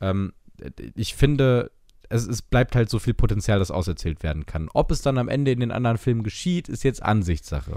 [0.00, 0.32] Ähm,
[0.94, 1.70] ich finde,
[2.08, 4.68] es, es bleibt halt so viel Potenzial, das auserzählt werden kann.
[4.74, 7.76] Ob es dann am Ende in den anderen Filmen geschieht, ist jetzt Ansichtssache.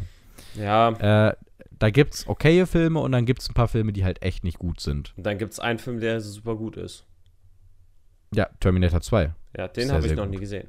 [0.56, 1.30] Ja.
[1.30, 1.36] Äh,
[1.78, 4.80] da gibt's okaye Filme und dann gibt's ein paar Filme, die halt echt nicht gut
[4.80, 5.14] sind.
[5.18, 7.06] Und dann gibt es einen Film, der super gut ist.
[8.34, 9.34] Ja, Terminator 2.
[9.58, 10.32] Ja, den habe ich noch gut.
[10.32, 10.68] nie gesehen.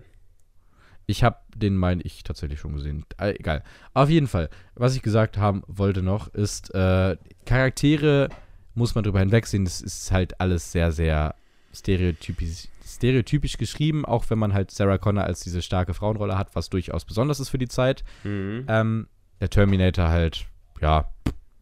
[1.06, 3.06] Ich habe den, meine ich, tatsächlich schon gesehen.
[3.18, 3.62] Äh, egal.
[3.94, 8.28] Auf jeden Fall, was ich gesagt haben wollte noch, ist, äh, Charaktere
[8.74, 9.64] muss man drüber hinwegsehen.
[9.64, 11.34] Das ist halt alles sehr, sehr
[11.72, 16.70] stereotypisch, stereotypisch geschrieben, auch wenn man halt Sarah Connor als diese starke Frauenrolle hat, was
[16.70, 18.04] durchaus besonders ist für die Zeit.
[18.24, 18.64] Mhm.
[18.68, 19.08] Ähm,
[19.40, 20.46] der Terminator halt,
[20.80, 21.08] ja,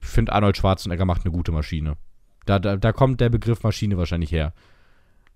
[0.00, 1.96] ich finde Arnold Schwarzenegger macht eine gute Maschine.
[2.46, 4.52] Da, da, da kommt der Begriff Maschine wahrscheinlich her.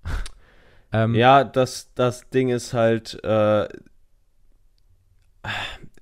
[0.92, 3.68] ähm, Ja, das, das Ding ist halt, äh,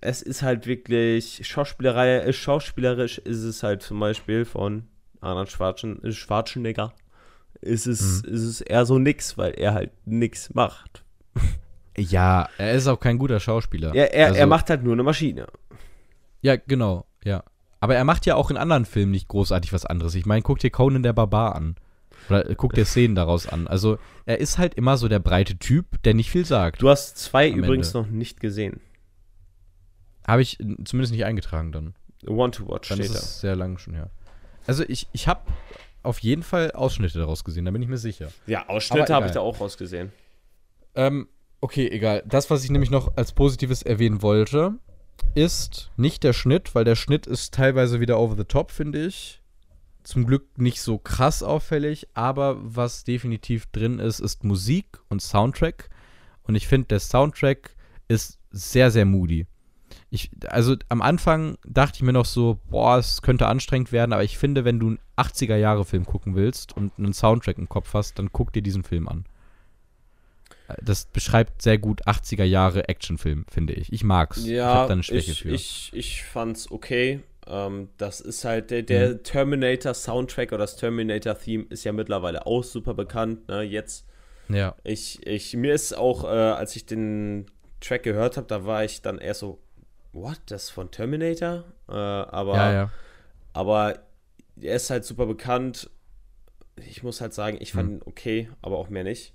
[0.00, 4.84] es ist halt wirklich, Schauspielerei, äh, schauspielerisch ist es halt zum Beispiel von
[5.20, 6.92] Arnold Schwarzen, Schwarzenegger,
[7.60, 8.34] ist es, Mhm.
[8.34, 11.02] ist es eher so nix, weil er halt nix macht.
[11.96, 13.94] ja, er ist auch kein guter Schauspieler.
[13.94, 15.46] Er, er, Also- er macht halt nur eine Maschine.
[16.42, 17.42] Ja, genau, ja.
[17.80, 20.14] Aber er macht ja auch in anderen Filmen nicht großartig was anderes.
[20.14, 21.76] Ich meine, guck dir Conan der Barbar an.
[22.28, 23.66] Oder äh, guck dir Szenen daraus an.
[23.66, 26.82] Also, er ist halt immer so der breite Typ, der nicht viel sagt.
[26.82, 27.98] Du hast zwei übrigens Ende.
[28.08, 28.80] noch nicht gesehen.
[30.26, 31.94] Habe ich zumindest nicht eingetragen dann.
[32.22, 33.20] Want to Watch Dann steht ist da.
[33.20, 34.10] sehr lang schon, ja.
[34.66, 35.42] Also, ich, ich habe
[36.02, 38.32] auf jeden Fall Ausschnitte daraus gesehen, da bin ich mir sicher.
[38.46, 40.12] Ja, Ausschnitte habe ich da auch rausgesehen.
[40.94, 41.28] Ähm,
[41.60, 42.24] okay, egal.
[42.26, 44.74] Das, was ich nämlich noch als Positives erwähnen wollte,
[45.34, 49.42] ist nicht der Schnitt, weil der Schnitt ist teilweise wieder over the top, finde ich.
[50.02, 55.90] Zum Glück nicht so krass auffällig, aber was definitiv drin ist, ist Musik und Soundtrack.
[56.44, 57.74] Und ich finde, der Soundtrack
[58.06, 59.46] ist sehr, sehr moody.
[60.16, 64.24] Ich, also am Anfang dachte ich mir noch so, boah, es könnte anstrengend werden, aber
[64.24, 68.32] ich finde, wenn du einen 80er-Jahre-Film gucken willst und einen Soundtrack im Kopf hast, dann
[68.32, 69.24] guck dir diesen Film an.
[70.82, 73.92] Das beschreibt sehr gut 80er Jahre Actionfilm, finde ich.
[73.92, 74.38] Ich mag's.
[74.38, 75.54] ich Ja, habe da eine Schwäche ich, für.
[75.54, 77.20] ich, ich fand's okay.
[77.46, 79.22] Ähm, das ist halt der, der Mhm.
[79.22, 83.48] Terminator-Soundtrack oder das Terminator-Theme ist ja mittlerweile auch super bekannt.
[83.48, 83.62] Ne?
[83.62, 84.06] Jetzt,
[84.48, 84.76] ja.
[84.84, 87.46] ich, ich, mir ist auch, äh, als ich den
[87.80, 89.60] Track gehört habe, da war ich dann eher so,
[90.16, 91.64] what, das ist von Terminator?
[91.88, 92.90] Äh, aber, ja, ja.
[93.52, 93.98] aber
[94.60, 95.90] er ist halt super bekannt.
[96.88, 97.94] Ich muss halt sagen, ich fand Hm.
[97.96, 99.32] ihn okay, aber auch mehr nicht.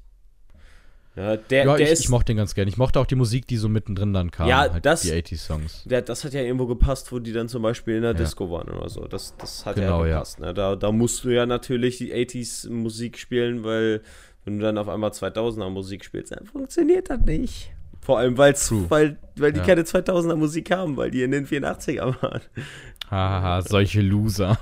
[1.15, 2.69] Ja, der, ja der ich, ist, ich mochte den ganz gerne.
[2.69, 4.47] Ich mochte auch die Musik, die so mittendrin dann kam.
[4.47, 5.83] Ja, halt das- Die 80s-Songs.
[5.83, 8.17] Der, das hat ja irgendwo gepasst, wo die dann zum Beispiel in der Ja.
[8.17, 9.01] Disco waren oder so.
[9.07, 10.39] Das, das hat Genau, ja gepasst.
[10.39, 10.53] Ne?
[10.53, 14.01] Da, da musst du ja natürlich die 80s Musik spielen, weil
[14.45, 17.71] wenn du dann auf einmal 2000er Musik spielst, dann funktioniert das nicht.
[18.03, 19.65] Vor allem, weil's, weil, weil die Ja.
[19.65, 22.41] keine 2000er Musik haben, weil die in den 84er waren.
[23.09, 24.57] Hahaha, solche Loser.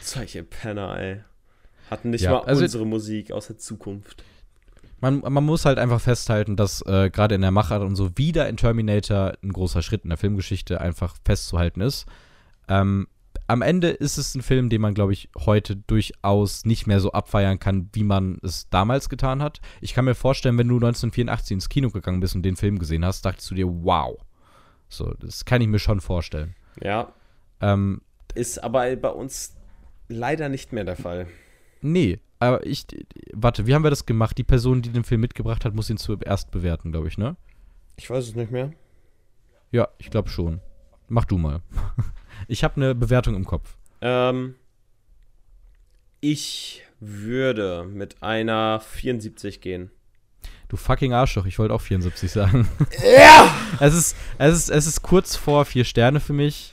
[0.00, 1.20] Solche Penner, ey.
[1.90, 4.24] Hatten nicht Ja, mal also- unsere Musik aus der Zukunft.
[5.02, 8.48] Man, man muss halt einfach festhalten, dass äh, gerade in der Machart und so wieder
[8.48, 12.04] in Terminator ein großer Schritt in der Filmgeschichte einfach festzuhalten ist.
[12.68, 13.08] Ähm,
[13.50, 17.10] am Ende ist es ein Film, den man, glaube ich, heute durchaus nicht mehr so
[17.10, 19.60] abfeiern kann, wie man es damals getan hat.
[19.80, 23.04] Ich kann mir vorstellen, wenn du 1984 ins Kino gegangen bist und den Film gesehen
[23.04, 24.16] hast, dachtest du dir, wow.
[24.88, 26.54] So, das kann ich mir schon vorstellen.
[26.80, 27.12] Ja,
[27.60, 28.02] Ähm,
[28.36, 29.56] ist aber bei uns
[30.08, 31.26] leider nicht mehr der Fall.
[31.80, 32.86] Nee, aber ich.
[33.32, 34.38] Warte, wie haben wir das gemacht?
[34.38, 37.36] Die Person, die den Film mitgebracht hat, muss ihn zuerst bewerten, glaube ich, ne?
[37.96, 38.72] Ich weiß es nicht mehr.
[39.72, 40.60] Ja, ich glaube schon.
[41.08, 41.60] Mach du mal.
[42.48, 43.76] Ich habe eine Bewertung im Kopf.
[44.00, 44.54] Ähm,
[46.20, 49.90] ich würde mit einer 74 gehen.
[50.68, 52.68] Du fucking Arschloch, ich wollte auch 74 sagen.
[53.02, 53.52] Ja!
[53.80, 56.72] Es ist, es ist, es ist kurz vor vier Sterne für mich,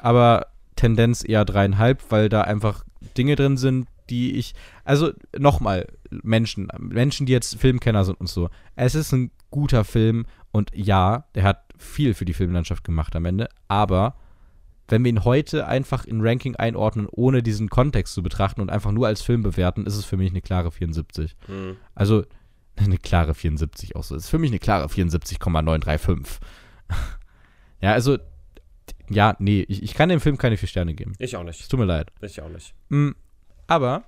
[0.00, 2.84] aber Tendenz eher dreieinhalb, weil da einfach
[3.16, 4.54] Dinge drin sind, die ich.
[4.84, 8.48] Also nochmal, Menschen, Menschen, die jetzt Filmkenner sind und so.
[8.74, 13.24] Es ist ein guter Film und ja, der hat viel für die Filmlandschaft gemacht am
[13.26, 14.16] Ende, aber
[14.88, 18.92] wenn wir ihn heute einfach in Ranking einordnen, ohne diesen Kontext zu betrachten und einfach
[18.92, 21.36] nur als Film bewerten, ist es für mich eine klare 74.
[21.46, 21.76] Hm.
[21.94, 22.24] Also
[22.76, 24.14] eine klare 74 auch so.
[24.16, 26.38] Ist für mich eine klare 74,935.
[27.80, 28.18] ja, also
[29.10, 31.12] ja, nee, ich, ich kann dem Film keine vier Sterne geben.
[31.18, 31.70] Ich auch Es nicht.
[31.70, 32.10] tut mir leid.
[32.20, 32.74] Ich auch nicht.
[32.88, 33.10] Mm,
[33.66, 34.04] aber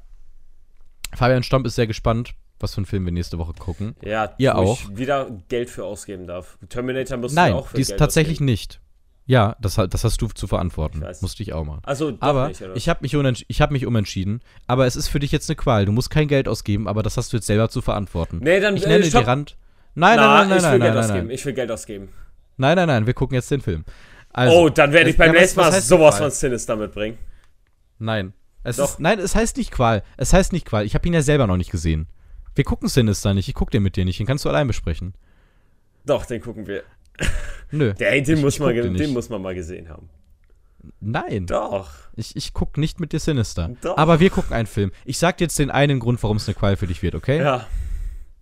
[1.14, 3.94] Fabian Stomp ist sehr gespannt, was für einen Film wir nächste Woche gucken.
[4.02, 4.80] Ja, Ihr auch?
[4.80, 6.58] ich wieder Geld für ausgeben darf.
[6.68, 8.46] Terminator musst Nein, auch für dies Geld tatsächlich ausgeben.
[8.46, 8.80] nicht.
[9.28, 11.04] Ja, das, das hast du zu verantworten.
[11.10, 11.20] Ich.
[11.20, 11.80] Musste ich auch machen.
[11.84, 14.40] Also, Aber nicht, ich habe mich, unentsch- ich hab mich umentschieden.
[14.68, 15.84] Aber es ist für dich jetzt eine Qual.
[15.84, 18.38] Du musst kein Geld ausgeben, aber das hast du jetzt selber zu verantworten.
[18.40, 19.22] nee, dann Ich äh, nenne stopp.
[19.22, 19.56] die Rand.
[19.96, 21.26] Nein, Na, nein, nein, ich nein, will nein, Geld nein, ausgeben.
[21.26, 21.34] nein.
[21.34, 22.08] Ich will Geld ausgeben.
[22.56, 23.84] Nein, nein, nein, wir gucken jetzt den Film.
[24.32, 27.18] Also, oh, dann werde ich beim nächsten Mal sowas von Sinister mitbringen.
[27.98, 28.32] Nein.
[28.62, 30.02] Es ist, nein, es heißt nicht Qual.
[30.16, 30.84] Es heißt nicht Qual.
[30.84, 32.06] Ich habe ihn ja selber noch nicht gesehen.
[32.54, 33.48] Wir gucken Sinister nicht.
[33.48, 34.18] Ich guck den mit dir nicht.
[34.18, 35.14] Den kannst du allein besprechen.
[36.04, 36.82] Doch, den gucken wir.
[37.70, 37.92] Nö.
[37.98, 39.12] Der, ey, den, Ich- muss ich man, den nicht.
[39.12, 40.08] muss man mal gesehen haben.
[41.00, 41.46] Nein.
[41.46, 41.90] Doch.
[42.14, 43.70] Ich, ich guck nicht mit dir Sinister.
[43.82, 43.96] Doch.
[43.98, 44.92] Aber wir gucken einen Film.
[45.04, 47.38] Ich sag dir jetzt den einen Grund, warum es eine Qual für dich wird, okay?
[47.38, 47.66] Ja.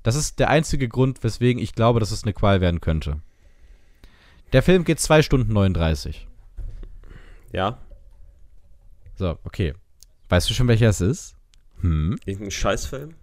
[0.03, 3.21] Das ist der einzige Grund, weswegen ich glaube, dass es eine Qual werden könnte.
[4.53, 6.29] Der Film geht 2 Stunden 39.
[7.53, 7.79] Ja.
[9.17, 9.73] So, okay.
[10.29, 11.37] Weißt du schon, welcher es ist?
[11.81, 12.19] Hm?
[12.27, 13.15] Irgendein Scheißfilm?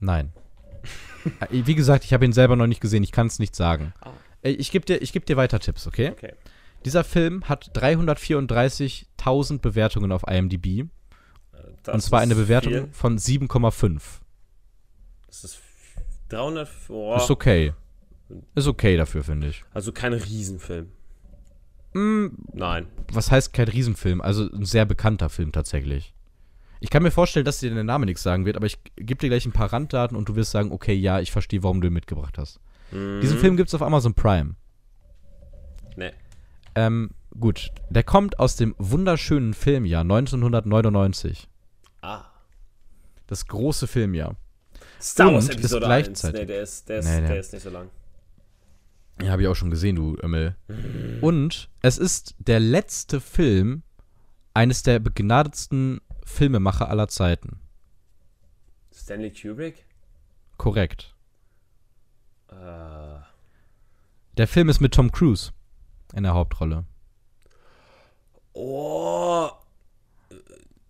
[0.00, 0.32] Nein.
[1.40, 3.02] Äh, Wie gesagt, ich habe ihn selber noch nicht gesehen.
[3.02, 3.94] Ich kann es nicht sagen.
[4.44, 6.10] Äh, Ich gebe dir, ich geb dir weiter Tipps, okay?
[6.10, 6.34] Okay.
[6.84, 10.86] Dieser Film hat 334.000 Bewertungen auf IMDb.
[11.82, 12.88] Das und zwar eine Bewertung viel.
[12.92, 14.00] von 7,5.
[15.26, 15.58] Das ist
[16.28, 16.68] 300.
[16.88, 17.72] Oh, Ist okay.
[18.54, 19.64] Ist okay dafür, finde ich.
[19.74, 20.88] also kein Riesenfilm.
[21.92, 22.86] Mm, Nein.
[23.12, 24.20] was heißt kein Riesenfilm?
[24.20, 26.12] Also ein sehr bekannter Film tatsächlich.
[26.80, 29.28] Ich kann mir vorstellen, dass dir der Name nichts sagen wird, aber ich gebe dir
[29.28, 31.92] gleich ein paar Randdaten und du wirst sagen, okay, ja, ich verstehe, warum du ihn
[31.92, 32.58] mitgebracht hast.
[32.90, 33.20] Mhm.
[33.20, 34.54] Diesen Film gibt es auf Amazon Prime.
[35.96, 36.12] Nee.
[36.74, 37.70] Ähm, gut.
[37.90, 41.48] Der kommt aus dem wunderschönen Filmjahr 1999.
[42.02, 42.24] Ah.
[43.26, 44.36] Das große Filmjahr.
[45.00, 46.06] Star Und Wars ist Episode 1.
[46.22, 47.26] gleichzeitig- Nee, der ist, der, ist, Nee, nee.
[47.28, 47.90] der ist nicht so lang.
[49.22, 50.56] Ja, habe ich auch schon gesehen, du Ömmel.
[51.20, 53.82] Und es ist der letzte Film
[54.54, 57.60] eines der begnadetsten Filmemacher aller Zeiten.
[58.92, 59.84] Stanley Kubrick?
[60.56, 61.13] Korrekt.
[62.62, 63.20] Äh,
[64.36, 65.52] Der Film ist mit Tom Cruise
[66.14, 66.84] in der Hauptrolle.
[68.52, 69.48] oh.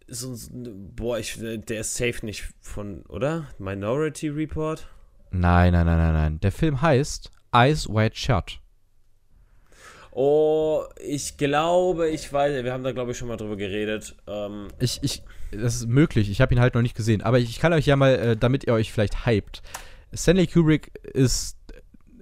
[0.06, 3.48] So, so, boah, ich, der ist safe nicht von, oder?
[3.58, 4.86] Minority Report?
[5.30, 6.40] Nein, nein, nein, nein, nein.
[6.40, 8.60] Der Film heißt Eyes Wide Shut.
[10.12, 14.14] Oh, ich glaube, ich weiß, wir haben da glaube ich schon mal drüber geredet.
[14.28, 16.30] Ähm, Ich, ich, das ist möglich.
[16.30, 17.22] Ich habe ihn halt noch nicht gesehen.
[17.22, 19.62] Aber ich, ich kann euch ja mal, äh, damit ihr euch vielleicht hypt.
[20.14, 21.56] Stanley Kubrick ist.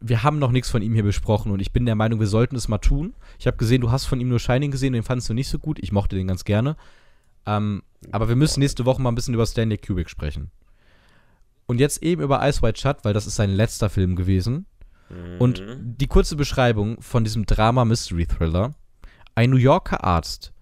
[0.05, 2.57] Wir haben noch nichts von ihm hier besprochen und ich bin der Meinung, wir sollten
[2.57, 3.15] es mal tun.
[3.39, 5.61] Ich habe gesehen, du hast von ihm nur Shining gesehen, den fandest du nicht so
[5.61, 5.79] gut.
[5.81, 6.77] Ich mochte den ganz gerne.
[7.47, 10.51] Ähm, aber wir müssen nächste Woche mal ein bisschen über Stanley Kubrick sprechen.
[11.67, 14.67] Und jetzt eben über Ice White Shut, weil das ist sein letzter Film gewesen.
[15.39, 15.97] Und mhm.
[15.99, 18.75] die kurze Beschreibung von diesem Drama-Mystery-Thriller.
[19.35, 20.53] Ein New Yorker Arzt,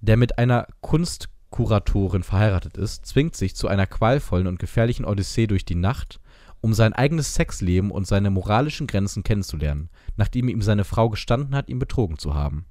[0.00, 5.64] der mit einer Kunstkuratorin verheiratet ist, zwingt sich zu einer qualvollen und gefährlichen Odyssee durch
[5.64, 6.20] die Nacht,
[6.60, 11.68] um sein eigenes Sexleben und seine moralischen Grenzen kennenzulernen, nachdem ihm seine Frau gestanden hat,
[11.68, 12.64] ihn betrogen zu haben.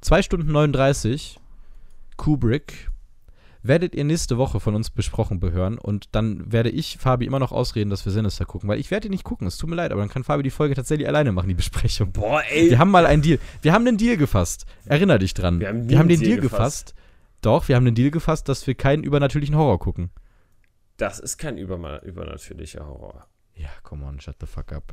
[0.00, 1.40] 2 Stunden 39,
[2.16, 2.90] Kubrick,
[3.64, 7.50] werdet ihr nächste Woche von uns besprochen behören und dann werde ich Fabi immer noch
[7.50, 9.90] ausreden, dass wir Sinister gucken, weil ich werde ihn nicht gucken, es tut mir leid,
[9.90, 12.12] aber dann kann Fabi die Folge tatsächlich alleine machen, die Besprechung.
[12.12, 12.70] Boah, ey.
[12.70, 13.40] Wir haben mal einen Deal.
[13.60, 14.66] Wir haben einen Deal gefasst.
[14.84, 15.58] Erinner dich dran.
[15.58, 16.94] Wir haben wir haben den Deal Deal gefasst.
[17.42, 20.10] Doch, wir haben den Deal gefasst, dass wir keinen übernatürlichen Horror gucken.
[20.98, 23.26] Das ist kein überma- übernatürlicher Horror.
[23.54, 24.92] Ja, come on, shut the fuck up.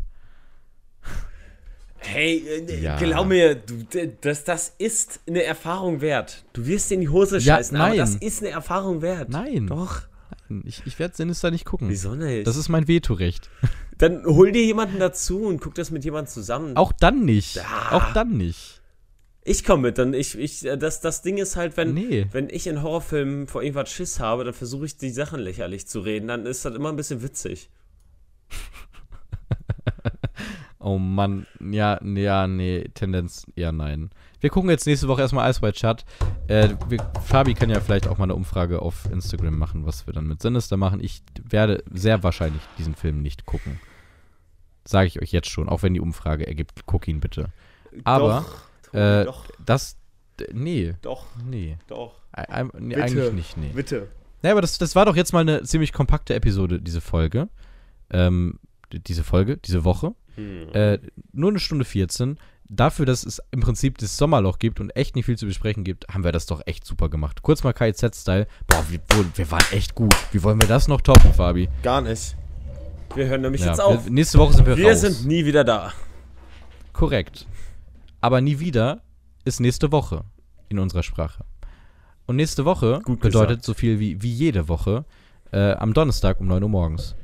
[1.98, 2.98] Hey, äh, Ja.
[2.98, 3.84] glaub mir, du,
[4.22, 6.46] das, das ist eine Erfahrung wert.
[6.54, 7.98] Du wirst in die Hose Ja, scheißen, aber nein.
[7.98, 9.30] das ist eine Erfahrung wert.
[9.30, 9.68] Nein.
[9.68, 10.02] Doch.
[10.64, 11.90] Ich, ich werde Sinister nicht gucken.
[11.90, 12.46] Wieso nicht?
[12.46, 13.50] Das ist mein Vetorecht.
[13.98, 16.78] Dann hol dir jemanden dazu und guck das mit jemandem zusammen.
[16.78, 17.56] Auch dann nicht.
[17.56, 17.92] Ja.
[17.92, 18.82] Auch dann nicht.
[19.48, 22.26] Ich komme mit, dann ich, ich, äh, das, das Ding ist halt, wenn, Nee.
[22.32, 26.00] wenn ich in Horrorfilmen vor irgendwas Schiss habe, dann versuche ich die Sachen lächerlich zu
[26.00, 27.70] reden, dann ist das immer ein bisschen witzig.
[30.80, 34.12] Oh Mann, ja, ja, nee, Tendenz eher nein.
[34.40, 36.06] Wir gucken jetzt nächste Woche erstmal Ice White Shut.
[36.48, 40.14] Äh, wir, Fabi kann ja vielleicht auch mal eine Umfrage auf Instagram machen, was wir
[40.14, 41.00] dann mit Sinister machen.
[41.04, 43.80] Ich werde sehr wahrscheinlich diesen Film nicht gucken.
[44.84, 47.48] Sage ich euch jetzt schon, auch wenn die Umfrage ergibt, guck ihn bitte.
[48.04, 48.56] Aber, doch,
[48.96, 49.98] äh, doch, Das,
[50.52, 53.72] nee, doch, nee, doch, Ei- ei- nee eigentlich nicht, nee.
[53.74, 54.08] bitte.
[54.44, 57.50] Ja, aber das, das war doch jetzt mal eine ziemlich kompakte Episode, diese Folge.
[58.12, 58.60] Ähm,
[58.92, 60.14] diese Folge, diese Woche.
[60.36, 60.68] Hm.
[60.74, 61.00] Äh,
[61.32, 62.38] nur eine Stunde 14.
[62.68, 66.08] Dafür, dass es im Prinzip das Sommerloch gibt und echt nicht viel zu besprechen gibt,
[66.10, 67.42] haben wir das doch echt super gemacht.
[67.42, 68.48] Kurz mal KIZ-Style.
[68.68, 70.16] Boah, wir, wir- wir waren echt gut.
[70.32, 71.70] Wie wollen wir das noch toppen, Fabi?
[71.84, 72.36] Gar nicht.
[73.16, 74.06] Wir hören nämlich Ja, jetzt auf.
[74.06, 75.02] Wir, nächste Woche sind wir, Wir raus.
[75.02, 75.94] sind nie wieder da.
[76.94, 77.46] Korrekt.
[78.26, 79.04] Aber nie wieder
[79.44, 80.24] ist nächste Woche
[80.68, 81.46] in unserer Sprache.
[82.26, 85.06] Und nächste Woche bedeutet so viel wie, wie jede Woche
[85.52, 87.16] äh, am Donnerstag um 9 Uhr morgens.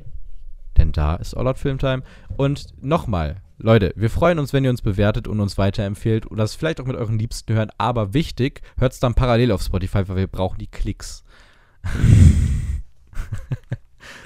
[0.76, 2.04] Denn da ist All Out Filmtime.
[2.36, 6.54] Und nochmal, Leute, wir freuen uns, wenn ihr uns bewertet und uns weiterempfehlt oder es
[6.54, 7.70] vielleicht auch mit euren Liebsten hören.
[7.78, 11.24] Aber wichtig, hört es dann parallel auf Spotify, weil wir brauchen die Klicks.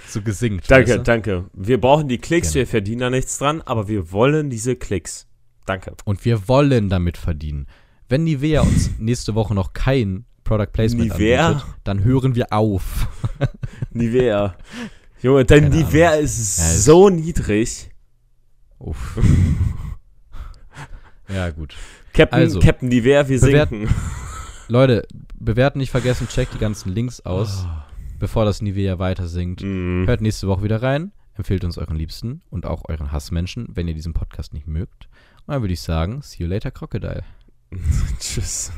[0.07, 0.71] so gesingt.
[0.71, 1.03] Danke, weißt du?
[1.05, 1.45] danke.
[1.55, 2.67] Wir brauchen die Klicks, Gerne.
[2.67, 5.27] wir verdienen da nichts dran, aber wir wollen diese Klicks.
[5.67, 5.93] Danke.
[6.05, 7.67] Und wir wollen damit verdienen.
[8.09, 11.47] Wenn Nivea uns nächste Woche noch kein Product Placement Nivea?
[11.49, 13.09] anbietet, dann hören wir auf.
[13.93, 14.57] Nivea.
[15.23, 17.91] Junge, dein Keine Nivea ist Ja, ist- so niedrig.
[18.79, 19.19] Uff.
[21.29, 21.75] ja, gut.
[22.13, 23.95] Captain, Also, Captain Nivea, wir bewert- sinken.
[24.69, 25.07] Leute,
[25.39, 27.87] bewerten nicht vergessen, checkt die ganzen Links aus, Ah.
[28.19, 29.63] bevor das Nivea weiter sinkt.
[29.63, 30.07] Mm.
[30.07, 33.95] Hört nächste Woche wieder rein, empfehlt uns euren Liebsten und auch euren Hassmenschen, wenn ihr
[33.95, 35.09] diesen Podcast nicht mögt.
[35.47, 37.25] Dann würde ich sagen, see you later, Crocodile.
[38.21, 38.73] Tschüss.